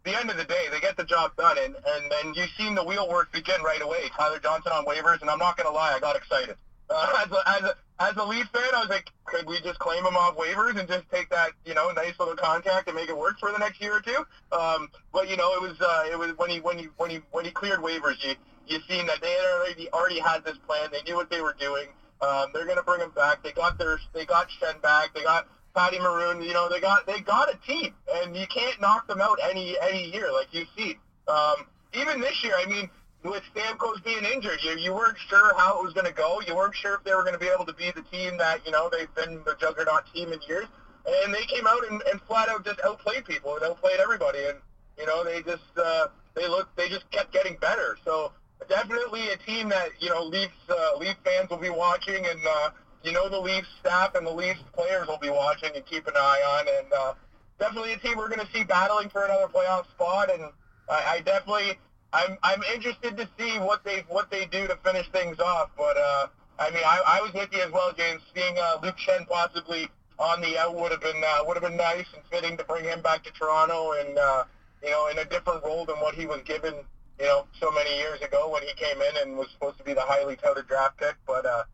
the 0.05 0.15
end 0.19 0.31
of 0.31 0.37
the 0.37 0.45
day, 0.45 0.67
they 0.71 0.81
get 0.81 0.97
the 0.97 1.05
job 1.05 1.37
done, 1.37 1.59
and 1.59 1.75
and 1.75 2.11
then 2.11 2.35
you've 2.35 2.51
seen 2.57 2.75
the 2.75 2.85
wheel 2.85 3.09
work 3.09 3.33
begin 3.33 3.63
right 3.63 3.83
away. 3.83 4.09
Tyler 4.17 4.39
Johnson 4.39 4.73
on 4.73 4.85
waivers, 4.85 5.21
and 5.21 5.31
I'm 5.31 5.39
not 5.39 5.57
gonna 5.57 5.75
lie, 5.75 5.93
I 5.95 6.01
got 6.01 6.17
excited. 6.17 6.57
Uh, 6.90 7.25
as, 7.25 7.33
a, 7.33 7.49
as, 7.49 7.62
a, 7.62 7.75
as 8.01 8.16
a 8.16 8.25
Leaf 8.25 8.47
fan, 8.53 8.75
I 8.75 8.81
was 8.81 8.88
like, 8.88 9.11
could 9.25 9.47
we 9.47 9.61
just 9.61 9.79
claim 9.79 10.05
him 10.05 10.16
off 10.16 10.37
waivers 10.37 10.79
and 10.79 10.87
just 10.88 11.05
take 11.11 11.29
that, 11.31 11.53
you 11.64 11.75
know, 11.75 11.90
nice 11.92 12.18
little 12.18 12.37
contract 12.37 12.88
and 12.88 12.97
make 12.97 13.09
it 13.09 13.16
work 13.16 13.38
for 13.38 13.51
the 13.51 13.59
next 13.59 13.81
year 13.81 13.97
or 13.97 14.01
two? 14.01 14.25
Um, 14.53 14.88
but 15.12 15.29
you 15.29 15.37
know, 15.37 15.55
it 15.55 15.62
was 15.62 15.81
uh, 15.81 16.05
it 16.11 16.18
was 16.18 16.33
when 16.37 16.51
he 16.51 16.61
when 16.61 16.79
he 16.79 16.88
when 16.97 17.11
he 17.11 17.20
when 17.31 17.44
he 17.44 17.51
cleared 17.51 17.81
waivers, 17.81 18.23
you 18.23 18.35
you 18.66 18.79
seen 18.88 19.07
that 19.07 19.20
they 19.20 19.31
had 19.31 19.44
already 19.55 19.88
already 19.92 20.20
had 20.20 20.44
this 20.44 20.59
plan. 20.66 20.88
They 20.92 21.03
knew 21.03 21.16
what 21.16 21.31
they 21.31 21.40
were 21.40 21.57
doing. 21.59 21.88
Um, 22.20 22.51
they're 22.53 22.66
gonna 22.66 22.83
bring 22.83 23.01
him 23.01 23.11
back. 23.11 23.42
They 23.42 23.53
got 23.53 23.79
their 23.79 23.99
they 24.12 24.25
got 24.25 24.49
Schenn 24.49 24.81
back. 24.83 25.14
They 25.14 25.23
got 25.23 25.47
Patty 25.75 25.99
Maroon. 25.99 26.42
You 26.42 26.53
know, 26.53 26.68
they 26.68 26.81
got 26.81 27.07
they 27.07 27.20
got 27.20 27.53
a 27.53 27.57
team, 27.66 27.94
and 28.12 28.37
you 28.37 28.47
can't 28.47 28.81
knock 28.81 29.07
them 29.07 29.20
out 29.20 29.38
any 29.42 29.77
any 29.81 30.11
year 30.11 30.33
like 30.33 30.53
you 30.53 30.66
see. 30.77 30.99
Um, 31.29 31.66
even 31.92 32.20
this 32.20 32.42
year, 32.42 32.55
I 32.59 32.66
mean, 32.66 32.90
with 33.25 33.43
Stamkos 33.55 34.05
being 34.05 34.25
injured, 34.25 34.59
you, 34.63 34.77
you 34.77 34.93
weren't 34.93 35.17
sure 35.29 35.55
how 35.57 35.79
it 35.79 35.85
was 35.85 35.95
going 35.95 36.07
to 36.07 36.13
go. 36.13 36.41
You 36.47 36.55
weren't 36.55 36.75
sure 36.75 36.95
if 36.95 37.05
they 37.05 37.15
were 37.15 37.23
going 37.23 37.33
to 37.33 37.39
be 37.39 37.49
able 37.49 37.65
to 37.65 37.73
be 37.73 37.91
the 37.91 38.03
team 38.03 38.37
that, 38.37 38.65
you 38.67 38.73
know, 38.73 38.91
they've 38.91 39.13
been 39.15 39.43
the 39.45 39.57
juggernaut 39.59 40.05
team 40.13 40.33
in 40.33 40.41
years. 40.47 40.67
And 41.07 41.35
they 41.35 41.45
came 41.47 41.67
out 41.67 41.89
and, 41.91 42.03
and 42.11 42.21
flat 42.23 42.49
out 42.49 42.65
just 42.65 42.81
outplayed 42.85 43.25
people 43.25 43.57
and 43.57 43.65
outplayed 43.65 43.99
everybody. 43.99 44.45
And, 44.45 44.59
you 44.99 45.07
know, 45.07 45.25
they 45.25 45.43
just, 45.43 45.63
uh, 45.77 46.09
they 46.35 46.47
look, 46.49 46.69
they 46.77 46.89
just 46.89 47.11
kept 47.11 47.33
getting 47.33 47.57
better. 47.57 47.97
So 48.05 48.33
definitely 48.69 49.29
a 49.31 49.37
team 49.39 49.71
that, 49.71 49.91
you 50.01 50.11
know, 50.11 50.23
Leafs, 50.23 50.53
uh, 50.69 50.97
Leaf 50.99 51.17
fans 51.25 51.49
will 51.49 51.57
be 51.57 51.71
watching 51.71 52.27
and, 52.27 52.41
uh, 52.47 52.71
you 53.03 53.13
know, 53.13 53.29
the 53.29 53.39
Leafs 53.39 53.69
staff 53.81 54.15
and 54.15 54.27
the 54.27 54.33
Leafs 54.33 54.61
players 54.73 55.07
will 55.09 55.19
be 55.19 55.31
watching 55.31 55.71
and 55.75 55.85
keep 55.87 56.07
an 56.07 56.15
eye 56.17 56.43
on. 56.59 56.85
And, 56.85 56.93
uh, 56.93 57.15
definitely 57.59 57.93
a 57.93 57.99
team 57.99 58.17
we're 58.17 58.29
going 58.29 58.45
to 58.45 58.53
see 58.53 58.65
battling 58.65 59.09
for 59.09 59.25
another 59.25 59.47
playoff 59.47 59.89
spot. 59.91 60.31
And 60.31 60.45
I, 60.91 61.17
I 61.17 61.21
definitely, 61.21 61.79
I'm 62.14 62.38
I'm 62.44 62.62
interested 62.72 63.16
to 63.16 63.29
see 63.37 63.59
what 63.59 63.83
they 63.85 64.05
what 64.09 64.31
they 64.31 64.46
do 64.46 64.68
to 64.68 64.77
finish 64.85 65.09
things 65.11 65.40
off. 65.40 65.70
But 65.77 65.96
uh, 65.96 66.29
I 66.61 66.70
mean, 66.70 66.85
I, 66.87 67.18
I 67.18 67.20
was 67.20 67.33
with 67.35 67.48
you 67.53 67.61
as 67.61 67.72
well, 67.72 67.92
James. 67.92 68.22
Seeing 68.35 68.57
uh, 68.57 68.79
Luke 68.83 68.96
Schenn 68.96 69.27
possibly 69.27 69.88
on 70.18 70.40
the 70.40 70.57
out 70.57 70.77
would 70.77 70.92
have 70.92 71.00
been 71.00 71.22
uh, 71.27 71.42
would 71.44 71.57
have 71.57 71.64
been 71.64 71.77
nice 71.77 72.07
and 72.14 72.22
fitting 72.31 72.57
to 72.57 72.64
bring 72.64 72.85
him 72.85 73.03
back 73.03 73.24
to 73.24 73.33
Toronto 73.33 73.92
and 74.00 74.16
uh, 74.16 74.44
you 74.83 74.90
know 74.90 75.09
in 75.09 75.18
a 75.18 75.24
different 75.24 75.64
role 75.64 75.85
than 75.85 75.96
what 75.96 76.14
he 76.14 76.24
was 76.24 76.40
given 76.44 76.74
you 77.18 77.27
know 77.27 77.46
so 77.61 77.72
many 77.72 77.96
years 77.98 78.20
ago 78.20 78.48
when 78.48 78.62
he 78.62 78.72
came 78.74 79.03
in 79.03 79.16
and 79.22 79.37
was 79.37 79.48
supposed 79.53 79.79
to 79.79 79.85
be 79.85 79.92
the 79.92 80.03
highly 80.03 80.37
touted 80.37 80.68
draft 80.68 80.96
pick. 80.98 81.16
But 81.27 81.44
uh, 81.44 81.64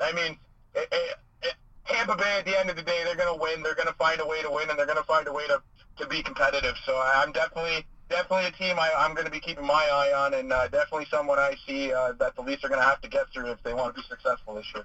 I 0.00 0.12
mean. 0.12 0.36
It, 0.74 0.88
it, 0.92 1.16
it, 1.40 1.54
Tampa 1.86 2.16
Bay, 2.16 2.36
at 2.38 2.44
the 2.44 2.58
end 2.58 2.68
of 2.68 2.76
the 2.76 2.82
day, 2.82 3.00
they're 3.04 3.16
going 3.16 3.32
to 3.32 3.40
win. 3.40 3.62
They're 3.62 3.74
going 3.74 3.88
to 3.88 3.94
find 3.94 4.20
a 4.20 4.26
way 4.26 4.42
to 4.42 4.50
win, 4.50 4.68
and 4.68 4.78
they're 4.78 4.84
going 4.84 4.98
to 4.98 5.04
find 5.04 5.26
a 5.26 5.32
way 5.32 5.46
to, 5.46 5.62
to 5.96 6.06
be 6.06 6.22
competitive. 6.22 6.74
So 6.84 6.94
I'm 6.98 7.32
definitely 7.32 7.86
definitely 8.08 8.46
a 8.46 8.52
team 8.52 8.78
I, 8.78 8.90
I'm 8.98 9.14
going 9.14 9.26
to 9.26 9.30
be 9.30 9.40
keeping 9.40 9.66
my 9.66 9.88
eye 9.92 10.12
on, 10.16 10.34
and 10.34 10.52
uh, 10.52 10.68
definitely 10.68 11.06
someone 11.10 11.38
I 11.38 11.54
see 11.66 11.92
uh, 11.92 12.12
that 12.18 12.36
the 12.36 12.42
Leafs 12.42 12.64
are 12.64 12.68
going 12.68 12.80
to 12.80 12.86
have 12.86 13.00
to 13.02 13.08
get 13.08 13.26
through 13.32 13.50
if 13.50 13.62
they 13.62 13.74
want 13.74 13.94
to 13.94 14.00
be 14.00 14.06
successful 14.08 14.54
this 14.54 14.66
year. 14.74 14.84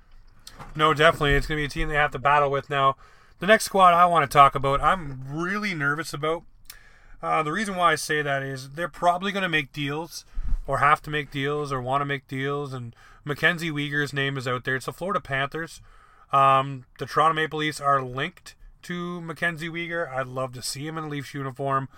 No, 0.76 0.94
definitely, 0.94 1.34
it's 1.34 1.48
going 1.48 1.58
to 1.58 1.62
be 1.62 1.66
a 1.66 1.70
team 1.70 1.90
they 1.90 1.96
have 1.96 2.12
to 2.12 2.20
battle 2.20 2.52
with 2.52 2.70
now. 2.70 2.96
The 3.40 3.48
next 3.48 3.66
squad 3.66 3.94
I 3.94 4.06
want 4.06 4.30
to 4.30 4.34
talk 4.34 4.54
about, 4.54 4.82
I'm 4.82 5.24
really 5.28 5.74
nervous 5.74 6.14
about. 6.14 6.44
Uh, 7.22 7.44
the 7.44 7.52
reason 7.52 7.76
why 7.76 7.92
I 7.92 7.96
say 7.96 8.22
that 8.22 8.44
is 8.44 8.72
they're 8.72 8.88
probably 8.88 9.32
going 9.32 9.44
to 9.44 9.50
make 9.50 9.72
deals, 9.72 10.26
or 10.68 10.78
have 10.80 11.02
to 11.04 11.10
make 11.10 11.32
deals, 11.32 11.72
or 11.72 11.82
want 11.82 12.02
to 12.02 12.06
make 12.06 12.28
deals, 12.28 12.74
and 12.74 12.96
Mackenzie 13.24 13.72
Weegar's 13.72 14.14
name 14.14 14.38
is 14.38 14.48
out 14.48 14.64
there. 14.64 14.76
It's 14.76 14.86
the 14.86 14.94
Florida 14.94 15.20
Panthers. 15.20 15.82
Um, 16.32 16.86
the 16.98 17.06
Toronto 17.06 17.36
Maple 17.36 17.60
Leafs 17.60 17.82
are 17.82 18.02
linked 18.02 18.56
to 18.84 19.22
Mackenzie 19.22 19.70
Weegar. 19.70 20.12
I'd 20.12 20.28
love 20.28 20.54
to 20.54 20.62
see 20.62 20.88
him 20.88 20.98
in 20.98 21.10
Leafs 21.10 21.34
uniform. 21.34 21.90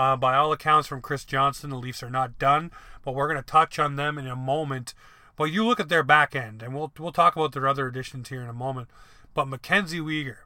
Uh, 0.00 0.16
by 0.16 0.34
all 0.34 0.50
accounts 0.50 0.88
from 0.88 1.02
Chris 1.02 1.26
Johnson, 1.26 1.68
the 1.68 1.76
Leafs 1.76 2.02
are 2.02 2.08
not 2.08 2.38
done, 2.38 2.70
but 3.04 3.14
we're 3.14 3.28
going 3.28 3.36
to 3.36 3.46
touch 3.46 3.78
on 3.78 3.96
them 3.96 4.16
in 4.16 4.26
a 4.26 4.34
moment. 4.34 4.94
But 5.36 5.52
you 5.52 5.62
look 5.62 5.78
at 5.78 5.90
their 5.90 6.02
back 6.02 6.34
end, 6.34 6.62
and 6.62 6.74
we'll 6.74 6.90
we'll 6.98 7.12
talk 7.12 7.36
about 7.36 7.52
their 7.52 7.68
other 7.68 7.86
additions 7.86 8.30
here 8.30 8.40
in 8.40 8.48
a 8.48 8.54
moment. 8.54 8.88
But 9.34 9.48
Mackenzie 9.48 10.00
Weegar, 10.00 10.38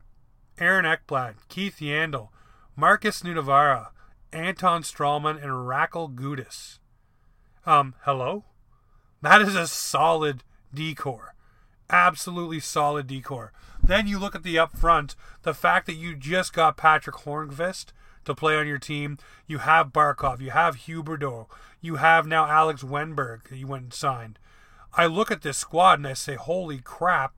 Aaron 0.59 0.85
Ekblad, 0.85 1.35
Keith 1.49 1.77
Yandle, 1.79 2.31
Markus 2.75 3.23
Nutivaara, 3.23 3.91
Anton 4.33 4.83
Stralman, 4.83 5.41
and 5.41 5.53
Radko 5.53 6.13
Gudas. 6.13 6.81
Um, 7.65 7.95
hello? 8.01 8.43
That 9.23 9.41
is 9.41 9.55
a 9.55 9.69
solid 9.69 10.43
decor. 10.75 11.37
Absolutely 11.89 12.59
solid 12.59 13.07
decor. 13.07 13.53
Then 13.81 14.09
you 14.09 14.19
look 14.19 14.35
at 14.35 14.43
the 14.43 14.59
up 14.59 14.77
front, 14.77 15.15
the 15.43 15.55
fact 15.55 15.87
that 15.87 15.95
you 15.95 16.17
just 16.17 16.53
got 16.53 16.77
Patrick 16.77 17.19
Hornqvist 17.19 17.93
to 18.25 18.35
play 18.35 18.57
on 18.57 18.67
your 18.67 18.79
team. 18.79 19.19
You 19.47 19.59
have 19.59 19.93
Barkov, 19.93 20.41
you 20.41 20.51
have 20.51 20.77
Huberdeau, 20.77 21.47
you 21.81 21.97
have 21.97 22.27
now 22.27 22.47
Alex 22.47 22.83
Wennberg 22.83 23.49
that 23.49 23.57
you 23.57 23.67
went 23.67 23.83
and 23.85 23.95
signed. 23.95 24.39
I 24.97 25.07
look 25.07 25.31
at 25.31 25.43
this 25.43 25.59
squad 25.59 25.99
and 25.99 26.07
I 26.07 26.13
say, 26.15 26.35
holy 26.37 26.79
crap. 26.79 27.35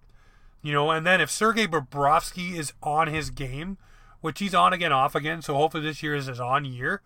You 0.63 0.73
know, 0.73 0.91
and 0.91 1.07
then 1.07 1.21
if 1.21 1.31
Sergei 1.31 1.67
Bobrovsky 1.67 2.57
is 2.57 2.73
on 2.83 3.07
his 3.09 3.31
game, 3.31 3.79
which 4.21 4.41
he's 4.41 4.55
on 4.55 4.73
again, 4.73 4.93
off 4.93 5.15
again, 5.15 5.41
so 5.43 5.55
hopefully 5.55 5.85
this 5.85 6.03
year 6.03 6.15
is 6.15 6.27
his 6.27 6.41
on 6.41 6.65
year. 6.65 7.03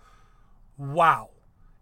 Wow. 0.78 1.30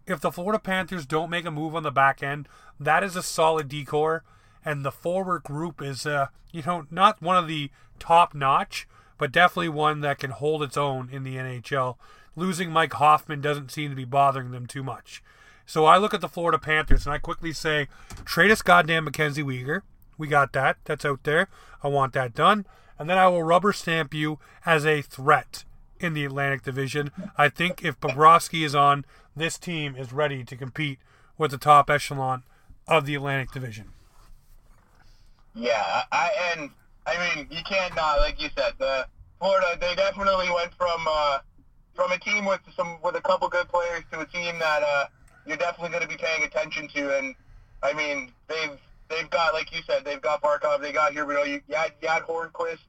If 0.05 0.19
the 0.19 0.31
Florida 0.31 0.59
Panthers 0.59 1.05
don't 1.05 1.29
make 1.29 1.45
a 1.45 1.51
move 1.51 1.75
on 1.75 1.83
the 1.83 1.91
back 1.91 2.21
end, 2.21 2.49
that 2.79 3.03
is 3.03 3.15
a 3.15 3.23
solid 3.23 3.69
decor. 3.69 4.23
And 4.65 4.83
the 4.83 4.91
forward 4.91 5.43
group 5.43 5.81
is, 5.81 6.05
uh, 6.05 6.27
you 6.51 6.63
know, 6.65 6.85
not 6.91 7.21
one 7.21 7.37
of 7.37 7.47
the 7.47 7.71
top 7.97 8.33
notch, 8.33 8.87
but 9.19 9.31
definitely 9.31 9.69
one 9.69 10.01
that 10.01 10.17
can 10.17 10.31
hold 10.31 10.63
its 10.63 10.77
own 10.77 11.09
in 11.11 11.23
the 11.23 11.35
NHL. 11.35 11.97
Losing 12.35 12.71
Mike 12.71 12.93
Hoffman 12.93 13.41
doesn't 13.41 13.71
seem 13.71 13.91
to 13.91 13.95
be 13.95 14.05
bothering 14.05 14.49
them 14.49 14.65
too 14.65 14.81
much. 14.81 15.21
So 15.67 15.85
I 15.85 15.97
look 15.97 16.15
at 16.15 16.21
the 16.21 16.27
Florida 16.27 16.57
Panthers 16.57 17.05
and 17.05 17.13
I 17.13 17.19
quickly 17.19 17.53
say, 17.53 17.87
trade 18.25 18.49
us 18.49 18.63
goddamn 18.63 19.03
Mackenzie 19.03 19.43
Weegar. 19.43 19.81
We 20.17 20.27
got 20.27 20.53
that. 20.53 20.77
That's 20.85 21.05
out 21.05 21.23
there. 21.23 21.47
I 21.83 21.89
want 21.89 22.13
that 22.13 22.33
done 22.33 22.65
and 22.99 23.09
then 23.09 23.17
I 23.17 23.29
will 23.29 23.43
rubber 23.43 23.71
stamp 23.71 24.13
you 24.13 24.37
as 24.65 24.85
a 24.85 25.01
threat 25.01 25.63
in 25.99 26.13
the 26.13 26.25
Atlantic 26.25 26.63
Division. 26.63 27.11
I 27.37 27.47
think 27.47 27.83
if 27.83 27.99
Bobrovsky 27.99 28.65
is 28.65 28.75
on, 28.75 29.05
this 29.35 29.57
team 29.57 29.95
is 29.95 30.11
ready 30.11 30.43
to 30.43 30.55
compete 30.57 30.99
with 31.37 31.51
the 31.51 31.57
top 31.57 31.89
echelon 31.89 32.43
of 32.87 33.05
the 33.05 33.15
Atlantic 33.15 33.51
Division. 33.51 33.85
Yeah, 35.55 36.03
I 36.11 36.53
and 36.57 36.71
I 37.09 37.35
mean 37.35 37.47
you 37.49 37.61
can't 37.63 37.95
not 37.95 38.19
like 38.19 38.39
you 38.41 38.49
said 38.55 38.73
the 38.77 39.05
Florida 39.39 39.77
they 39.79 39.95
definitely 39.95 40.49
went 40.49 40.73
from 40.75 41.07
uh, 41.09 41.39
from 41.95 42.11
a 42.11 42.17
team 42.17 42.45
with 42.45 42.61
some 42.75 42.99
with 43.01 43.15
a 43.15 43.21
couple 43.21 43.47
good 43.47 43.67
players 43.67 44.03
to 44.11 44.19
a 44.19 44.25
team 44.25 44.59
that 44.59 44.83
uh, 44.83 45.05
you're 45.45 45.57
definitely 45.57 45.89
going 45.89 46.01
to 46.01 46.07
be 46.07 46.17
paying 46.17 46.43
attention 46.43 46.87
to 46.89 47.17
and 47.17 47.35
I 47.81 47.93
mean 47.93 48.31
they've 48.47 48.77
they've 49.09 49.29
got 49.29 49.53
like 49.53 49.71
you 49.71 49.81
said 49.87 50.05
they've 50.05 50.21
got 50.21 50.41
Barkov 50.41 50.81
they 50.81 50.91
got 50.91 51.13
Huberdeau 51.13 51.47
you, 51.47 51.61
you 51.67 51.75
had, 51.75 51.91
you 52.01 52.07
had 52.07 52.21
Hornqvist 52.21 52.79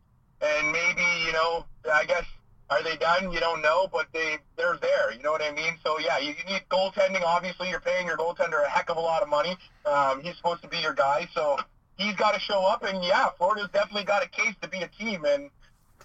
and 0.41 0.73
maybe 0.73 1.03
you 1.25 1.33
know, 1.33 1.65
I 1.93 2.05
guess 2.05 2.25
are 2.71 2.83
they 2.83 2.97
done? 2.97 3.33
You 3.33 3.41
don't 3.41 3.63
know, 3.63 3.89
but 3.91 4.07
they 4.13 4.39
they're 4.57 4.77
there. 4.77 5.11
You 5.13 5.23
know 5.23 5.33
what 5.33 5.43
I 5.43 5.51
mean? 5.51 5.77
So 5.85 5.99
yeah, 5.99 6.19
you, 6.19 6.35
you 6.39 6.45
need 6.45 6.63
goaltending. 6.71 7.23
Obviously, 7.23 7.69
you're 7.69 7.81
paying 7.81 8.07
your 8.07 8.17
goaltender 8.17 8.65
a 8.65 8.69
heck 8.69 8.91
of 8.91 8.97
a 8.97 9.01
lot 9.01 9.23
of 9.23 9.29
money. 9.29 9.57
Um, 9.85 10.21
he's 10.23 10.37
supposed 10.37 10.63
to 10.63 10.69
be 10.69 10.79
your 10.79 10.93
guy, 10.93 11.27
so 11.35 11.57
he's 12.01 12.15
got 12.17 12.35
to 12.35 12.41
show 12.41 12.65
up. 12.65 12.83
And 12.83 13.03
yeah, 13.05 13.29
Florida's 13.37 13.69
definitely 13.73 14.05
got 14.05 14.25
a 14.25 14.29
case 14.29 14.55
to 14.63 14.69
be 14.69 14.83
a 14.83 14.89
team. 14.89 15.25
And 15.25 15.51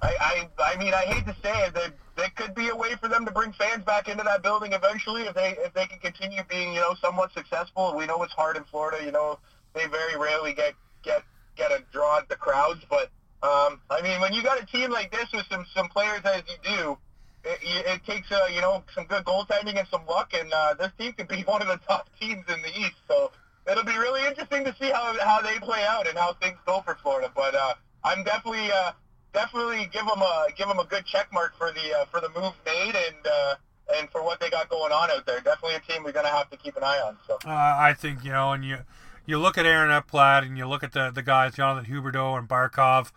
I 0.01 0.47
I, 0.59 0.73
I 0.73 0.77
mean, 0.77 0.93
I 0.93 1.05
hate 1.05 1.25
to 1.25 1.35
say 1.41 1.65
it, 1.65 1.73
that 1.73 1.93
there 2.15 2.29
could 2.35 2.55
be 2.55 2.69
a 2.69 2.75
way 2.75 2.95
for 2.95 3.07
them 3.07 3.25
to 3.25 3.31
bring 3.31 3.51
fans 3.53 3.83
back 3.83 4.07
into 4.07 4.23
that 4.23 4.41
building 4.43 4.73
eventually 4.73 5.23
if 5.23 5.33
they 5.33 5.55
if 5.59 5.73
they 5.73 5.85
can 5.85 5.99
continue 5.99 6.41
being 6.49 6.73
you 6.73 6.79
know 6.79 6.95
somewhat 7.01 7.33
successful. 7.33 7.95
We 7.95 8.05
know 8.05 8.21
it's 8.23 8.33
hard 8.33 8.57
in 8.57 8.63
Florida. 8.65 9.03
You 9.03 9.11
know, 9.11 9.39
they 9.73 9.87
very 9.87 10.17
rarely 10.17 10.53
get 10.53 10.73
get 11.03 11.23
get 11.55 11.71
a 11.71 11.83
draw 11.91 12.17
at 12.19 12.29
the 12.29 12.35
crowds, 12.35 12.81
but 12.89 13.09
um, 13.43 13.79
I 13.91 14.01
mean, 14.01 14.19
when 14.21 14.33
you 14.33 14.41
got 14.41 14.61
a 14.61 14.65
team 14.65 14.91
like 14.91 15.11
this 15.11 15.27
with 15.33 15.45
some 15.49 15.65
some 15.75 15.87
players 15.89 16.21
as 16.25 16.43
you 16.47 16.77
do, 16.77 16.97
it, 17.43 17.59
it 17.63 18.05
takes 18.05 18.31
uh, 18.31 18.47
you 18.53 18.61
know 18.61 18.83
some 18.93 19.05
good 19.05 19.23
goaltending 19.23 19.77
and 19.77 19.87
some 19.89 20.05
luck, 20.07 20.33
and 20.33 20.51
uh, 20.51 20.73
this 20.73 20.91
team 20.97 21.13
could 21.13 21.27
be 21.27 21.41
one 21.45 21.61
of 21.61 21.67
the 21.67 21.79
top 21.87 22.09
teams 22.19 22.45
in 22.47 22.61
the 22.61 22.79
East. 22.79 22.95
So 23.07 23.31
it'll 23.69 23.83
be 23.83 23.97
really 23.97 24.25
interesting 24.25 24.63
to 24.65 24.75
see 24.79 24.89
how 24.91 25.17
how 25.19 25.41
they 25.41 25.59
play 25.59 25.83
out 25.83 26.07
and 26.07 26.17
how 26.17 26.33
things 26.33 26.57
go 26.65 26.81
for 26.81 26.95
Florida. 26.95 27.31
But 27.35 27.55
uh, 27.55 27.73
I'm 28.03 28.23
definitely 28.23 28.71
uh, 28.71 28.91
definitely 29.33 29.89
give 29.91 30.05
them 30.05 30.21
a 30.21 30.47
give 30.57 30.67
them 30.67 30.79
a 30.79 30.85
good 30.85 31.05
check 31.05 31.31
mark 31.33 31.55
for 31.57 31.71
the 31.71 32.01
uh, 32.01 32.05
for 32.05 32.19
the 32.21 32.29
move 32.29 32.53
made 32.65 32.95
and. 32.95 33.25
Uh, 33.25 33.55
and 33.99 34.09
for 34.09 34.23
what 34.23 34.39
they 34.39 34.49
got 34.49 34.67
going 34.67 34.91
on 34.91 35.11
out 35.11 35.27
there, 35.27 35.39
definitely 35.41 35.75
a 35.75 35.79
team 35.79 36.03
we're 36.03 36.11
going 36.11 36.25
to 36.25 36.31
have 36.31 36.49
to 36.49 36.57
keep 36.57 36.75
an 36.75 36.83
eye 36.83 36.99
on. 37.05 37.17
So 37.27 37.35
uh, 37.45 37.51
I 37.51 37.93
think 37.93 38.23
you 38.23 38.31
know, 38.31 38.51
and 38.51 38.65
you 38.65 38.79
you 39.27 39.37
look 39.37 39.59
at 39.59 39.67
Aaron 39.67 39.91
Ekblad 39.91 40.41
and 40.41 40.57
you 40.57 40.67
look 40.67 40.83
at 40.83 40.93
the 40.93 41.11
the 41.11 41.21
guys 41.21 41.53
Jonathan 41.53 41.93
Huberdeau 41.93 42.35
and 42.35 42.49
Barkov 42.49 43.11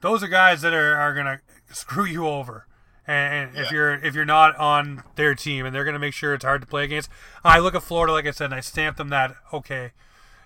those 0.00 0.22
are 0.22 0.28
guys 0.28 0.62
that 0.62 0.72
are, 0.72 0.96
are 0.96 1.14
gonna 1.14 1.40
screw 1.70 2.04
you 2.04 2.26
over. 2.26 2.66
And, 3.08 3.54
yeah. 3.54 3.62
if 3.62 3.72
you're 3.72 3.94
if 3.94 4.14
you're 4.14 4.24
not 4.24 4.54
on 4.56 5.02
their 5.16 5.34
team, 5.34 5.64
and 5.64 5.74
they're 5.74 5.84
gonna 5.84 5.98
make 5.98 6.14
sure 6.14 6.34
it's 6.34 6.44
hard 6.44 6.60
to 6.60 6.66
play 6.66 6.84
against. 6.84 7.08
I 7.42 7.58
look 7.58 7.74
at 7.74 7.82
Florida, 7.82 8.12
like 8.12 8.26
I 8.26 8.30
said, 8.30 8.46
and 8.46 8.54
I 8.54 8.60
stamp 8.60 8.98
them 8.98 9.08
that 9.08 9.34
okay, 9.52 9.92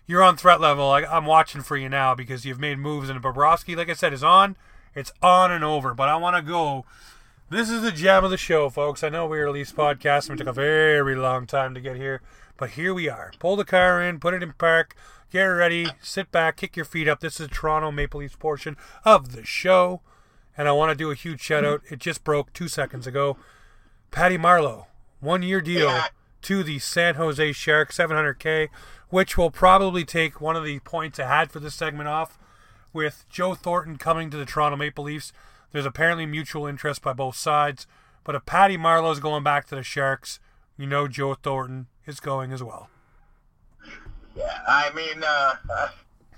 you're 0.06 0.22
on 0.22 0.36
threat 0.36 0.60
level. 0.60 0.88
I, 0.88 1.02
I'm 1.02 1.26
watching 1.26 1.62
for 1.62 1.76
you 1.76 1.88
now 1.88 2.14
because 2.14 2.44
you've 2.44 2.60
made 2.60 2.78
moves, 2.78 3.08
and 3.08 3.20
Bobrovsky, 3.20 3.76
like 3.76 3.90
I 3.90 3.94
said, 3.94 4.12
is 4.12 4.22
on. 4.22 4.56
It's 4.94 5.12
on 5.20 5.50
and 5.50 5.64
over. 5.64 5.92
But 5.92 6.08
I 6.08 6.16
want 6.16 6.36
to 6.36 6.42
go. 6.42 6.84
This 7.50 7.68
is 7.68 7.82
the 7.82 7.92
jam 7.92 8.24
of 8.24 8.30
the 8.30 8.38
show, 8.38 8.70
folks. 8.70 9.02
I 9.02 9.10
know 9.10 9.26
we're 9.26 9.44
released 9.44 9.76
podcast 9.76 10.30
and 10.30 10.40
it 10.40 10.44
took 10.44 10.50
a 10.50 10.54
very 10.54 11.14
long 11.14 11.46
time 11.46 11.74
to 11.74 11.80
get 11.80 11.96
here, 11.96 12.22
but 12.56 12.70
here 12.70 12.94
we 12.94 13.10
are. 13.10 13.32
Pull 13.40 13.56
the 13.56 13.64
car 13.64 14.00
in, 14.00 14.20
put 14.20 14.32
it 14.32 14.42
in 14.42 14.54
park, 14.54 14.96
Get 15.32 15.44
ready, 15.44 15.86
sit 16.02 16.30
back, 16.30 16.58
kick 16.58 16.76
your 16.76 16.84
feet 16.84 17.08
up. 17.08 17.20
This 17.20 17.40
is 17.40 17.48
the 17.48 17.54
Toronto 17.54 17.90
Maple 17.90 18.20
Leafs 18.20 18.36
portion 18.36 18.76
of 19.02 19.32
the 19.32 19.46
show. 19.46 20.02
And 20.56 20.68
I 20.68 20.72
want 20.72 20.90
to 20.90 20.94
do 20.96 21.10
a 21.10 21.14
huge 21.14 21.40
shout 21.40 21.64
out. 21.64 21.82
It 21.90 21.98
just 21.98 22.24
broke 22.24 22.52
two 22.52 22.68
seconds 22.68 23.06
ago. 23.06 23.36
Patty 24.10 24.36
Marleau, 24.36 24.86
one 25.20 25.42
year 25.42 25.60
deal 25.60 26.02
to 26.42 26.62
the 26.62 26.78
San 26.78 27.14
Jose 27.14 27.52
Sharks, 27.52 27.96
700K, 27.96 28.68
which 29.08 29.38
will 29.38 29.50
probably 29.50 30.04
take 30.04 30.40
one 30.40 30.56
of 30.56 30.64
the 30.64 30.80
points 30.80 31.18
I 31.18 31.26
had 31.26 31.50
for 31.50 31.60
this 31.60 31.74
segment 31.74 32.08
off. 32.08 32.38
With 32.92 33.24
Joe 33.30 33.54
Thornton 33.54 33.96
coming 33.96 34.28
to 34.30 34.36
the 34.36 34.44
Toronto 34.44 34.76
Maple 34.76 35.04
Leafs, 35.04 35.32
there's 35.70 35.86
apparently 35.86 36.26
mutual 36.26 36.66
interest 36.66 37.00
by 37.00 37.14
both 37.14 37.36
sides. 37.36 37.86
But 38.24 38.34
if 38.34 38.44
Patty 38.44 38.76
Marleau 38.76 39.12
is 39.12 39.20
going 39.20 39.42
back 39.42 39.66
to 39.68 39.74
the 39.74 39.82
Sharks, 39.82 40.38
you 40.76 40.86
know 40.86 41.08
Joe 41.08 41.34
Thornton 41.34 41.86
is 42.06 42.20
going 42.20 42.52
as 42.52 42.62
well. 42.62 42.90
Yeah, 44.36 44.58
I 44.66 44.90
mean, 44.94 45.22
uh, 45.24 45.54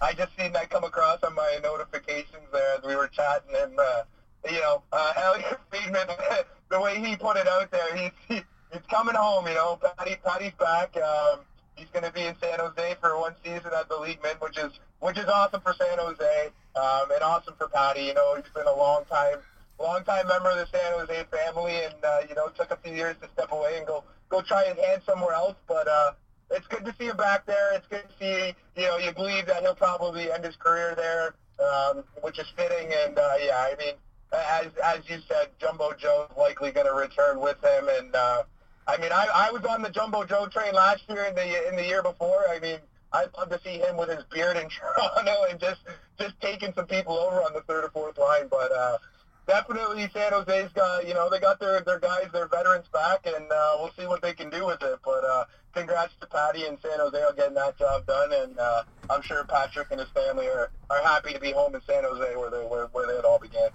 I 0.00 0.12
just 0.12 0.36
seen 0.38 0.52
that 0.52 0.70
come 0.70 0.84
across 0.84 1.22
on 1.22 1.34
my 1.34 1.58
notifications 1.62 2.48
there 2.52 2.76
as 2.76 2.82
we 2.82 2.96
were 2.96 3.08
chatting, 3.08 3.54
and 3.56 3.78
uh, 3.78 4.02
you 4.44 4.60
know, 4.60 4.82
uh, 4.92 5.12
Elliotte 5.16 5.60
Friedman, 5.70 6.06
the 6.70 6.80
way 6.80 7.00
he 7.00 7.16
put 7.16 7.36
it 7.36 7.48
out 7.48 7.70
there, 7.70 7.96
he's 7.96 8.10
he, 8.28 8.42
he's 8.72 8.82
coming 8.90 9.14
home. 9.14 9.46
You 9.46 9.54
know, 9.54 9.78
Patty 9.96 10.16
Patty's 10.24 10.52
back. 10.58 10.96
Um, 10.96 11.40
he's 11.76 11.88
going 11.92 12.04
to 12.04 12.12
be 12.12 12.22
in 12.22 12.34
San 12.42 12.58
Jose 12.58 12.96
for 13.00 13.18
one 13.18 13.34
season 13.44 13.70
as 13.74 13.86
the 13.88 13.96
league 13.96 14.22
man, 14.22 14.36
which 14.40 14.58
is 14.58 14.72
which 15.00 15.18
is 15.18 15.26
awesome 15.26 15.60
for 15.60 15.74
San 15.74 15.98
Jose, 15.98 16.50
um, 16.76 17.10
and 17.10 17.22
awesome 17.22 17.54
for 17.56 17.68
Patty. 17.68 18.02
You 18.02 18.14
know, 18.14 18.34
he's 18.36 18.52
been 18.52 18.66
a 18.66 18.76
long 18.76 19.04
time 19.06 19.38
long 19.78 20.04
time 20.04 20.26
member 20.28 20.50
of 20.50 20.56
the 20.56 20.66
San 20.72 20.92
Jose 20.92 21.24
family, 21.30 21.84
and 21.84 22.04
uh, 22.04 22.18
you 22.28 22.34
know, 22.34 22.48
took 22.48 22.70
a 22.70 22.76
few 22.76 22.92
years 22.92 23.16
to 23.22 23.28
step 23.32 23.52
away 23.52 23.78
and 23.78 23.86
go 23.86 24.04
go 24.28 24.42
try 24.42 24.64
his 24.64 24.84
hand 24.84 25.02
somewhere 25.06 25.34
else, 25.34 25.56
but. 25.66 25.86
uh 25.88 26.12
it's 26.50 26.66
good 26.66 26.84
to 26.84 26.94
see 26.98 27.06
him 27.06 27.16
back 27.16 27.46
there. 27.46 27.74
It's 27.74 27.86
good 27.86 28.04
to 28.08 28.14
see, 28.18 28.54
you 28.80 28.86
know, 28.86 28.98
you 28.98 29.12
believe 29.12 29.46
that 29.46 29.62
he'll 29.62 29.74
probably 29.74 30.30
end 30.30 30.44
his 30.44 30.56
career 30.56 30.94
there, 30.96 31.34
um, 31.64 32.04
which 32.22 32.38
is 32.38 32.46
fitting. 32.56 32.92
And 33.04 33.18
uh, 33.18 33.34
yeah, 33.44 33.68
I 33.72 33.74
mean, 33.78 33.94
as 34.32 34.66
as 34.82 35.08
you 35.08 35.18
said, 35.28 35.48
Jumbo 35.60 35.92
Joe's 35.94 36.30
likely 36.36 36.70
going 36.70 36.86
to 36.86 36.94
return 36.94 37.40
with 37.40 37.62
him. 37.62 37.88
And 37.88 38.14
uh, 38.14 38.42
I 38.86 38.96
mean, 38.98 39.12
I, 39.12 39.28
I 39.34 39.50
was 39.50 39.64
on 39.64 39.82
the 39.82 39.90
Jumbo 39.90 40.24
Joe 40.24 40.46
train 40.46 40.74
last 40.74 41.02
year 41.08 41.24
and 41.24 41.36
the 41.36 41.68
in 41.68 41.76
the 41.76 41.84
year 41.84 42.02
before. 42.02 42.44
I 42.48 42.58
mean, 42.58 42.78
I'd 43.12 43.28
love 43.36 43.50
to 43.50 43.60
see 43.62 43.78
him 43.78 43.96
with 43.96 44.08
his 44.08 44.24
beard 44.24 44.56
in 44.56 44.68
Toronto 44.96 45.44
and 45.50 45.58
just 45.58 45.80
just 46.18 46.40
taking 46.40 46.72
some 46.74 46.86
people 46.86 47.14
over 47.14 47.36
on 47.36 47.52
the 47.54 47.62
third 47.62 47.84
or 47.84 47.90
fourth 47.90 48.18
line. 48.18 48.48
But 48.50 48.72
uh, 48.72 48.98
definitely 49.46 50.08
San 50.12 50.32
Jose's 50.32 50.72
got, 50.72 51.06
you 51.06 51.14
know, 51.14 51.28
they 51.30 51.40
got 51.40 51.60
their, 51.60 51.80
their 51.80 51.98
guys, 51.98 52.26
their 52.32 52.48
veterans 52.48 52.86
back, 52.92 53.26
and 53.26 53.50
uh, 53.50 53.76
we'll 53.78 53.92
see 53.98 54.06
what 54.06 54.22
they 54.22 54.32
can 54.32 54.50
do 54.50 54.66
with 54.66 54.82
it. 54.82 54.98
But 55.04 55.24
uh, 55.24 55.44
congrats 55.74 56.14
to 56.20 56.26
Patty 56.26 56.64
and 56.64 56.78
San 56.80 56.98
Jose 56.98 57.16
on 57.16 57.36
getting 57.36 57.54
that 57.54 57.78
job 57.78 58.06
done, 58.06 58.32
and 58.32 58.58
uh, 58.58 58.82
I'm 59.10 59.22
sure 59.22 59.44
Patrick 59.44 59.88
and 59.90 60.00
his 60.00 60.08
family 60.10 60.46
are, 60.46 60.70
are 60.90 61.02
happy 61.02 61.32
to 61.32 61.40
be 61.40 61.52
home 61.52 61.74
in 61.74 61.80
San 61.82 62.04
Jose 62.04 62.36
where 62.36 62.50
they 62.50 62.64
where, 62.64 62.86
where 62.86 63.10
it 63.10 63.24
all 63.24 63.38
began. 63.38 63.70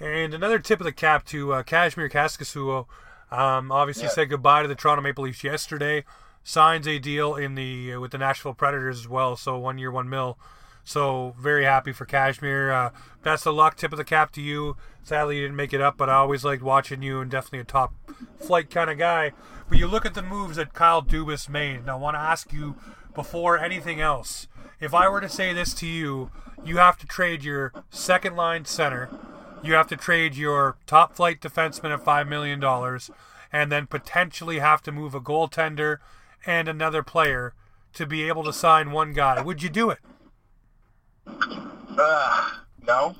And 0.00 0.34
another 0.34 0.58
tip 0.58 0.80
of 0.80 0.84
the 0.84 0.92
cap 0.92 1.24
to 1.26 1.52
uh, 1.52 1.62
Kasimir 1.62 2.10
Kaskisuo. 2.10 2.86
Um, 3.30 3.72
obviously, 3.72 4.04
yeah. 4.04 4.10
said 4.10 4.30
goodbye 4.30 4.62
to 4.62 4.68
the 4.68 4.74
Toronto 4.74 5.02
Maple 5.02 5.24
Leafs 5.24 5.42
yesterday. 5.42 6.04
Signs 6.42 6.86
a 6.86 6.98
deal 6.98 7.34
in 7.36 7.54
the 7.54 7.94
uh, 7.94 8.00
with 8.00 8.10
the 8.10 8.18
Nashville 8.18 8.54
Predators 8.54 9.00
as 9.00 9.08
well. 9.08 9.36
So 9.36 9.56
one 9.58 9.78
year, 9.78 9.90
one 9.90 10.08
mil. 10.08 10.38
So 10.84 11.34
very 11.38 11.64
happy 11.64 11.92
for 11.92 12.04
Kashmir. 12.04 12.70
Uh, 12.70 12.90
best 13.22 13.46
of 13.46 13.54
luck. 13.54 13.76
Tip 13.76 13.92
of 13.92 13.98
the 13.98 14.04
cap 14.04 14.32
to 14.32 14.42
you. 14.42 14.76
Sadly, 15.02 15.36
you 15.36 15.42
didn't 15.42 15.56
make 15.56 15.72
it 15.72 15.80
up, 15.80 15.96
but 15.96 16.08
I 16.08 16.14
always 16.14 16.44
liked 16.44 16.62
watching 16.62 17.02
you, 17.02 17.20
and 17.20 17.30
definitely 17.30 17.60
a 17.60 17.64
top 17.64 17.92
flight 18.38 18.70
kind 18.70 18.90
of 18.90 18.98
guy. 18.98 19.32
But 19.68 19.78
you 19.78 19.86
look 19.86 20.06
at 20.06 20.14
the 20.14 20.22
moves 20.22 20.56
that 20.56 20.72
Kyle 20.72 21.02
Dubas 21.02 21.48
made, 21.48 21.80
and 21.80 21.90
I 21.90 21.94
want 21.94 22.14
to 22.14 22.20
ask 22.20 22.52
you 22.52 22.76
before 23.14 23.58
anything 23.58 24.00
else. 24.00 24.46
If 24.80 24.94
I 24.94 25.08
were 25.08 25.20
to 25.20 25.28
say 25.28 25.52
this 25.52 25.74
to 25.74 25.86
you, 25.86 26.30
you 26.64 26.78
have 26.78 26.98
to 26.98 27.06
trade 27.06 27.44
your 27.44 27.72
second 27.90 28.36
line 28.36 28.64
center, 28.64 29.10
you 29.62 29.74
have 29.74 29.88
to 29.88 29.96
trade 29.96 30.34
your 30.34 30.76
top 30.86 31.14
flight 31.14 31.40
defenseman 31.40 31.92
at 31.92 32.04
$5 32.04 32.28
million, 32.28 32.62
and 33.52 33.72
then 33.72 33.86
potentially 33.86 34.58
have 34.58 34.82
to 34.82 34.92
move 34.92 35.14
a 35.14 35.20
goaltender 35.20 35.98
and 36.44 36.68
another 36.68 37.02
player 37.02 37.54
to 37.94 38.06
be 38.06 38.26
able 38.28 38.44
to 38.44 38.52
sign 38.52 38.90
one 38.90 39.12
guy. 39.12 39.40
Would 39.40 39.62
you 39.62 39.70
do 39.70 39.90
it? 39.90 39.98
Uh, 41.26 42.50
no. 42.86 43.16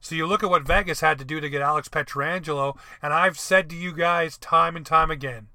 So 0.00 0.14
you 0.14 0.26
look 0.26 0.42
at 0.42 0.50
what 0.50 0.66
Vegas 0.66 1.00
had 1.00 1.18
to 1.18 1.24
do 1.24 1.40
to 1.40 1.48
get 1.48 1.62
Alex 1.62 1.88
Pietrangelo, 1.88 2.76
and 3.00 3.12
I've 3.12 3.38
said 3.38 3.70
to 3.70 3.76
you 3.76 3.92
guys 3.92 4.36
time 4.36 4.76
and 4.76 4.84
time 4.84 5.10
again, 5.10 5.48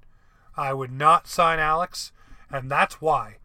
I 0.56 0.72
would 0.72 0.90
not 0.90 1.28
sign 1.28 1.58
Alex, 1.58 2.12
and 2.50 2.70
that's 2.70 3.00
why. 3.00 3.36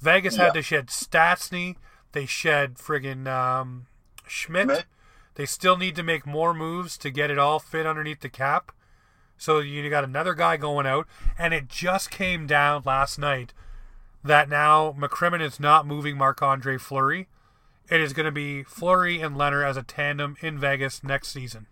Vegas 0.00 0.36
yeah. 0.36 0.46
had 0.46 0.54
to 0.54 0.62
shed 0.62 0.88
Stastny. 0.88 1.76
They 2.12 2.26
shed 2.26 2.74
friggin' 2.74 3.28
um, 3.28 3.86
Schmidt. 4.26 4.66
Schmidt. 4.66 4.84
They 5.36 5.46
still 5.46 5.76
need 5.76 5.96
to 5.96 6.02
make 6.02 6.26
more 6.26 6.52
moves 6.52 6.98
to 6.98 7.10
get 7.10 7.30
it 7.30 7.38
all 7.38 7.58
fit 7.60 7.86
underneath 7.86 8.20
the 8.20 8.28
cap. 8.28 8.72
So 9.38 9.60
you 9.60 9.88
got 9.88 10.04
another 10.04 10.34
guy 10.34 10.56
going 10.56 10.86
out, 10.86 11.06
and 11.38 11.54
it 11.54 11.68
just 11.68 12.10
came 12.10 12.46
down 12.46 12.82
last 12.84 13.18
night 13.18 13.54
that 14.22 14.48
now 14.48 14.94
McCrimmon 14.98 15.40
is 15.40 15.58
not 15.58 15.86
moving 15.86 16.18
Marc 16.18 16.42
Andre 16.42 16.76
Fleury. 16.76 17.28
It 17.90 18.00
is 18.00 18.12
going 18.12 18.26
to 18.26 18.32
be 18.32 18.62
Fleury 18.62 19.20
and 19.20 19.34
Lehner 19.34 19.68
as 19.68 19.76
a 19.76 19.82
tandem 19.82 20.36
in 20.40 20.58
Vegas 20.58 21.02
next 21.02 21.28
season. 21.28 21.66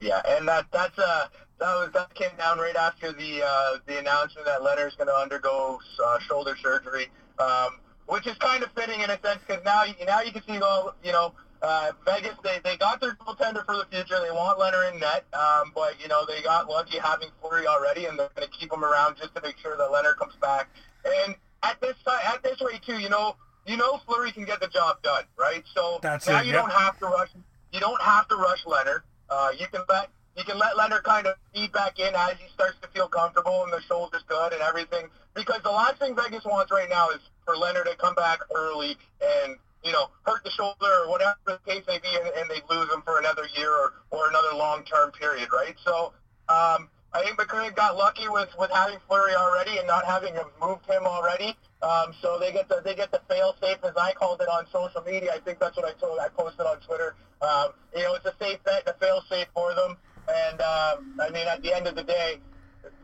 Yeah, 0.00 0.20
and 0.28 0.46
that 0.46 0.66
that's 0.70 0.98
uh 0.98 1.28
that 1.58 1.74
was 1.76 1.90
that 1.94 2.14
came 2.14 2.36
down 2.36 2.58
right 2.58 2.76
after 2.76 3.10
the 3.12 3.42
uh, 3.42 3.78
the 3.86 3.98
announcement 3.98 4.46
that 4.46 4.60
Lehner's 4.60 4.94
going 4.96 5.08
to 5.08 5.14
undergo 5.14 5.78
uh, 6.04 6.18
shoulder 6.18 6.54
surgery, 6.62 7.06
um, 7.38 7.78
which 8.06 8.26
is 8.26 8.36
kind 8.36 8.62
of 8.62 8.70
fitting 8.72 9.00
in 9.00 9.08
a 9.08 9.18
sense 9.24 9.40
because 9.46 9.64
now 9.64 9.84
now 10.04 10.20
you 10.20 10.32
can 10.32 10.42
see 10.46 10.58
all 10.58 10.94
you 11.02 11.12
know 11.12 11.32
uh, 11.62 11.92
Vegas 12.04 12.34
they, 12.42 12.58
they 12.62 12.76
got 12.76 13.00
their 13.00 13.14
goaltender 13.14 13.64
for 13.64 13.76
the 13.76 13.86
future. 13.90 14.20
They 14.20 14.32
want 14.32 14.58
Lehner 14.58 14.92
in 14.92 15.00
net, 15.00 15.24
um, 15.32 15.72
but 15.74 15.94
you 16.02 16.08
know 16.08 16.26
they 16.26 16.42
got 16.42 16.68
lucky 16.68 16.98
having 16.98 17.28
Fleury 17.40 17.66
already, 17.66 18.04
and 18.04 18.18
they're 18.18 18.28
going 18.36 18.46
to 18.46 18.58
keep 18.58 18.70
him 18.70 18.84
around 18.84 19.16
just 19.16 19.34
to 19.34 19.40
make 19.40 19.56
sure 19.56 19.78
that 19.78 19.88
Lehner 19.88 20.14
comes 20.14 20.34
back. 20.42 20.68
And 21.06 21.36
at 21.62 21.80
this 21.80 21.94
time, 22.04 22.20
at 22.26 22.42
this 22.42 22.60
rate 22.60 22.82
too, 22.82 23.00
you 23.00 23.08
know 23.08 23.36
you 23.66 23.76
know 23.76 24.00
Fleury 24.06 24.32
can 24.32 24.44
get 24.44 24.60
the 24.60 24.68
job 24.68 25.02
done, 25.02 25.24
right? 25.38 25.62
So 25.74 25.98
That's 26.02 26.26
now 26.26 26.40
it, 26.40 26.46
you 26.46 26.52
yep. 26.52 26.62
don't 26.62 26.72
have 26.72 26.98
to 26.98 27.06
rush. 27.06 27.30
You 27.72 27.80
don't 27.80 28.00
have 28.02 28.28
to 28.28 28.36
rush 28.36 28.64
Lehner. 28.64 29.02
Uh, 29.28 29.50
you 29.58 29.66
can 29.72 29.82
let 29.88 30.10
you 30.36 30.44
can 30.44 30.58
let 30.58 30.76
Lehner 30.76 31.02
kind 31.02 31.26
of 31.26 31.36
feed 31.54 31.72
back 31.72 31.98
in 31.98 32.14
as 32.14 32.36
he 32.38 32.48
starts 32.52 32.76
to 32.82 32.88
feel 32.88 33.08
comfortable 33.08 33.64
and 33.64 33.72
the 33.72 33.80
shoulder's 33.82 34.22
good 34.28 34.52
and 34.52 34.62
everything. 34.62 35.06
Because 35.34 35.60
the 35.62 35.70
last 35.70 35.98
thing 35.98 36.14
Vegas 36.14 36.44
wants 36.44 36.70
right 36.72 36.88
now 36.88 37.10
is 37.10 37.20
for 37.44 37.54
Lehner 37.54 37.84
to 37.84 37.96
come 37.96 38.14
back 38.14 38.40
early 38.54 38.96
and 39.20 39.56
you 39.84 39.92
know 39.92 40.10
hurt 40.22 40.42
the 40.44 40.50
shoulder 40.50 41.04
or 41.04 41.10
whatever 41.10 41.36
the 41.46 41.58
case 41.66 41.84
may 41.86 41.98
be, 41.98 42.08
and, 42.14 42.28
and 42.36 42.50
they 42.50 42.60
lose 42.74 42.90
him 42.92 43.02
for 43.02 43.18
another 43.18 43.46
year 43.56 43.70
or, 43.70 43.94
or 44.10 44.28
another 44.28 44.56
long-term 44.56 45.12
period, 45.12 45.48
right? 45.52 45.76
So. 45.84 46.12
Um, 46.46 46.88
I 47.14 47.22
think 47.22 47.38
McCurry 47.38 47.74
got 47.74 47.96
lucky 47.96 48.28
with, 48.28 48.48
with 48.58 48.72
having 48.72 48.98
Fleury 49.06 49.34
already 49.36 49.78
and 49.78 49.86
not 49.86 50.04
having 50.04 50.34
moved 50.60 50.84
him 50.86 51.04
already. 51.06 51.56
Um, 51.84 52.14
so 52.22 52.38
they 52.38 52.50
get 52.50 52.68
the 52.68 52.80
they 52.82 52.94
get 52.94 53.12
the 53.12 53.20
fail 53.28 53.54
safe 53.60 53.76
as 53.84 53.92
I 53.96 54.14
called 54.14 54.40
it 54.40 54.48
on 54.48 54.64
social 54.72 55.02
media. 55.02 55.32
I 55.34 55.40
think 55.40 55.58
that's 55.58 55.76
what 55.76 55.84
I 55.84 55.92
told 56.00 56.18
I 56.18 56.28
posted 56.28 56.64
on 56.64 56.80
Twitter. 56.80 57.14
Um, 57.42 57.72
you 57.94 58.02
know, 58.02 58.14
it's 58.14 58.24
a 58.24 58.34
safe 58.40 58.58
bet, 58.64 58.84
a 58.86 58.94
fail 58.94 59.20
safe 59.28 59.48
for 59.52 59.74
them. 59.74 59.96
And 60.26 60.60
um, 60.62 61.20
I 61.20 61.28
mean, 61.30 61.46
at 61.46 61.60
the 61.62 61.76
end 61.76 61.86
of 61.86 61.94
the 61.94 62.02
day, 62.02 62.40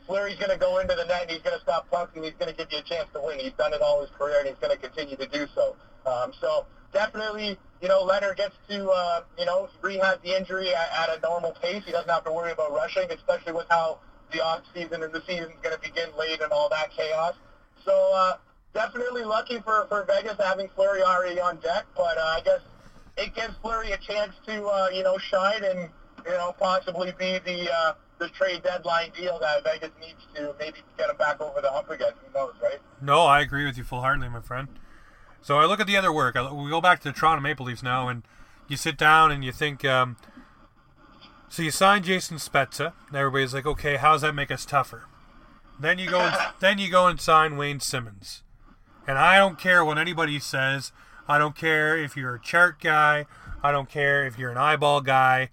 Fleury's 0.07 0.39
going 0.39 0.51
to 0.51 0.57
go 0.57 0.79
into 0.79 0.95
the 0.95 1.05
net 1.05 1.23
and 1.23 1.31
he's 1.31 1.43
going 1.43 1.57
to 1.57 1.63
stop 1.63 1.91
pucking. 1.91 2.23
He's 2.23 2.33
going 2.39 2.51
to 2.51 2.57
give 2.57 2.73
you 2.73 2.79
a 2.79 2.83
chance 2.83 3.07
to 3.13 3.21
win. 3.23 3.39
He's 3.39 3.53
done 3.53 3.75
it 3.75 3.83
all 3.83 4.01
his 4.01 4.11
career 4.17 4.39
and 4.41 4.49
he's 4.49 4.59
going 4.59 4.73
to 4.73 4.81
continue 4.81 5.17
to 5.17 5.27
do 5.27 5.47
so. 5.55 5.77
Um, 6.07 6.33
so 6.41 6.65
definitely, 6.93 7.59
you 7.83 7.89
know, 7.89 8.07
Lehner 8.07 8.35
gets 8.35 8.57
to, 8.71 8.89
uh, 8.89 9.23
you 9.39 9.45
know, 9.45 9.69
rehab 9.83 10.23
the 10.23 10.35
injury 10.37 10.75
at, 10.75 11.11
at 11.11 11.19
a 11.19 11.21
normal 11.21 11.53
pace. 11.63 11.83
He 11.85 11.93
doesn't 11.93 12.09
have 12.09 12.25
to 12.25 12.33
worry 12.33 12.53
about 12.53 12.73
rushing, 12.73 13.11
especially 13.13 13.53
with 13.53 13.67
how 13.69 13.99
the 14.33 14.43
off 14.43 14.63
season 14.75 15.03
and 15.03 15.13
the 15.13 15.21
season's 15.27 15.53
going 15.63 15.77
to 15.77 15.81
begin 15.81 16.09
late 16.19 16.41
and 16.41 16.51
all 16.51 16.69
that 16.71 16.91
chaos. 16.93 17.35
So 17.85 18.13
uh, 18.15 18.37
definitely 18.75 19.25
lucky 19.25 19.61
for, 19.61 19.87
for 19.89 20.05
Vegas 20.05 20.37
having 20.39 20.69
Fleury 20.75 21.03
already 21.03 21.41
on 21.41 21.57
deck, 21.57 21.87
but 21.97 22.17
uh, 22.19 22.37
I 22.37 22.41
guess 22.45 22.61
it 23.17 23.35
gives 23.35 23.55
Fleury 23.63 23.93
a 23.93 23.99
chance 23.99 24.35
to, 24.47 24.67
uh, 24.67 24.89
you 24.93 25.03
know, 25.03 25.19
shine 25.19 25.65
and, 25.65 25.91
you 26.25 26.33
know, 26.33 26.55
possibly 26.59 27.13
be 27.19 27.39
the 27.45 27.73
uh, 27.73 27.93
the 28.19 28.29
trade 28.29 28.63
deadline 28.63 29.11
deal 29.17 29.39
that 29.41 29.65
Vegas 29.65 29.91
needs 29.99 30.27
to 30.35 30.55
maybe 30.59 30.79
get 30.99 31.09
him 31.09 31.17
back 31.17 31.41
over 31.41 31.61
the 31.61 31.71
hump 31.71 31.89
again. 31.91 32.13
Who 32.25 32.39
knows, 32.39 32.53
right? 32.63 32.79
No, 33.01 33.23
I 33.23 33.41
agree 33.41 33.65
with 33.65 33.79
you 33.79 33.85
full-heartedly, 33.85 34.29
my 34.29 34.43
friend. 34.43 34.69
So 35.43 35.59
I 35.59 35.65
look 35.65 35.81
at 35.81 35.87
the 35.87 35.97
other 35.97 36.13
work. 36.13 36.37
I, 36.37 36.53
we 36.53 36.69
go 36.69 36.83
back 36.83 37.01
to 37.01 37.09
the 37.11 37.19
Toronto 37.19 37.41
Maple 37.41 37.65
Leafs 37.67 37.83
now, 37.83 38.09
and 38.09 38.23
you 38.69 38.77
sit 38.77 38.97
down 38.97 39.33
and 39.33 39.43
you 39.43 39.53
think. 39.53 39.85
Um, 39.85 40.17
so 41.49 41.63
you 41.63 41.71
sign 41.71 42.03
Jason 42.03 42.37
Spezza, 42.37 42.93
and 43.09 43.17
everybody's 43.17 43.55
like, 43.55 43.67
"Okay, 43.67 43.97
how 43.97 44.13
does 44.13 44.21
that 44.21 44.35
make 44.35 44.51
us 44.51 44.67
tougher?" 44.67 45.05
Then 45.81 45.99
you 45.99 46.11
go, 46.11 46.21
and, 46.21 46.37
then 46.61 46.79
you 46.79 46.91
go 46.91 47.07
and 47.07 47.19
sign 47.19 47.57
Wayne 47.57 47.81
Simmonds, 47.81 48.43
and 49.11 49.19
I 49.19 49.39
don't 49.39 49.59
care 49.59 49.85
what 49.85 49.99
anybody 49.99 50.39
says. 50.39 50.93
I 51.27 51.37
don't 51.37 51.57
care 51.57 51.97
if 51.97 52.17
you're 52.17 52.37
a 52.37 52.41
chart 52.41 52.81
guy. 52.81 53.27
I 53.61 53.73
don't 53.73 53.89
care 53.89 54.25
if 54.25 54.39
you're 54.39 54.53
an 54.53 54.57
eyeball 54.57 55.01
guy. 55.01 55.51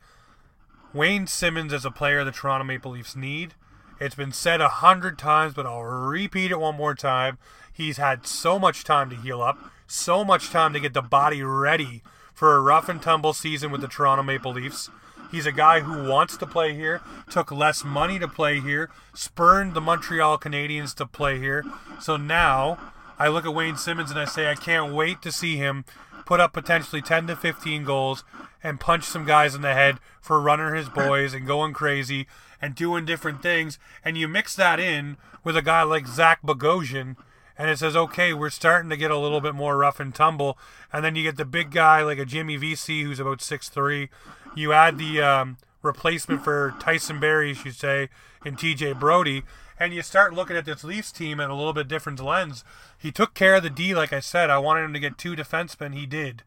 Wayne 0.93 1.25
Simmonds 1.25 1.73
is 1.73 1.83
a 1.83 1.89
player 1.89 2.23
the 2.23 2.31
Toronto 2.31 2.63
Maple 2.63 2.91
Leafs 2.91 3.15
need. 3.15 3.55
It's 3.99 4.13
been 4.13 4.31
said 4.31 4.61
a 4.61 4.69
hundred 4.69 5.17
times, 5.17 5.55
but 5.55 5.65
I'll 5.65 5.81
repeat 5.81 6.51
it 6.51 6.59
one 6.59 6.75
more 6.75 6.93
time. 6.93 7.39
He's 7.73 7.97
had 7.97 8.27
so 8.27 8.59
much 8.59 8.83
time 8.83 9.09
to 9.09 9.15
heal 9.15 9.41
up, 9.41 9.57
so 9.87 10.23
much 10.23 10.51
time 10.51 10.71
to 10.73 10.79
get 10.79 10.93
the 10.93 11.01
body 11.01 11.41
ready 11.41 12.03
for 12.35 12.55
a 12.55 12.61
rough 12.61 12.87
and 12.87 13.01
tumble 13.01 13.33
season 13.33 13.71
with 13.71 13.81
the 13.81 13.87
Toronto 13.87 14.21
Maple 14.21 14.53
Leafs. 14.53 14.91
He's 15.31 15.47
a 15.47 15.51
guy 15.51 15.79
who 15.79 16.07
wants 16.07 16.37
to 16.37 16.45
play 16.45 16.75
here, 16.75 17.01
took 17.27 17.51
less 17.51 17.83
money 17.83 18.19
to 18.19 18.27
play 18.27 18.59
here, 18.59 18.91
spurned 19.15 19.73
the 19.73 19.81
Montreal 19.81 20.37
Canadiens 20.37 20.93
to 20.93 21.07
play 21.07 21.39
here. 21.39 21.65
So 21.99 22.17
now 22.17 22.93
I 23.19 23.27
look 23.29 23.45
at 23.45 23.53
Wayne 23.53 23.77
Simmonds 23.77 24.11
and 24.11 24.19
I 24.19 24.25
say 24.25 24.49
I 24.49 24.55
can't 24.55 24.93
wait 24.93 25.21
to 25.23 25.31
see 25.31 25.57
him 25.57 25.85
put 26.25 26.39
up 26.39 26.53
potentially 26.53 27.01
10 27.01 27.27
to 27.27 27.35
15 27.35 27.83
goals 27.83 28.23
and 28.61 28.79
punch 28.79 29.05
some 29.05 29.25
guys 29.25 29.55
in 29.55 29.61
the 29.61 29.73
head 29.73 29.97
for 30.21 30.41
running 30.41 30.75
his 30.75 30.89
boys 30.89 31.33
and 31.33 31.47
going 31.47 31.73
crazy 31.73 32.27
and 32.61 32.75
doing 32.75 33.05
different 33.05 33.41
things. 33.41 33.79
And 34.03 34.17
you 34.17 34.27
mix 34.27 34.55
that 34.55 34.79
in 34.79 35.17
with 35.43 35.55
a 35.55 35.61
guy 35.61 35.83
like 35.83 36.05
Zach 36.05 36.41
Bogosian, 36.41 37.15
and 37.57 37.69
it 37.69 37.79
says, 37.79 37.95
okay, 37.95 38.33
we're 38.33 38.49
starting 38.49 38.89
to 38.89 38.97
get 38.97 39.09
a 39.09 39.17
little 39.17 39.41
bit 39.41 39.55
more 39.55 39.77
rough 39.77 39.99
and 39.99 40.13
tumble. 40.13 40.57
And 40.91 41.03
then 41.03 41.15
you 41.15 41.23
get 41.23 41.37
the 41.37 41.45
big 41.45 41.71
guy 41.71 42.03
like 42.03 42.19
a 42.19 42.25
Jimmy 42.25 42.55
Vesey 42.57 43.03
who's 43.03 43.19
about 43.19 43.41
six 43.41 43.69
three. 43.69 44.09
You 44.55 44.73
add 44.73 44.97
the 44.97 45.21
um, 45.21 45.57
replacement 45.81 46.43
for 46.43 46.75
Tyson 46.79 47.19
Barrie, 47.19 47.57
you 47.63 47.71
say, 47.71 48.09
and 48.45 48.57
TJ 48.57 48.99
Brodie, 48.99 49.43
and 49.79 49.93
you 49.93 50.01
start 50.01 50.33
looking 50.33 50.57
at 50.57 50.65
this 50.65 50.83
Leafs 50.83 51.11
team 51.11 51.39
at 51.39 51.49
a 51.49 51.55
little 51.55 51.73
bit 51.73 51.87
different 51.87 52.19
lens. 52.19 52.63
He 52.97 53.11
took 53.11 53.33
care 53.33 53.55
of 53.55 53.63
the 53.63 53.69
D, 53.69 53.93
like 53.93 54.13
I 54.13 54.19
said. 54.19 54.49
I 54.49 54.57
wanted 54.57 54.83
him 54.83 54.93
to 54.93 54.99
get 54.99 55.17
two 55.17 55.35
defensemen. 55.35 55.93
He 55.93 56.05
did. 56.05 56.43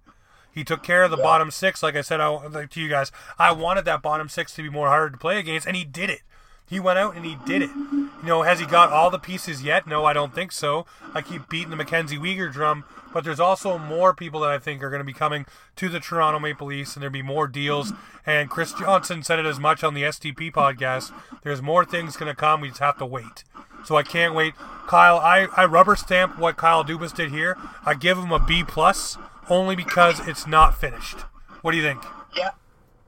He 0.53 0.64
took 0.64 0.83
care 0.83 1.05
of 1.05 1.11
the 1.11 1.16
yeah. 1.16 1.22
bottom 1.22 1.51
six, 1.51 1.83
like 1.83 1.95
I 1.95 2.01
said 2.01 2.20
I, 2.20 2.28
like 2.28 2.70
to 2.70 2.81
you 2.81 2.89
guys. 2.89 3.12
I 3.39 3.53
wanted 3.53 3.85
that 3.85 4.03
bottom 4.03 4.28
six 4.28 4.55
to 4.55 4.62
be 4.62 4.68
more 4.68 4.89
harder 4.89 5.11
to 5.11 5.16
play 5.16 5.39
against, 5.39 5.66
and 5.66 5.76
he 5.76 5.85
did 5.85 6.11
it. 6.11 6.22
He 6.71 6.79
went 6.79 7.01
out 7.01 7.16
and 7.16 7.27
he 7.27 7.37
did 7.45 7.62
it. 7.62 7.71
You 7.71 8.29
know, 8.29 8.43
has 8.43 8.61
he 8.61 8.66
got 8.66 8.93
all 8.93 9.11
the 9.11 9.18
pieces 9.18 9.62
yet? 9.62 9.89
No, 9.89 10.05
I 10.05 10.12
don't 10.12 10.33
think 10.33 10.53
so. 10.53 10.87
I 11.12 11.21
keep 11.21 11.49
beating 11.49 11.71
the 11.71 11.77
Mackenzie 11.77 12.16
Weegar 12.16 12.53
drum, 12.53 12.85
but 13.12 13.25
there's 13.25 13.41
also 13.41 13.77
more 13.77 14.14
people 14.14 14.39
that 14.41 14.51
I 14.53 14.59
think 14.59 14.81
are 14.81 14.89
going 14.89 15.01
to 15.01 15.05
be 15.05 15.12
coming 15.12 15.47
to 15.77 15.89
the 15.89 15.99
Toronto 15.99 16.39
Maple 16.39 16.68
Leafs, 16.68 16.95
and 16.95 17.03
there'll 17.03 17.12
be 17.12 17.23
more 17.23 17.49
deals. 17.49 17.93
And 18.25 18.49
Chris 18.49 18.73
Johnston 18.73 19.25
said 19.25 19.41
it 19.41 19.47
as 19.47 19.59
much 19.59 19.83
on 19.83 19.95
the 19.95 20.03
STP 20.03 20.53
podcast. 20.53 21.12
There's 21.43 21.61
more 21.61 21.85
things 21.85 22.16
going 22.16 22.31
to 22.31 22.37
come. 22.37 22.61
We 22.61 22.68
just 22.68 22.81
have 22.81 22.99
to 22.99 23.07
wait. 23.07 23.43
So 23.85 23.97
I 23.97 24.05
can't 24.05 24.35
wait. 24.35 24.55
Kyle, 24.87 25.16
I, 25.16 25.49
I 25.57 25.64
rubber 25.64 25.97
stamp 25.97 26.39
what 26.39 26.57
Kyle 26.57 26.85
Dubas 26.85 27.12
did 27.12 27.31
here. 27.33 27.57
I 27.85 27.95
give 27.95 28.16
him 28.16 28.31
a 28.31 28.39
B 28.39 28.62
plus 28.62 29.18
only 29.49 29.75
because 29.75 30.27
it's 30.29 30.47
not 30.47 30.79
finished. 30.79 31.18
What 31.62 31.73
do 31.73 31.79
you 31.79 31.83
think? 31.83 32.05
Yeah. 32.37 32.51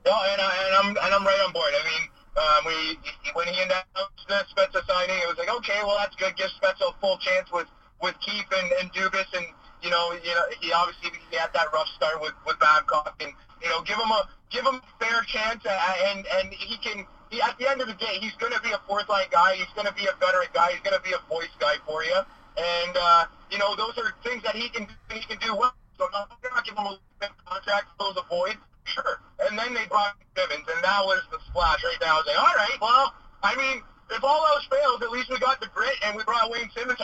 No, 0.04 0.12
and, 0.12 0.40
I, 0.40 0.66
and 0.66 0.74
I'm 0.74 0.88
and 1.04 1.14
I'm 1.14 1.24
right 1.24 1.40
on 1.46 1.52
board. 1.52 1.72
I 1.72 1.84
mean, 1.84 2.08
um, 2.36 2.60
we 2.64 2.98
when 3.34 3.46
he 3.48 3.60
announced 3.60 4.24
the 4.28 4.44
Spezza 4.48 4.80
signing, 4.86 5.18
it 5.20 5.28
was 5.28 5.36
like, 5.36 5.52
okay, 5.60 5.80
well 5.84 5.96
that's 5.98 6.16
good. 6.16 6.36
Give 6.36 6.48
Spezza 6.56 6.88
a 6.88 6.94
full 7.00 7.18
chance 7.18 7.50
with 7.52 7.68
with 8.00 8.18
Keefe 8.20 8.48
and, 8.50 8.72
and 8.80 8.92
Dubas, 8.92 9.28
and 9.36 9.46
you 9.82 9.90
know, 9.90 10.12
you 10.12 10.34
know, 10.34 10.44
he 10.60 10.72
obviously 10.72 11.10
he 11.30 11.36
had 11.36 11.52
that 11.52 11.72
rough 11.72 11.88
start 11.96 12.20
with 12.20 12.32
with 12.46 12.58
Babcock, 12.58 13.14
and 13.20 13.32
you 13.62 13.68
know, 13.68 13.82
give 13.82 13.96
him 13.96 14.10
a 14.10 14.28
give 14.50 14.64
him 14.64 14.80
a 14.80 15.04
fair 15.04 15.22
chance, 15.28 15.64
and 15.66 16.26
and 16.26 16.52
he 16.52 16.76
can. 16.78 17.04
He, 17.30 17.40
at 17.40 17.56
the 17.58 17.68
end 17.68 17.80
of 17.80 17.88
the 17.88 17.96
day, 17.96 18.20
he's 18.20 18.36
going 18.36 18.52
to 18.52 18.60
be 18.60 18.72
a 18.72 18.80
fourth 18.86 19.08
line 19.08 19.24
guy. 19.30 19.56
He's 19.56 19.72
going 19.74 19.86
to 19.88 19.94
be 19.94 20.04
a 20.04 20.12
veteran 20.20 20.52
guy. 20.52 20.72
He's 20.72 20.84
going 20.84 20.96
to 20.96 21.00
be 21.00 21.16
a 21.16 21.22
voice 21.32 21.52
guy 21.58 21.76
for 21.86 22.04
you. 22.04 22.20
And 22.56 22.94
uh, 22.96 23.24
you 23.50 23.56
know, 23.58 23.74
those 23.76 23.96
are 23.96 24.12
things 24.24 24.42
that 24.44 24.54
he 24.54 24.68
can 24.68 24.86
he 25.12 25.20
can 25.24 25.38
do 25.38 25.56
well. 25.56 25.74
So 25.98 26.08
I'm 26.12 26.28
not 26.28 26.42
going 26.42 26.56
to 26.56 26.64
give 26.64 26.76
him 26.76 26.86
a 26.86 26.98
contract, 27.44 27.88
fill 27.98 28.12
the 28.12 28.24
void. 28.28 28.56
Sure. 28.84 29.20
And 29.48 29.58
then 29.58 29.74
they 29.74 29.86
brought 29.86 30.14
Simmonds, 30.36 30.68
and 30.68 30.82
that 30.84 31.04
was 31.04 31.22
the 31.30 31.38
splash 31.48 31.82
right 31.84 31.98
now. 32.00 32.14
I 32.14 32.16
was 32.16 32.26
like, 32.26 32.38
all 32.38 32.56
right, 32.56 32.78
well, 32.80 33.14
I 33.42 33.56
mean, 33.56 33.82
if 34.10 34.22
all 34.22 34.46
else 34.46 34.66
fails, 34.70 35.02
at 35.02 35.10
least 35.10 35.30
we 35.30 35.38
got 35.38 35.60
the 35.60 35.68
grit, 35.68 35.94
and 36.04 36.16
we 36.16 36.24
brought 36.24 36.50
Wayne 36.50 36.70
Simmonds. 36.76 37.00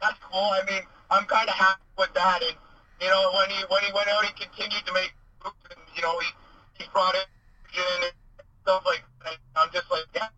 That's 0.00 0.18
cool. 0.30 0.50
I 0.54 0.62
mean, 0.68 0.82
I'm 1.10 1.24
kind 1.26 1.48
of 1.48 1.54
happy 1.54 1.82
with 1.98 2.12
that. 2.14 2.42
And 2.42 2.56
you 3.00 3.08
know, 3.08 3.32
when 3.36 3.50
he 3.50 3.64
when 3.68 3.82
he 3.84 3.92
went 3.92 4.08
out, 4.08 4.24
he 4.24 4.32
continued 4.32 4.84
to 4.86 4.92
make 4.92 5.12
moves, 5.44 5.56
and 5.70 5.80
you 5.94 6.02
know, 6.02 6.18
he 6.18 6.28
he 6.78 6.84
brought 6.92 7.14
in 7.14 7.26
and 7.76 8.12
stuff 8.62 8.82
like 8.86 9.04
that. 9.24 9.36
I'm 9.56 9.68
just 9.72 9.90
like, 9.90 10.04
yeah, 10.14 10.28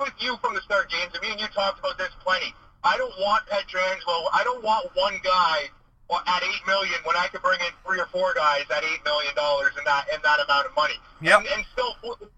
with 0.00 0.14
you 0.18 0.36
from 0.40 0.54
the 0.54 0.60
start, 0.62 0.90
James. 0.90 1.12
Me 1.22 1.32
and 1.32 1.40
you 1.40 1.46
talked 1.48 1.78
about 1.78 1.98
this 1.98 2.12
plenty. 2.20 2.54
I 2.82 2.96
don't 2.98 3.14
want 3.20 3.46
Pietrangelo. 3.48 4.28
I 4.32 4.42
don't 4.44 4.62
want 4.62 4.90
one 4.94 5.16
guy 5.24 5.70
at 6.10 6.42
eight 6.42 6.62
million 6.66 6.98
when 7.04 7.16
I 7.16 7.28
could 7.28 7.42
bring 7.42 7.60
in 7.60 7.72
three 7.84 7.98
or 7.98 8.06
four 8.06 8.34
guys 8.34 8.64
at 8.70 8.84
eight 8.84 9.02
million 9.04 9.34
dollars 9.34 9.72
and 9.76 9.86
that 9.86 10.06
and 10.12 10.22
that 10.22 10.40
amount 10.44 10.66
of 10.66 10.74
money. 10.76 10.94
Yep. 11.22 11.40
And, 11.40 11.48
and 11.48 11.60
still 11.72 11.96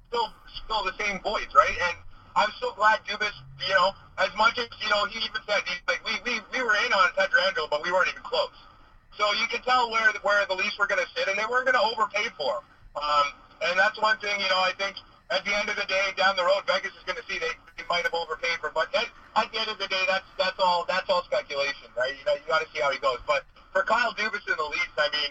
still 0.08 0.28
still 0.64 0.82
the 0.84 0.94
same 0.98 1.20
voice, 1.20 1.50
right? 1.54 1.76
And 1.90 1.96
I'm 2.36 2.52
so 2.60 2.72
glad 2.74 3.00
Dubas, 3.04 3.34
you 3.66 3.74
know, 3.74 3.92
as 4.18 4.30
much 4.36 4.58
as 4.58 4.68
you 4.80 4.88
know, 4.88 5.04
he 5.06 5.18
even 5.18 5.42
said 5.46 5.60
he's 5.66 5.82
like 5.88 6.04
we 6.06 6.14
we, 6.24 6.40
we 6.52 6.62
were 6.62 6.76
in 6.86 6.92
on 6.92 7.08
Pietrangelo, 7.18 7.68
but 7.68 7.82
we 7.84 7.92
weren't 7.92 8.08
even 8.08 8.22
close. 8.22 8.54
So 9.18 9.32
you 9.40 9.46
can 9.48 9.62
tell 9.62 9.90
where 9.90 10.12
where 10.22 10.46
the 10.46 10.54
Leafs 10.54 10.78
were 10.78 10.86
going 10.86 11.02
to 11.02 11.10
sit, 11.16 11.28
and 11.28 11.38
they 11.38 11.46
weren't 11.48 11.66
going 11.66 11.78
to 11.78 11.86
overpay 11.86 12.28
for 12.36 12.60
him. 12.60 12.64
Um, 12.96 13.26
and 13.62 13.78
that's 13.78 14.00
one 14.00 14.18
thing, 14.18 14.38
you 14.40 14.48
know, 14.48 14.60
I 14.60 14.72
think 14.76 14.96
at 15.30 15.44
the 15.44 15.52
end 15.56 15.68
of 15.68 15.76
the 15.76 15.84
day, 15.88 16.12
down 16.16 16.36
the 16.36 16.44
road, 16.44 16.62
Vegas 16.66 16.92
is 16.92 17.04
going 17.04 17.16
to 17.16 17.24
see 17.26 17.38
they, 17.38 17.50
they 17.76 17.84
might 17.88 18.02
have 18.02 18.14
overpaid 18.14 18.58
for. 18.60 18.70
But 18.70 18.88
at, 18.94 19.08
at 19.36 19.52
the 19.52 19.60
end 19.60 19.70
of 19.70 19.78
the 19.78 19.86
day, 19.86 20.04
that's 20.08 20.26
that's 20.38 20.58
all 20.58 20.84
that's 20.88 21.08
all 21.08 21.22
speculation, 21.22 21.88
right? 21.96 22.14
You 22.16 22.24
know, 22.24 22.34
you 22.34 22.46
got 22.48 22.60
to 22.60 22.68
see 22.72 22.80
how 22.80 22.90
he 22.90 22.98
goes. 22.98 23.18
But 23.26 23.44
for 23.72 23.82
Kyle 23.82 24.12
Dubas 24.12 24.44
in 24.48 24.56
the 24.56 24.68
Leafs, 24.68 24.96
I 24.96 25.08
mean, 25.12 25.30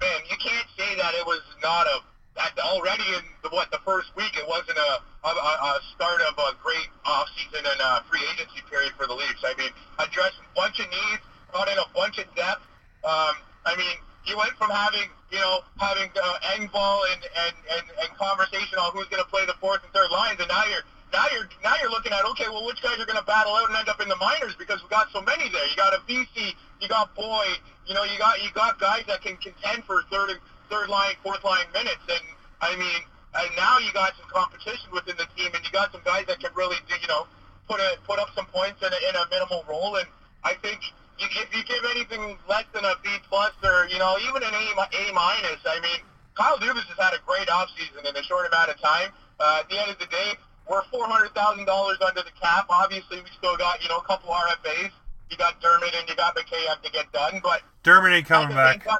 man, 0.00 0.20
you 0.28 0.36
can't 0.36 0.68
say 0.76 0.94
that 0.96 1.14
it 1.14 1.24
was 1.26 1.40
not 1.62 1.86
a 1.86 2.00
that 2.36 2.52
already 2.60 3.04
in 3.16 3.24
the 3.42 3.48
what 3.48 3.70
the 3.70 3.80
first 3.84 4.14
week 4.14 4.36
it 4.36 4.46
wasn't 4.46 4.76
a 4.76 5.00
a, 5.24 5.30
a 5.32 5.80
start 5.96 6.20
of 6.20 6.36
a 6.36 6.52
great 6.62 6.88
off 7.04 7.26
season 7.34 7.64
and 7.64 7.80
a 7.80 8.04
free 8.10 8.22
agency 8.32 8.60
period 8.68 8.92
for 8.96 9.06
the 9.06 9.14
Leafs. 9.14 9.42
I 9.42 9.54
mean, 9.56 9.70
addressed 9.98 10.36
a 10.38 10.54
bunch 10.54 10.78
of 10.78 10.86
needs, 10.86 11.24
brought 11.50 11.68
in 11.68 11.78
a 11.78 11.88
bunch 11.94 12.18
of 12.18 12.28
depth. 12.36 12.62
Um, 13.02 13.34
I 13.64 13.74
mean, 13.76 13.96
you 14.26 14.36
went 14.36 14.52
from 14.58 14.70
having 14.70 15.08
you 15.32 15.40
know 15.40 15.64
having 15.78 16.10
uh, 16.12 16.52
Engvall 16.60 17.08
and, 17.12 17.24
and 17.24 17.54
and 17.72 17.84
and 18.04 18.08
conversation 18.18 18.78
on 18.78 18.92
who's 18.92 19.08
going 19.08 19.22
to 19.22 19.30
play 19.30 19.46
the 19.46 19.56
fourth 19.58 19.82
and 19.82 19.92
third 19.92 20.10
lines, 20.10 20.36
and 20.38 20.48
now 20.48 20.64
you're 20.68 20.84
now 21.16 21.24
you're 21.32 21.48
now 21.64 21.72
you're 21.80 21.90
looking 21.90 22.12
at 22.12 22.28
okay, 22.36 22.44
well, 22.52 22.66
which 22.68 22.82
guys 22.84 23.00
are 23.00 23.08
going 23.08 23.16
to 23.16 23.24
battle 23.24 23.56
out 23.56 23.72
and 23.72 23.76
end 23.80 23.88
up 23.88 24.04
in 24.04 24.08
the 24.08 24.20
minors 24.20 24.52
because 24.60 24.82
we 24.84 24.88
got 24.92 25.08
so 25.16 25.24
many 25.24 25.48
there. 25.48 25.64
You 25.64 25.76
got 25.76 25.96
a 25.96 26.00
Vesey, 26.04 26.52
you 26.76 26.88
got 26.92 27.16
Boyd, 27.16 27.56
you 27.88 27.94
know, 27.96 28.04
you 28.04 28.18
got 28.20 28.44
you 28.44 28.52
got 28.52 28.78
guys 28.78 29.04
that 29.08 29.24
can 29.24 29.40
contend 29.40 29.84
for 29.88 30.04
third 30.12 30.36
third 30.68 30.92
line, 30.92 31.16
fourth 31.24 31.42
line 31.42 31.64
minutes, 31.72 32.04
and 32.04 32.20
I 32.60 32.76
mean, 32.76 33.00
and 33.32 33.48
now 33.56 33.78
you 33.78 33.88
got 33.96 34.12
some 34.20 34.28
competition 34.28 34.92
within 34.92 35.16
the 35.16 35.24
team, 35.32 35.48
and 35.56 35.64
you 35.64 35.72
got 35.72 35.90
some 35.90 36.04
guys 36.04 36.28
that 36.28 36.38
can 36.38 36.52
really, 36.52 36.76
you 36.84 37.08
know, 37.08 37.24
put 37.64 37.80
a 37.80 37.96
put 38.04 38.18
up 38.18 38.28
some 38.36 38.44
points 38.52 38.84
in 38.84 38.92
a, 38.92 39.00
in 39.08 39.16
a 39.16 39.24
minimal 39.32 39.64
role, 39.64 39.96
and 39.96 40.08
I 40.44 40.52
think 40.60 40.84
if 41.18 41.48
you 41.56 41.64
give 41.64 41.80
anything 41.96 42.36
less 42.44 42.68
than 42.76 42.84
a 42.84 42.92
B 43.02 43.08
plus 43.32 43.56
or 43.64 43.88
you 43.88 43.98
know 43.98 44.20
even 44.28 44.44
an 44.44 44.52
A 44.52 44.64
A 44.76 45.12
minus, 45.16 45.64
I 45.64 45.80
mean, 45.80 46.04
Kyle 46.36 46.60
Dubas 46.60 46.84
has 46.92 46.98
had 47.00 47.16
a 47.16 47.24
great 47.24 47.48
offseason 47.48 48.04
in 48.04 48.12
a 48.12 48.22
short 48.22 48.46
amount 48.52 48.68
of 48.68 48.76
time. 48.80 49.16
Uh, 49.38 49.60
at 49.60 49.68
the 49.68 49.76
end 49.78 49.90
of 49.90 49.98
the 49.98 50.06
day, 50.06 50.32
we're 50.68 50.82
four 50.90 51.06
hundred 51.06 51.34
thousand 51.34 51.64
dollars 51.64 51.98
under 52.06 52.22
the 52.22 52.34
cap. 52.40 52.66
Obviously, 52.68 53.18
we 53.20 53.30
still 53.38 53.56
got 53.56 53.82
you 53.82 53.88
know 53.88 53.98
a 53.98 54.04
couple 54.04 54.30
RFAs. 54.30 54.90
You 55.30 55.36
got 55.36 55.60
Dermott 55.60 55.94
and 55.94 56.08
you 56.08 56.14
got 56.14 56.36
Mikheyev 56.36 56.82
to 56.82 56.90
get 56.92 57.10
done, 57.12 57.40
but 57.42 57.62
Dermott 57.82 58.12
ain't 58.12 58.26
coming 58.26 58.54
back. 58.54 58.84
Time, 58.84 58.98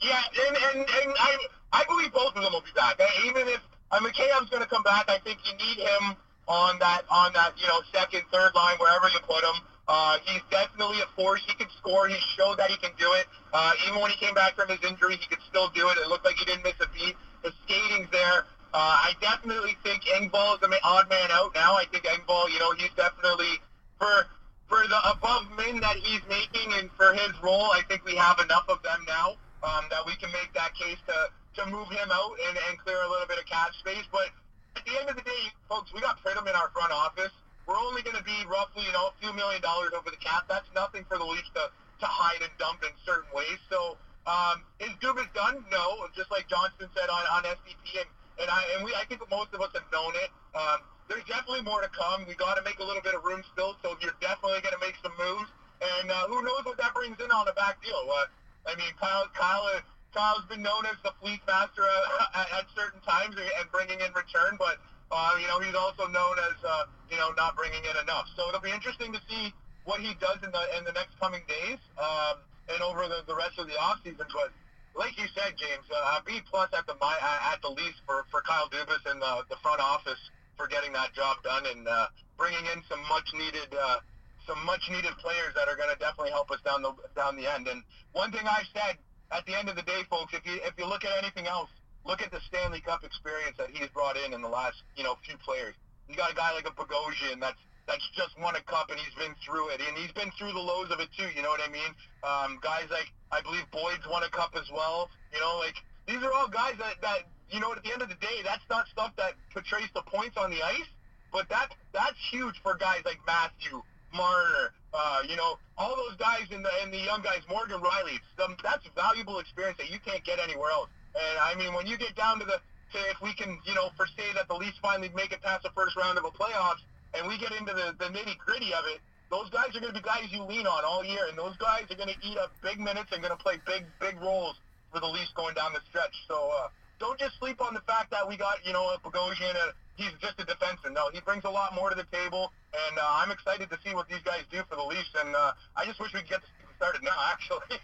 yeah, 0.00 0.20
and 0.46 0.56
and 0.56 0.78
and 0.80 1.14
I 1.18 1.36
I 1.72 1.84
believe 1.86 2.12
both 2.12 2.34
of 2.36 2.42
them 2.42 2.52
will 2.52 2.62
be 2.62 2.74
back. 2.74 2.98
Even 3.26 3.46
if 3.48 3.60
uh, 3.90 3.98
Mikheyev's 4.00 4.50
going 4.50 4.62
to 4.62 4.68
come 4.68 4.82
back, 4.82 5.08
I 5.08 5.18
think 5.18 5.38
you 5.44 5.54
need 5.58 5.78
him 5.78 6.16
on 6.46 6.78
that 6.78 7.02
on 7.10 7.32
that 7.34 7.52
you 7.60 7.66
know 7.66 7.80
second, 7.92 8.22
third 8.32 8.54
line, 8.54 8.76
wherever 8.78 9.08
you 9.08 9.20
put 9.20 9.42
him. 9.44 9.62
Uh, 9.88 10.18
he's 10.26 10.42
definitely 10.50 11.00
a 11.00 11.08
force. 11.16 11.40
He 11.48 11.54
can 11.54 11.68
score. 11.78 12.08
He 12.08 12.16
showed 12.36 12.58
that 12.58 12.68
he 12.70 12.76
can 12.76 12.90
do 12.98 13.10
it. 13.14 13.26
Uh, 13.54 13.72
even 13.88 14.00
when 14.02 14.10
he 14.10 14.18
came 14.18 14.34
back 14.34 14.54
from 14.54 14.68
his 14.68 14.78
injury, 14.84 15.16
he 15.16 15.26
could 15.26 15.40
still 15.48 15.70
do 15.70 15.88
it. 15.88 15.96
It 15.96 16.08
looked 16.08 16.26
like 16.26 16.36
he 16.36 16.44
didn't 16.44 16.62
miss 16.62 16.76
a 16.80 16.88
beat. 16.92 17.16
The 17.42 17.52
skating's 17.64 18.10
there. 18.12 18.44
Uh, 18.74 19.08
I 19.08 19.12
definitely 19.20 19.76
think 19.82 20.02
Engvall 20.04 20.54
is 20.54 20.60
the 20.60 20.68
odd 20.84 21.08
man 21.08 21.30
out 21.30 21.54
now. 21.54 21.74
I 21.74 21.84
think 21.90 22.04
Engvall, 22.04 22.52
you 22.52 22.58
know, 22.58 22.72
he's 22.72 22.92
definitely 22.96 23.60
for 23.98 24.26
for 24.68 24.84
the 24.86 25.00
above 25.08 25.48
min 25.56 25.80
that 25.80 25.96
he's 25.96 26.20
making 26.28 26.72
and 26.76 26.90
for 26.92 27.14
his 27.14 27.32
role. 27.42 27.72
I 27.72 27.80
think 27.88 28.04
we 28.04 28.14
have 28.16 28.38
enough 28.40 28.68
of 28.68 28.82
them 28.82 29.04
now 29.08 29.40
um, 29.64 29.88
that 29.90 30.04
we 30.04 30.14
can 30.16 30.30
make 30.32 30.52
that 30.54 30.74
case 30.74 30.98
to 31.08 31.62
to 31.62 31.70
move 31.70 31.88
him 31.88 32.08
out 32.12 32.36
and, 32.48 32.58
and 32.68 32.78
clear 32.78 33.00
a 33.02 33.08
little 33.08 33.26
bit 33.26 33.38
of 33.38 33.46
cap 33.46 33.72
space. 33.80 34.04
But 34.12 34.28
at 34.76 34.84
the 34.84 35.00
end 35.00 35.08
of 35.08 35.16
the 35.16 35.22
day, 35.22 35.44
folks, 35.68 35.92
we 35.94 36.00
got 36.00 36.22
Pridham 36.22 36.46
in 36.46 36.54
our 36.54 36.68
front 36.70 36.92
office 36.92 37.32
we're 37.68 37.76
only 37.76 38.00
going 38.00 38.16
to 38.16 38.24
be 38.24 38.34
roughly, 38.48 38.88
you 38.88 38.92
know, 38.96 39.12
a 39.12 39.14
few 39.20 39.28
million 39.36 39.60
dollars 39.60 39.92
over 39.92 40.08
the 40.08 40.16
cap. 40.16 40.48
That's 40.48 40.66
nothing 40.72 41.04
for 41.04 41.20
the 41.20 41.28
Leafs 41.28 41.52
to, 41.52 41.68
to 41.68 42.06
hide 42.08 42.40
and 42.40 42.50
dump 42.56 42.80
in 42.80 42.96
certain 43.04 43.28
ways. 43.36 43.60
So 43.68 44.00
um, 44.24 44.64
is 44.80 44.88
Dubas 45.04 45.28
done? 45.36 45.60
No. 45.68 46.08
Just 46.16 46.32
like 46.32 46.48
Johnston 46.48 46.88
said 46.96 47.12
on, 47.12 47.22
on 47.28 47.44
SCP, 47.44 48.00
and, 48.00 48.08
and, 48.40 48.48
I, 48.50 48.60
and 48.76 48.84
we, 48.84 48.94
I 48.94 49.04
think 49.04 49.22
most 49.30 49.52
of 49.52 49.60
us 49.60 49.70
have 49.74 49.86
known 49.92 50.14
it. 50.16 50.30
Um, 50.54 50.78
there's 51.08 51.24
definitely 51.24 51.62
more 51.62 51.80
to 51.80 51.88
come. 51.88 52.24
We 52.28 52.34
got 52.34 52.56
to 52.56 52.62
make 52.62 52.78
a 52.78 52.84
little 52.84 53.02
bit 53.02 53.14
of 53.14 53.24
room 53.24 53.42
still, 53.52 53.76
so 53.82 53.96
you're 54.00 54.16
definitely 54.20 54.60
going 54.60 54.76
to 54.76 54.82
make 54.84 54.96
some 55.02 55.14
moves. 55.16 55.48
And 55.80 56.10
uh, 56.10 56.26
who 56.28 56.42
knows 56.42 56.64
what 56.64 56.76
that 56.78 56.92
brings 56.92 57.16
in 57.20 57.30
on 57.30 57.48
a 57.48 57.54
back 57.54 57.80
deal? 57.82 58.02
Uh, 58.06 58.26
I 58.68 58.76
mean, 58.76 58.92
Kyle, 59.00 59.26
Kyle, 59.32 59.64
Kyle's 60.12 60.44
been 60.48 60.62
known 60.62 60.84
as 60.84 60.98
the 61.02 61.12
fleet 61.22 61.40
master 61.46 61.86
uh, 61.86 62.38
at, 62.40 62.62
at 62.62 62.64
certain 62.76 63.00
times 63.06 63.36
and 63.38 63.64
bringing 63.70 64.00
in 64.00 64.10
return, 64.12 64.58
but 64.58 64.76
uh, 65.10 65.36
you 65.40 65.46
know, 65.48 65.60
he's 65.60 65.74
also 65.74 66.06
known 66.08 66.36
as, 66.52 66.56
uh, 66.64 66.84
you 67.10 67.16
know, 67.16 67.32
not 67.36 67.56
bringing 67.56 67.80
in 67.80 67.96
enough. 68.02 68.28
So 68.36 68.48
it'll 68.48 68.60
be 68.60 68.72
interesting 68.72 69.12
to 69.12 69.20
see 69.28 69.52
what 69.84 70.00
he 70.00 70.12
does 70.20 70.36
in 70.44 70.52
the 70.52 70.64
in 70.76 70.84
the 70.84 70.92
next 70.92 71.16
coming 71.18 71.40
days 71.48 71.80
um, 71.96 72.44
and 72.68 72.82
over 72.84 73.08
the, 73.08 73.24
the 73.26 73.34
rest 73.34 73.56
of 73.58 73.68
the 73.68 73.76
off 73.80 74.00
season. 74.04 74.28
But 74.28 74.52
like 74.98 75.16
you 75.16 75.30
said, 75.30 75.54
James, 75.54 75.86
uh, 75.94 76.20
B 76.26 76.42
plus 76.50 76.68
at 76.76 76.84
the 76.86 76.98
at 76.98 77.62
the 77.62 77.70
least 77.70 78.02
for, 78.04 78.26
for 78.30 78.42
Kyle 78.42 78.68
Dubas 78.68 79.06
and 79.06 79.22
the, 79.22 79.46
the 79.48 79.56
front 79.62 79.80
office 79.80 80.18
for 80.58 80.66
getting 80.66 80.92
that 80.92 81.14
job 81.14 81.38
done 81.46 81.64
and 81.70 81.86
uh, 81.86 82.08
bringing 82.36 82.66
in 82.74 82.82
some 82.90 83.00
much 83.08 83.30
needed 83.32 83.70
uh, 83.72 84.02
some 84.44 84.58
much 84.66 84.82
needed 84.90 85.14
players 85.22 85.54
that 85.54 85.68
are 85.68 85.76
going 85.76 85.88
to 85.88 85.98
definitely 86.02 86.34
help 86.34 86.50
us 86.50 86.58
down 86.66 86.82
the 86.82 86.92
down 87.14 87.38
the 87.38 87.46
end. 87.46 87.68
And 87.68 87.82
one 88.12 88.32
thing 88.32 88.42
I've 88.42 88.66
said 88.74 88.98
at 89.30 89.46
the 89.46 89.54
end 89.54 89.70
of 89.70 89.76
the 89.76 89.86
day, 89.86 90.02
folks, 90.10 90.34
if 90.34 90.44
you 90.44 90.58
if 90.66 90.74
you 90.76 90.84
look 90.84 91.04
at 91.06 91.14
anything 91.22 91.46
else, 91.46 91.70
look 92.04 92.20
at 92.20 92.34
the 92.34 92.42
Stanley 92.50 92.80
Cup 92.80 93.04
experience 93.04 93.56
that 93.56 93.70
he's 93.70 93.88
brought 93.94 94.18
in 94.18 94.34
in 94.34 94.42
the 94.42 94.50
last, 94.50 94.82
you 94.96 95.04
know, 95.04 95.14
few 95.22 95.38
players. 95.38 95.78
You 96.08 96.16
got 96.16 96.32
a 96.32 96.34
guy 96.34 96.52
like 96.52 96.66
a 96.66 96.74
Bogosian 96.74 97.38
that's 97.38 97.60
that's 97.88 98.04
just 98.12 98.36
won 98.38 98.54
a 98.54 98.62
cup 98.68 98.92
and 98.92 99.00
he's 99.00 99.16
been 99.16 99.34
through 99.40 99.72
it, 99.72 99.80
and 99.80 99.96
he's 99.96 100.12
been 100.12 100.30
through 100.36 100.52
the 100.52 100.60
lows 100.60 100.92
of 100.92 101.00
it 101.00 101.08
too. 101.16 101.26
You 101.34 101.42
know 101.42 101.48
what 101.48 101.64
I 101.64 101.72
mean? 101.72 101.92
Um, 102.22 102.60
guys 102.60 102.86
like 102.92 103.08
I 103.32 103.40
believe 103.40 103.64
Boyd's 103.72 104.04
won 104.06 104.22
a 104.22 104.30
cup 104.30 104.52
as 104.54 104.70
well. 104.70 105.10
You 105.32 105.40
know, 105.40 105.56
like 105.58 105.80
these 106.06 106.22
are 106.22 106.32
all 106.36 106.46
guys 106.46 106.76
that 106.78 107.00
that 107.00 107.24
you 107.50 107.58
know 107.58 107.72
at 107.72 107.82
the 107.82 107.90
end 107.90 108.04
of 108.04 108.12
the 108.12 108.20
day, 108.20 108.44
that's 108.44 108.62
not 108.68 108.86
stuff 108.92 109.16
that 109.16 109.34
portrays 109.50 109.88
the 109.96 110.04
points 110.04 110.36
on 110.36 110.52
the 110.52 110.62
ice, 110.62 110.92
but 111.32 111.48
that 111.48 111.72
that's 111.96 112.20
huge 112.30 112.60
for 112.62 112.76
guys 112.76 113.00
like 113.08 113.18
Matthew, 113.26 113.80
Marner, 114.12 114.76
uh, 114.92 115.20
you 115.28 115.36
know, 115.36 115.58
all 115.76 115.96
those 115.96 116.16
guys 116.16 116.44
in 116.50 116.62
the 116.62 116.70
and 116.82 116.92
the 116.92 117.00
young 117.00 117.22
guys, 117.22 117.40
Morgan 117.48 117.80
Rielly. 117.80 118.20
Some, 118.38 118.56
that's 118.62 118.84
valuable 118.94 119.38
experience 119.38 119.78
that 119.78 119.90
you 119.90 119.98
can't 120.04 120.24
get 120.24 120.38
anywhere 120.38 120.70
else. 120.70 120.88
And 121.16 121.38
I 121.40 121.54
mean, 121.56 121.74
when 121.74 121.86
you 121.86 121.96
get 121.96 122.14
down 122.16 122.38
to 122.38 122.44
the, 122.44 122.60
to 122.92 122.98
if 123.10 123.20
we 123.22 123.32
can, 123.34 123.58
you 123.64 123.74
know, 123.74 123.90
foresee 123.96 124.28
that 124.34 124.48
the 124.48 124.54
Leafs 124.54 124.78
finally 124.80 125.10
make 125.14 125.32
it 125.32 125.42
past 125.42 125.62
the 125.62 125.72
first 125.74 125.96
round 125.96 126.16
of 126.16 126.24
a 126.24 126.30
playoffs, 126.30 126.84
and 127.14 127.26
we 127.26 127.38
get 127.38 127.52
into 127.52 127.72
the, 127.72 127.94
the 127.98 128.06
nitty 128.06 128.36
gritty 128.38 128.72
of 128.74 128.84
it, 128.86 129.00
those 129.30 129.50
guys 129.50 129.74
are 129.76 129.80
going 129.80 129.92
to 129.92 130.00
be 130.00 130.04
guys 130.04 130.28
you 130.30 130.42
lean 130.42 130.66
on 130.66 130.84
all 130.84 131.04
year, 131.04 131.26
and 131.28 131.36
those 131.36 131.56
guys 131.58 131.84
are 131.90 131.96
going 131.96 132.08
to 132.08 132.20
eat 132.26 132.38
up 132.38 132.52
big 132.62 132.80
minutes 132.80 133.12
and 133.12 133.22
going 133.22 133.36
to 133.36 133.42
play 133.42 133.60
big, 133.66 133.84
big 134.00 134.20
roles 134.20 134.56
for 134.92 135.00
the 135.00 135.06
Leafs 135.06 135.32
going 135.34 135.54
down 135.54 135.72
the 135.72 135.80
stretch. 135.88 136.14
So 136.26 136.50
uh, 136.52 136.68
don't 136.98 137.18
just 137.18 137.38
sleep 137.38 137.60
on 137.60 137.74
the 137.74 137.84
fact 137.84 138.10
that 138.10 138.26
we 138.26 138.36
got, 138.36 138.64
you 138.64 138.72
know, 138.72 138.94
a 138.94 138.98
Bogosian. 138.98 139.54
Uh, 139.54 139.72
he's 139.96 140.12
just 140.20 140.40
a 140.40 140.44
defenseman. 140.44 140.94
No, 140.94 141.10
he 141.12 141.20
brings 141.20 141.44
a 141.44 141.50
lot 141.50 141.74
more 141.74 141.90
to 141.90 141.96
the 141.96 142.06
table, 142.10 142.52
and 142.72 142.98
uh, 142.98 143.02
I'm 143.04 143.30
excited 143.30 143.68
to 143.70 143.78
see 143.84 143.94
what 143.94 144.08
these 144.08 144.22
guys 144.24 144.44
do 144.50 144.62
for 144.68 144.76
the 144.76 144.84
Leafs. 144.84 145.10
And 145.24 145.34
uh, 145.36 145.52
I 145.76 145.84
just 145.84 146.00
wish 146.00 146.12
we 146.14 146.20
could 146.20 146.30
get 146.30 146.40
this 146.40 146.50
started 146.76 147.02
now, 147.02 147.16
actually. 147.30 147.78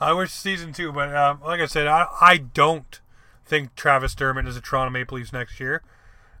I 0.00 0.12
wish 0.12 0.30
season 0.30 0.72
two, 0.72 0.92
but 0.92 1.14
um, 1.14 1.40
like 1.44 1.60
I 1.60 1.66
said, 1.66 1.86
I, 1.86 2.06
I 2.20 2.36
don't 2.36 3.00
think 3.44 3.74
Travis 3.74 4.14
Dermott 4.14 4.46
is 4.46 4.56
a 4.56 4.60
Toronto 4.60 4.90
Maple 4.90 5.16
Leafs 5.16 5.32
next 5.32 5.58
year. 5.58 5.82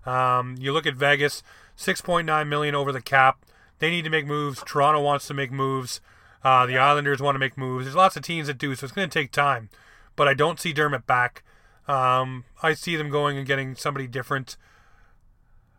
Um, 0.08 0.56
you 0.58 0.72
look 0.72 0.86
at 0.86 0.94
Vegas, 0.94 1.42
six 1.76 2.00
point 2.00 2.26
nine 2.26 2.48
million 2.48 2.74
over 2.74 2.92
the 2.92 3.02
cap. 3.02 3.44
They 3.78 3.90
need 3.90 4.04
to 4.04 4.10
make 4.10 4.26
moves. 4.26 4.62
Toronto 4.66 5.00
wants 5.00 5.26
to 5.28 5.34
make 5.34 5.52
moves. 5.52 6.00
Uh, 6.42 6.66
the 6.66 6.78
Islanders 6.78 7.20
want 7.20 7.34
to 7.34 7.38
make 7.38 7.58
moves. 7.58 7.84
There's 7.84 7.96
lots 7.96 8.16
of 8.16 8.22
teams 8.22 8.46
that 8.46 8.58
do, 8.58 8.74
so 8.74 8.84
it's 8.84 8.94
going 8.94 9.08
to 9.08 9.12
take 9.12 9.32
time. 9.32 9.68
But 10.16 10.28
I 10.28 10.34
don't 10.34 10.58
see 10.58 10.72
Dermott 10.72 11.06
back. 11.06 11.42
Um, 11.86 12.44
I 12.62 12.74
see 12.74 12.96
them 12.96 13.10
going 13.10 13.36
and 13.36 13.46
getting 13.46 13.74
somebody 13.74 14.06
different. 14.06 14.56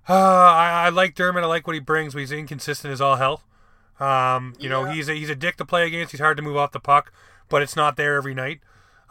Uh, 0.08 0.14
I, 0.14 0.86
I, 0.86 0.90
like 0.90 1.16
Dermott. 1.16 1.44
I 1.44 1.48
like 1.48 1.68
what 1.68 1.76
he 1.76 1.80
brings, 1.80 2.14
but 2.14 2.20
he's 2.20 2.32
inconsistent 2.32 2.92
as 2.92 3.02
all 3.02 3.18
hell. 3.18 3.44
Um, 4.00 4.54
you 4.58 4.64
yeah. 4.64 4.70
know, 4.70 4.86
he's 4.86 5.10
a, 5.10 5.14
he's 5.14 5.30
a 5.30 5.36
dick 5.36 5.58
to 5.58 5.66
play 5.66 5.86
against. 5.86 6.12
He's 6.12 6.22
hard 6.22 6.38
to 6.38 6.44
move 6.44 6.58
off 6.58 6.72
the 6.72 6.80
puck. 6.80 7.12
but 7.50 7.62
it's 7.62 7.76
not 7.76 7.98
there 7.98 8.16
every 8.16 8.34
night, 8.34 8.62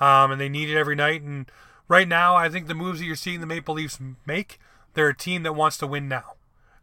um, 0.01 0.31
and 0.31 0.41
they 0.41 0.49
need 0.49 0.71
it 0.71 0.79
every 0.79 0.95
night. 0.95 1.23
And 1.23 1.51
right 1.89 2.09
now, 2.09 2.37
I 2.37 2.49
think 2.49 2.69
the 2.69 2.75
moves 2.75 3.01
that 3.01 3.05
you're 3.05 3.16
seeing 3.16 3.41
the 3.41 3.47
Maple 3.47 3.75
Leafs 3.75 3.99
make, 4.25 4.59
they're 4.99 5.09
a 5.09 5.16
team 5.16 5.44
that 5.44 5.55
wants 5.55 5.78
to 5.78 5.86
win 5.86 6.09
now. 6.09 6.34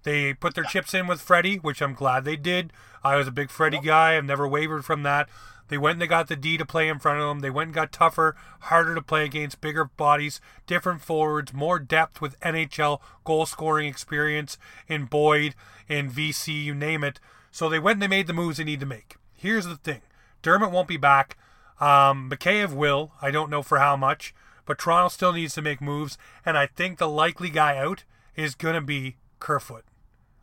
They 0.03 0.33
put 0.33 0.55
their 0.55 0.63
chips 0.63 0.93
in 0.93 1.07
with 1.07 1.19
Freddie, 1.19 1.57
which 1.57 1.81
I'm 1.81 1.93
glad 1.93 2.23
they 2.23 2.37
did. 2.37 2.71
I 3.03 3.15
was 3.17 3.27
a 3.27 3.31
big 3.31 3.49
Freddie 3.49 3.81
guy. 3.81 4.15
I've 4.15 4.23
never 4.23 4.47
wavered 4.47 4.85
from 4.85 5.03
that. 5.03 5.27
They 5.67 5.77
went 5.77 5.93
and 5.93 6.01
they 6.01 6.07
got 6.07 6.27
the 6.27 6.35
D 6.35 6.57
to 6.57 6.65
play 6.65 6.87
in 6.87 6.99
front 6.99 7.19
of 7.19 7.27
them. 7.27 7.39
They 7.39 7.49
went 7.49 7.69
and 7.69 7.75
got 7.75 7.91
tougher, 7.91 8.35
harder 8.61 8.95
to 8.95 9.01
play 9.01 9.25
against, 9.25 9.61
bigger 9.61 9.85
bodies, 9.85 10.39
different 10.67 11.01
forwards, 11.01 11.53
more 11.53 11.79
depth 11.79 12.21
with 12.21 12.39
NHL 12.39 13.01
goal 13.23 13.45
scoring 13.45 13.87
experience 13.87 14.57
in 14.87 15.05
Boyd, 15.05 15.55
in 15.89 16.07
Vesey, 16.07 16.53
you 16.53 16.75
name 16.75 17.03
it. 17.03 17.19
So 17.51 17.67
they 17.67 17.79
went 17.79 17.95
and 17.95 18.03
they 18.03 18.07
made 18.07 18.27
the 18.27 18.33
moves 18.33 18.57
they 18.57 18.63
need 18.63 18.79
to 18.79 18.85
make. 18.85 19.17
Here's 19.33 19.65
the 19.65 19.75
thing 19.75 20.01
Dermott 20.41 20.71
won't 20.71 20.87
be 20.87 20.97
back. 20.97 21.37
Um, 21.81 22.29
Mikheyev 22.29 22.73
will. 22.73 23.11
I 23.21 23.31
don't 23.31 23.49
know 23.49 23.63
for 23.63 23.79
how 23.79 23.97
much. 23.97 24.33
But 24.65 24.79
Toronto 24.79 25.09
still 25.09 25.33
needs 25.33 25.53
to 25.55 25.61
make 25.61 25.81
moves. 25.81 26.17
And 26.45 26.57
I 26.57 26.67
think 26.67 26.97
the 26.97 27.09
likely 27.09 27.49
guy 27.49 27.77
out 27.77 28.03
is 28.35 28.55
going 28.55 28.75
to 28.75 28.81
be 28.81 29.17
Kerfoot. 29.39 29.85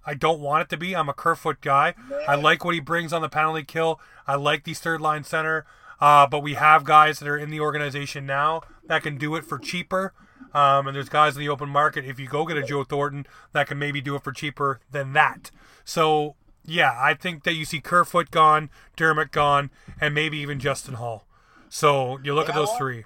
I 0.05 0.15
don't 0.15 0.41
want 0.41 0.63
it 0.63 0.69
to 0.71 0.77
be. 0.77 0.97
I'm 0.97 1.09
a 1.09 1.15
Kerfoot 1.15 1.61
guy. 1.61 1.95
I 2.27 2.35
like 2.35 2.65
what 2.65 2.75
he 2.75 2.81
brings 2.81 3.13
on 3.13 3.23
the 3.23 3.29
penalty 3.29 3.65
kill. 3.65 4.01
I 4.27 4.35
like 4.35 4.65
these 4.65 4.81
third 4.81 5.01
line 5.01 5.25
center. 5.25 5.65
Uh, 6.01 6.27
but 6.27 6.41
we 6.43 6.55
have 6.55 6.83
guys 6.83 7.21
that 7.21 7.29
are 7.29 7.39
in 7.39 7.51
the 7.51 7.61
organization 7.61 8.27
now 8.27 8.63
that 8.87 9.05
can 9.05 9.17
do 9.17 9.37
it 9.37 9.45
for 9.45 9.59
cheaper. 9.59 10.13
Um, 10.53 10.89
and 10.89 10.97
there's 10.97 11.09
guys 11.09 11.37
in 11.37 11.41
the 11.41 11.49
open 11.49 11.69
market, 11.69 12.05
if 12.05 12.19
you 12.19 12.29
go 12.29 12.45
get 12.45 12.57
a 12.57 12.63
Joe 12.63 12.85
Thornton, 12.85 13.27
that 13.53 13.69
can 13.69 13.79
maybe 13.79 14.01
do 14.01 14.17
it 14.17 14.25
for 14.25 14.33
cheaper 14.33 14.81
than 14.91 15.13
that. 15.13 15.51
So, 15.85 16.35
yeah, 16.65 16.97
I 16.99 17.15
think 17.15 17.45
that 17.45 17.55
you 17.55 17.65
see 17.65 17.81
Kerfoot 17.81 18.31
gone, 18.31 18.69
Dermott 18.97 19.31
gone, 19.31 19.71
and 20.01 20.15
maybe 20.15 20.39
even 20.39 20.59
Justin 20.59 20.95
Holl. 20.95 21.25
So 21.69 22.19
you 22.23 22.35
look 22.35 22.49
at 22.49 22.55
those 22.55 22.73
three. 22.73 23.05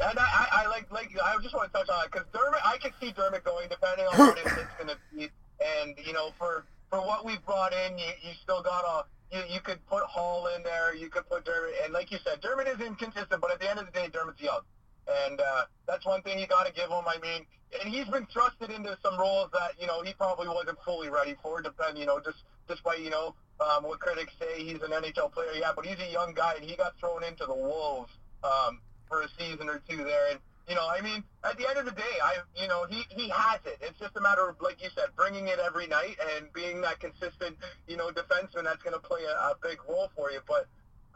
And 0.00 0.18
I, 0.18 0.24
I, 0.24 0.62
I 0.64 0.66
like, 0.68 0.90
like, 0.90 1.10
I 1.22 1.36
just 1.42 1.54
want 1.54 1.72
to 1.72 1.78
touch 1.78 1.88
on 1.88 2.04
it 2.04 2.10
because 2.10 2.26
Dermott, 2.32 2.60
I 2.64 2.78
can 2.78 2.92
see 3.00 3.12
Dermott 3.12 3.44
going 3.44 3.68
depending 3.68 4.06
on 4.06 4.18
what 4.18 4.38
it's 4.38 4.74
going 4.78 4.88
to 4.88 4.96
be. 5.14 5.28
And 5.60 5.94
you 6.04 6.12
know, 6.12 6.30
for 6.38 6.64
for 6.90 6.98
what 7.00 7.24
we've 7.24 7.44
brought 7.44 7.72
in, 7.72 7.98
you, 7.98 8.10
you 8.22 8.32
still 8.42 8.62
got 8.62 8.84
a 8.84 9.04
you, 9.36 9.42
you 9.54 9.60
could 9.60 9.84
put 9.86 10.02
Holl 10.04 10.48
in 10.56 10.62
there, 10.62 10.94
you 10.94 11.08
could 11.08 11.28
put 11.28 11.44
Dermott, 11.44 11.74
and 11.84 11.92
like 11.92 12.10
you 12.10 12.18
said, 12.24 12.40
Dermott 12.40 12.68
is 12.68 12.80
inconsistent, 12.80 13.40
but 13.40 13.50
at 13.50 13.60
the 13.60 13.68
end 13.68 13.78
of 13.78 13.86
the 13.86 13.92
day, 13.92 14.08
Dermott's 14.12 14.40
young, 14.40 14.60
and 15.08 15.40
uh, 15.40 15.64
that's 15.86 16.04
one 16.04 16.22
thing 16.22 16.38
you 16.38 16.46
got 16.46 16.66
to 16.66 16.72
give 16.72 16.90
him. 16.90 17.04
I 17.06 17.18
mean, 17.22 17.46
and 17.80 17.92
he's 17.92 18.06
been 18.06 18.26
thrusted 18.26 18.74
into 18.74 18.96
some 19.02 19.18
roles 19.18 19.50
that 19.52 19.72
you 19.80 19.86
know 19.86 20.02
he 20.02 20.12
probably 20.14 20.48
wasn't 20.48 20.78
fully 20.84 21.08
ready 21.10 21.36
for, 21.42 21.62
depend 21.62 21.98
you 21.98 22.06
know 22.06 22.20
just 22.20 22.44
despite 22.68 23.00
you 23.00 23.10
know 23.10 23.34
um, 23.60 23.84
what 23.84 24.00
critics 24.00 24.32
say 24.40 24.64
he's 24.64 24.82
an 24.82 24.90
NHL 24.90 25.32
player, 25.32 25.52
yeah, 25.58 25.72
but 25.74 25.86
he's 25.86 26.00
a 26.00 26.10
young 26.10 26.34
guy, 26.34 26.54
and 26.56 26.64
he 26.64 26.76
got 26.76 26.98
thrown 26.98 27.22
into 27.24 27.46
the 27.46 27.54
wolves 27.54 28.12
um, 28.44 28.80
for 29.12 29.20
a 29.20 29.28
season 29.38 29.68
or 29.68 29.82
two 29.86 29.98
there, 29.98 30.30
and 30.30 30.40
you 30.68 30.74
know, 30.74 30.88
I 30.88 31.02
mean, 31.02 31.22
at 31.44 31.58
the 31.58 31.68
end 31.68 31.76
of 31.76 31.84
the 31.84 31.92
day, 31.92 32.16
I, 32.22 32.38
you 32.56 32.68
know, 32.68 32.86
he, 32.88 33.04
he 33.10 33.28
has 33.28 33.58
it. 33.66 33.78
It's 33.82 33.98
just 33.98 34.16
a 34.16 34.20
matter 34.20 34.48
of, 34.48 34.56
like 34.60 34.80
you 34.80 34.88
said, 34.94 35.06
bringing 35.16 35.48
it 35.48 35.58
every 35.58 35.88
night 35.88 36.16
and 36.36 36.52
being 36.52 36.80
that 36.82 37.00
consistent, 37.00 37.56
you 37.88 37.96
know, 37.96 38.10
defenseman 38.10 38.64
that's 38.64 38.82
going 38.82 38.94
to 38.94 39.00
play 39.00 39.22
a, 39.24 39.34
a 39.50 39.54
big 39.60 39.78
role 39.88 40.08
for 40.14 40.30
you. 40.30 40.38
But 40.46 40.66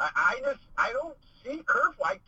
I, 0.01 0.11
I 0.16 0.40
just, 0.44 0.61
I 0.76 0.92
don't 0.92 1.16
see 1.44 1.62
Kerfoot. 1.64 2.20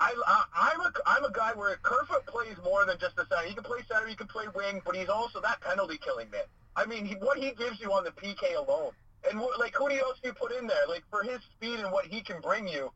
I, 0.00 0.14
I, 0.26 0.44
I'm 0.56 0.80
a, 0.80 0.92
I'm 1.04 1.24
a 1.24 1.30
guy 1.30 1.52
where 1.52 1.76
Kerfoot 1.82 2.24
plays 2.24 2.56
more 2.64 2.86
than 2.86 2.96
just 2.98 3.18
a 3.18 3.26
center. 3.26 3.46
He 3.46 3.54
can 3.54 3.62
play 3.62 3.80
center, 3.86 4.06
he 4.06 4.16
can 4.16 4.26
play 4.26 4.46
wing, 4.54 4.80
but 4.84 4.96
he's 4.96 5.10
also 5.10 5.42
that 5.42 5.60
penalty 5.60 5.98
killing 5.98 6.30
man. 6.30 6.44
I 6.74 6.86
mean, 6.86 7.04
he, 7.04 7.16
what 7.16 7.36
he 7.36 7.52
gives 7.52 7.80
you 7.80 7.92
on 7.92 8.04
the 8.04 8.12
PK 8.12 8.56
alone, 8.56 8.92
and 9.28 9.38
what, 9.38 9.60
like 9.60 9.74
who 9.76 9.90
else 9.90 10.18
do 10.22 10.30
you 10.30 10.34
put 10.34 10.52
in 10.52 10.66
there? 10.66 10.86
Like 10.88 11.04
for 11.10 11.22
his 11.22 11.40
speed 11.54 11.80
and 11.80 11.92
what 11.92 12.06
he 12.06 12.22
can 12.22 12.40
bring 12.40 12.66
you, 12.66 12.90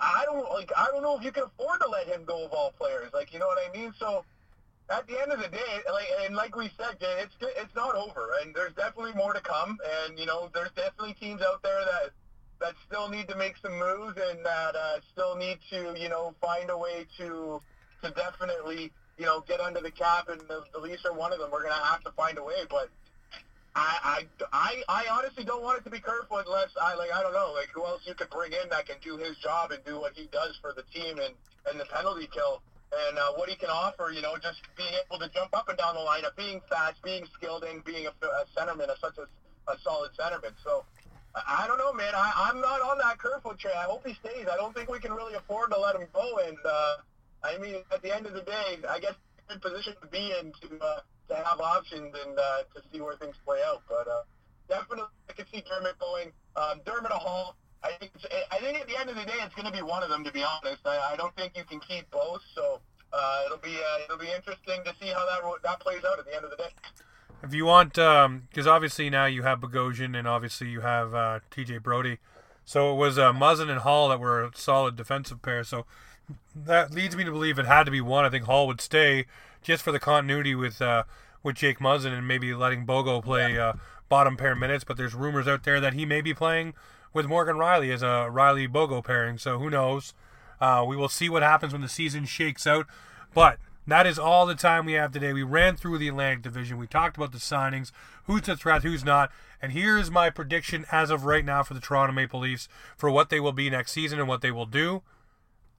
I 0.00 0.24
don't 0.24 0.48
like 0.50 0.70
I 0.76 0.88
don't 0.92 1.02
know 1.02 1.16
if 1.16 1.24
you 1.24 1.32
can 1.32 1.44
afford 1.44 1.80
to 1.80 1.88
let 1.88 2.06
him 2.06 2.24
go 2.24 2.44
of 2.44 2.52
all 2.52 2.72
players. 2.72 3.10
Like 3.12 3.32
you 3.32 3.38
know 3.38 3.46
what 3.46 3.58
I 3.58 3.76
mean? 3.76 3.92
So 3.98 4.24
at 4.90 5.06
the 5.06 5.20
end 5.20 5.32
of 5.32 5.40
the 5.40 5.48
day, 5.48 5.80
like 5.92 6.08
and 6.24 6.34
like 6.34 6.56
we 6.56 6.70
said, 6.76 6.96
it's 7.00 7.34
it's 7.40 7.74
not 7.74 7.94
over, 7.94 8.30
and 8.42 8.54
there's 8.54 8.74
definitely 8.74 9.12
more 9.14 9.32
to 9.32 9.40
come. 9.40 9.78
And 10.06 10.18
you 10.18 10.26
know, 10.26 10.50
there's 10.52 10.72
definitely 10.72 11.14
teams 11.14 11.42
out 11.42 11.62
there 11.62 11.84
that 11.84 12.10
that 12.60 12.74
still 12.86 13.08
need 13.08 13.28
to 13.28 13.36
make 13.36 13.56
some 13.56 13.78
moves 13.78 14.18
and 14.30 14.44
that 14.44 14.76
uh, 14.76 15.00
still 15.12 15.36
need 15.36 15.58
to 15.70 15.94
you 15.98 16.08
know 16.08 16.34
find 16.40 16.70
a 16.70 16.76
way 16.76 17.06
to 17.18 17.60
to 18.02 18.10
definitely 18.10 18.92
you 19.16 19.26
know 19.26 19.40
get 19.46 19.60
under 19.60 19.80
the 19.80 19.90
cap. 19.90 20.28
And 20.28 20.40
the, 20.42 20.64
the 20.72 20.80
Leafs 20.80 21.04
are 21.04 21.12
one 21.12 21.32
of 21.32 21.38
them. 21.38 21.50
We're 21.52 21.62
gonna 21.62 21.84
have 21.84 22.02
to 22.04 22.10
find 22.12 22.38
a 22.38 22.44
way, 22.44 22.64
but 22.68 22.90
I, 23.74 24.26
I, 24.52 24.82
I 24.88 25.04
honestly 25.12 25.44
don't 25.44 25.62
want 25.62 25.78
it 25.78 25.84
to 25.84 25.90
be 25.90 26.00
Kerfoot 26.00 26.44
unless 26.46 26.70
I 26.80 26.94
like 26.94 27.12
I 27.12 27.22
don't 27.22 27.32
know 27.32 27.52
like 27.54 27.68
who 27.72 27.84
else 27.84 28.02
you 28.04 28.14
could 28.14 28.30
bring 28.30 28.52
in 28.52 28.68
that 28.70 28.86
can 28.86 28.96
do 29.02 29.16
his 29.16 29.36
job 29.38 29.70
and 29.70 29.84
do 29.84 30.00
what 30.00 30.12
he 30.14 30.26
does 30.32 30.58
for 30.60 30.72
the 30.74 30.82
team 30.92 31.18
and 31.18 31.34
and 31.70 31.78
the 31.78 31.84
penalty 31.84 32.28
kill 32.32 32.62
and 33.08 33.18
uh, 33.18 33.32
what 33.34 33.48
he 33.48 33.56
can 33.56 33.70
offer. 33.70 34.10
You 34.10 34.22
know, 34.22 34.36
just 34.42 34.60
being 34.76 34.90
able 35.06 35.18
to 35.20 35.28
jump 35.32 35.56
up 35.56 35.68
and 35.68 35.78
down 35.78 35.94
the 35.94 36.00
lineup, 36.00 36.36
being 36.36 36.60
fast, 36.68 37.02
being 37.02 37.24
skilled, 37.34 37.64
and 37.64 37.84
being 37.84 38.06
a, 38.06 38.10
a 38.26 38.44
centerman, 38.56 38.90
a, 38.90 38.98
such 38.98 39.18
a, 39.18 39.26
a 39.70 39.78
solid 39.84 40.10
centerman. 40.18 40.52
So 40.64 40.84
I, 41.34 41.66
don't 41.68 41.78
know, 41.78 41.92
man. 41.92 42.12
I, 42.14 42.50
I'm 42.50 42.60
not 42.60 42.80
on 42.80 42.98
that 42.98 43.18
Kerfoot 43.18 43.58
train. 43.58 43.74
I 43.76 43.84
hope 43.84 44.06
he 44.06 44.14
stays. 44.14 44.46
I 44.50 44.56
don't 44.56 44.74
think 44.74 44.90
we 44.90 44.98
can 44.98 45.12
really 45.12 45.34
afford 45.34 45.70
to 45.70 45.78
let 45.78 45.94
him 45.94 46.06
go. 46.12 46.40
And 46.46 46.58
uh, 46.64 46.96
I 47.44 47.58
mean, 47.58 47.76
at 47.92 48.02
the 48.02 48.14
end 48.14 48.26
of 48.26 48.34
the 48.34 48.42
day, 48.42 48.78
I 48.88 48.98
guess 48.98 49.14
good 49.48 49.62
position 49.62 49.94
to 50.00 50.08
be 50.08 50.34
in 50.40 50.52
to. 50.62 50.84
Uh, 50.84 51.00
to 51.30 51.36
have 51.36 51.60
options 51.60 52.14
and 52.26 52.38
uh, 52.38 52.62
to 52.74 52.82
see 52.92 53.00
where 53.00 53.14
things 53.16 53.36
play 53.46 53.60
out. 53.64 53.82
But 53.88 54.06
uh, 54.06 54.22
definitely, 54.68 55.10
I 55.28 55.32
can 55.32 55.46
see 55.52 55.62
Dermott 55.62 55.98
going. 55.98 56.32
Um, 56.56 56.80
Dermott 56.84 57.12
a 57.12 57.18
Holl. 57.18 57.54
I 57.82 57.92
think 57.92 58.12
I 58.52 58.58
think 58.58 58.78
at 58.78 58.86
the 58.86 58.98
end 58.98 59.08
of 59.08 59.16
the 59.16 59.24
day, 59.24 59.38
it's 59.40 59.54
going 59.54 59.66
to 59.66 59.72
be 59.72 59.82
one 59.82 60.02
of 60.02 60.10
them. 60.10 60.22
To 60.24 60.32
be 60.32 60.44
honest, 60.44 60.82
I, 60.84 61.14
I 61.14 61.16
don't 61.16 61.34
think 61.36 61.56
you 61.56 61.64
can 61.64 61.80
keep 61.80 62.10
both. 62.10 62.42
So 62.54 62.80
uh, 63.12 63.42
it'll 63.46 63.58
be 63.58 63.76
uh, 63.76 64.04
it'll 64.04 64.18
be 64.18 64.30
interesting 64.30 64.82
to 64.84 64.92
see 65.00 65.08
how 65.08 65.24
that 65.26 65.40
that 65.62 65.80
plays 65.80 66.04
out 66.04 66.18
at 66.18 66.26
the 66.26 66.34
end 66.34 66.44
of 66.44 66.50
the 66.50 66.56
day. 66.56 66.70
If 67.42 67.54
you 67.54 67.64
want, 67.64 67.94
because 67.94 68.66
um, 68.66 68.68
obviously 68.68 69.08
now 69.08 69.24
you 69.24 69.42
have 69.42 69.60
Bogosian 69.60 70.18
and 70.18 70.28
obviously 70.28 70.68
you 70.68 70.82
have 70.82 71.14
uh, 71.14 71.40
T.J. 71.50 71.78
Brodie, 71.78 72.18
so 72.66 72.92
it 72.92 72.96
was 72.96 73.18
uh, 73.18 73.32
Muzzin 73.32 73.70
and 73.70 73.80
Holl 73.80 74.10
that 74.10 74.20
were 74.20 74.44
a 74.44 74.50
solid 74.54 74.94
defensive 74.94 75.40
pair. 75.40 75.64
So 75.64 75.86
that 76.54 76.92
leads 76.92 77.16
me 77.16 77.24
to 77.24 77.30
believe 77.30 77.58
it 77.58 77.64
had 77.64 77.84
to 77.84 77.90
be 77.90 78.02
one. 78.02 78.26
I 78.26 78.28
think 78.28 78.44
Holl 78.44 78.66
would 78.66 78.82
stay 78.82 79.24
just 79.62 79.82
for 79.82 79.92
the 79.92 80.00
continuity 80.00 80.54
with 80.54 80.80
uh, 80.80 81.04
with 81.42 81.56
Jake 81.56 81.78
Muzzin 81.78 82.16
and 82.16 82.26
maybe 82.26 82.54
letting 82.54 82.86
Bogo 82.86 83.22
play 83.22 83.58
uh, 83.58 83.74
bottom 84.08 84.36
pair 84.36 84.54
minutes. 84.54 84.84
But 84.84 84.96
there's 84.96 85.14
rumors 85.14 85.48
out 85.48 85.64
there 85.64 85.80
that 85.80 85.94
he 85.94 86.04
may 86.04 86.20
be 86.20 86.34
playing 86.34 86.74
with 87.12 87.26
Morgan 87.26 87.56
Rielly 87.56 87.92
as 87.92 88.02
a 88.02 88.28
Rielly 88.30 88.68
Bogo 88.68 89.02
pairing. 89.04 89.38
So 89.38 89.58
who 89.58 89.70
knows? 89.70 90.14
Uh, 90.60 90.84
we 90.86 90.96
will 90.96 91.08
see 91.08 91.28
what 91.28 91.42
happens 91.42 91.72
when 91.72 91.82
the 91.82 91.88
season 91.88 92.26
shakes 92.26 92.66
out. 92.66 92.86
But 93.32 93.58
that 93.86 94.06
is 94.06 94.18
all 94.18 94.46
the 94.46 94.54
time 94.54 94.86
we 94.86 94.92
have 94.92 95.12
today. 95.12 95.32
We 95.32 95.42
ran 95.42 95.76
through 95.76 95.98
the 95.98 96.08
Atlantic 96.08 96.42
Division. 96.42 96.76
We 96.76 96.86
talked 96.86 97.16
about 97.16 97.32
the 97.32 97.38
signings, 97.38 97.92
who's 98.24 98.48
a 98.48 98.56
threat, 98.56 98.82
who's 98.82 99.04
not. 99.04 99.30
And 99.62 99.72
here's 99.72 100.10
my 100.10 100.30
prediction 100.30 100.86
as 100.92 101.10
of 101.10 101.24
right 101.24 101.44
now 101.44 101.62
for 101.62 101.74
the 101.74 101.80
Toronto 101.80 102.12
Maple 102.12 102.40
Leafs 102.40 102.68
for 102.96 103.10
what 103.10 103.30
they 103.30 103.40
will 103.40 103.52
be 103.52 103.70
next 103.70 103.92
season 103.92 104.18
and 104.18 104.28
what 104.28 104.42
they 104.42 104.50
will 104.50 104.66
do. 104.66 105.02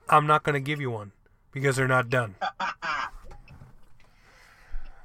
I'm 0.09 0.27
not 0.27 0.43
going 0.43 0.53
to 0.53 0.59
give 0.59 0.81
you 0.81 0.91
one 0.91 1.11
because 1.51 1.75
they're 1.75 1.87
not 1.87 2.09
done. 2.09 2.35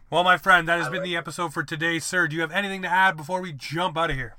Well, 0.08 0.22
my 0.22 0.36
friend, 0.36 0.68
that 0.68 0.78
has 0.78 0.88
been 0.88 1.02
the 1.02 1.16
episode 1.16 1.52
for 1.52 1.64
today, 1.64 1.98
sir. 1.98 2.28
Do 2.28 2.36
you 2.36 2.42
have 2.42 2.52
anything 2.52 2.80
to 2.82 2.88
add 2.88 3.16
before 3.16 3.40
we 3.40 3.52
jump 3.52 3.98
out 3.98 4.10
of 4.10 4.16
here? 4.16 4.36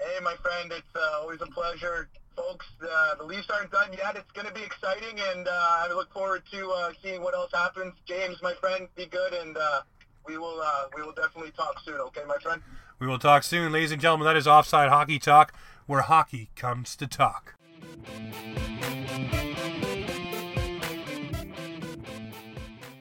Hey, 0.00 0.18
my 0.22 0.34
friend, 0.36 0.72
it's 0.74 0.96
uh, 0.96 1.20
always 1.20 1.42
a 1.42 1.46
pleasure. 1.46 2.08
Folks, 2.34 2.64
uh, 2.82 3.16
the 3.16 3.24
Leafs 3.24 3.50
aren't 3.50 3.70
done 3.70 3.92
yet. 3.92 4.16
It's 4.16 4.30
going 4.32 4.46
to 4.46 4.52
be 4.54 4.62
exciting, 4.62 5.20
and 5.34 5.46
uh, 5.46 5.50
I 5.52 5.88
look 5.92 6.10
forward 6.10 6.42
to 6.52 6.70
uh, 6.70 6.92
seeing 7.02 7.22
what 7.22 7.34
else 7.34 7.50
happens. 7.52 7.92
James, 8.06 8.40
my 8.42 8.54
friend, 8.54 8.88
be 8.96 9.04
good, 9.04 9.34
and 9.34 9.58
uh, 9.58 9.82
we 10.26 10.38
will 10.38 10.58
uh, 10.62 10.84
we 10.96 11.02
will 11.02 11.12
definitely 11.12 11.50
talk 11.50 11.80
soon. 11.84 11.96
Okay, 11.96 12.22
my 12.26 12.36
friend. 12.42 12.62
We 12.98 13.06
will 13.06 13.18
talk 13.18 13.42
soon, 13.42 13.72
ladies 13.72 13.92
and 13.92 14.00
gentlemen. 14.00 14.24
That 14.24 14.36
is 14.36 14.46
Offside 14.46 14.88
Hockey 14.88 15.18
Talk, 15.18 15.52
where 15.86 16.00
hockey 16.00 16.48
comes 16.56 16.96
to 16.96 17.06
talk. 17.06 17.56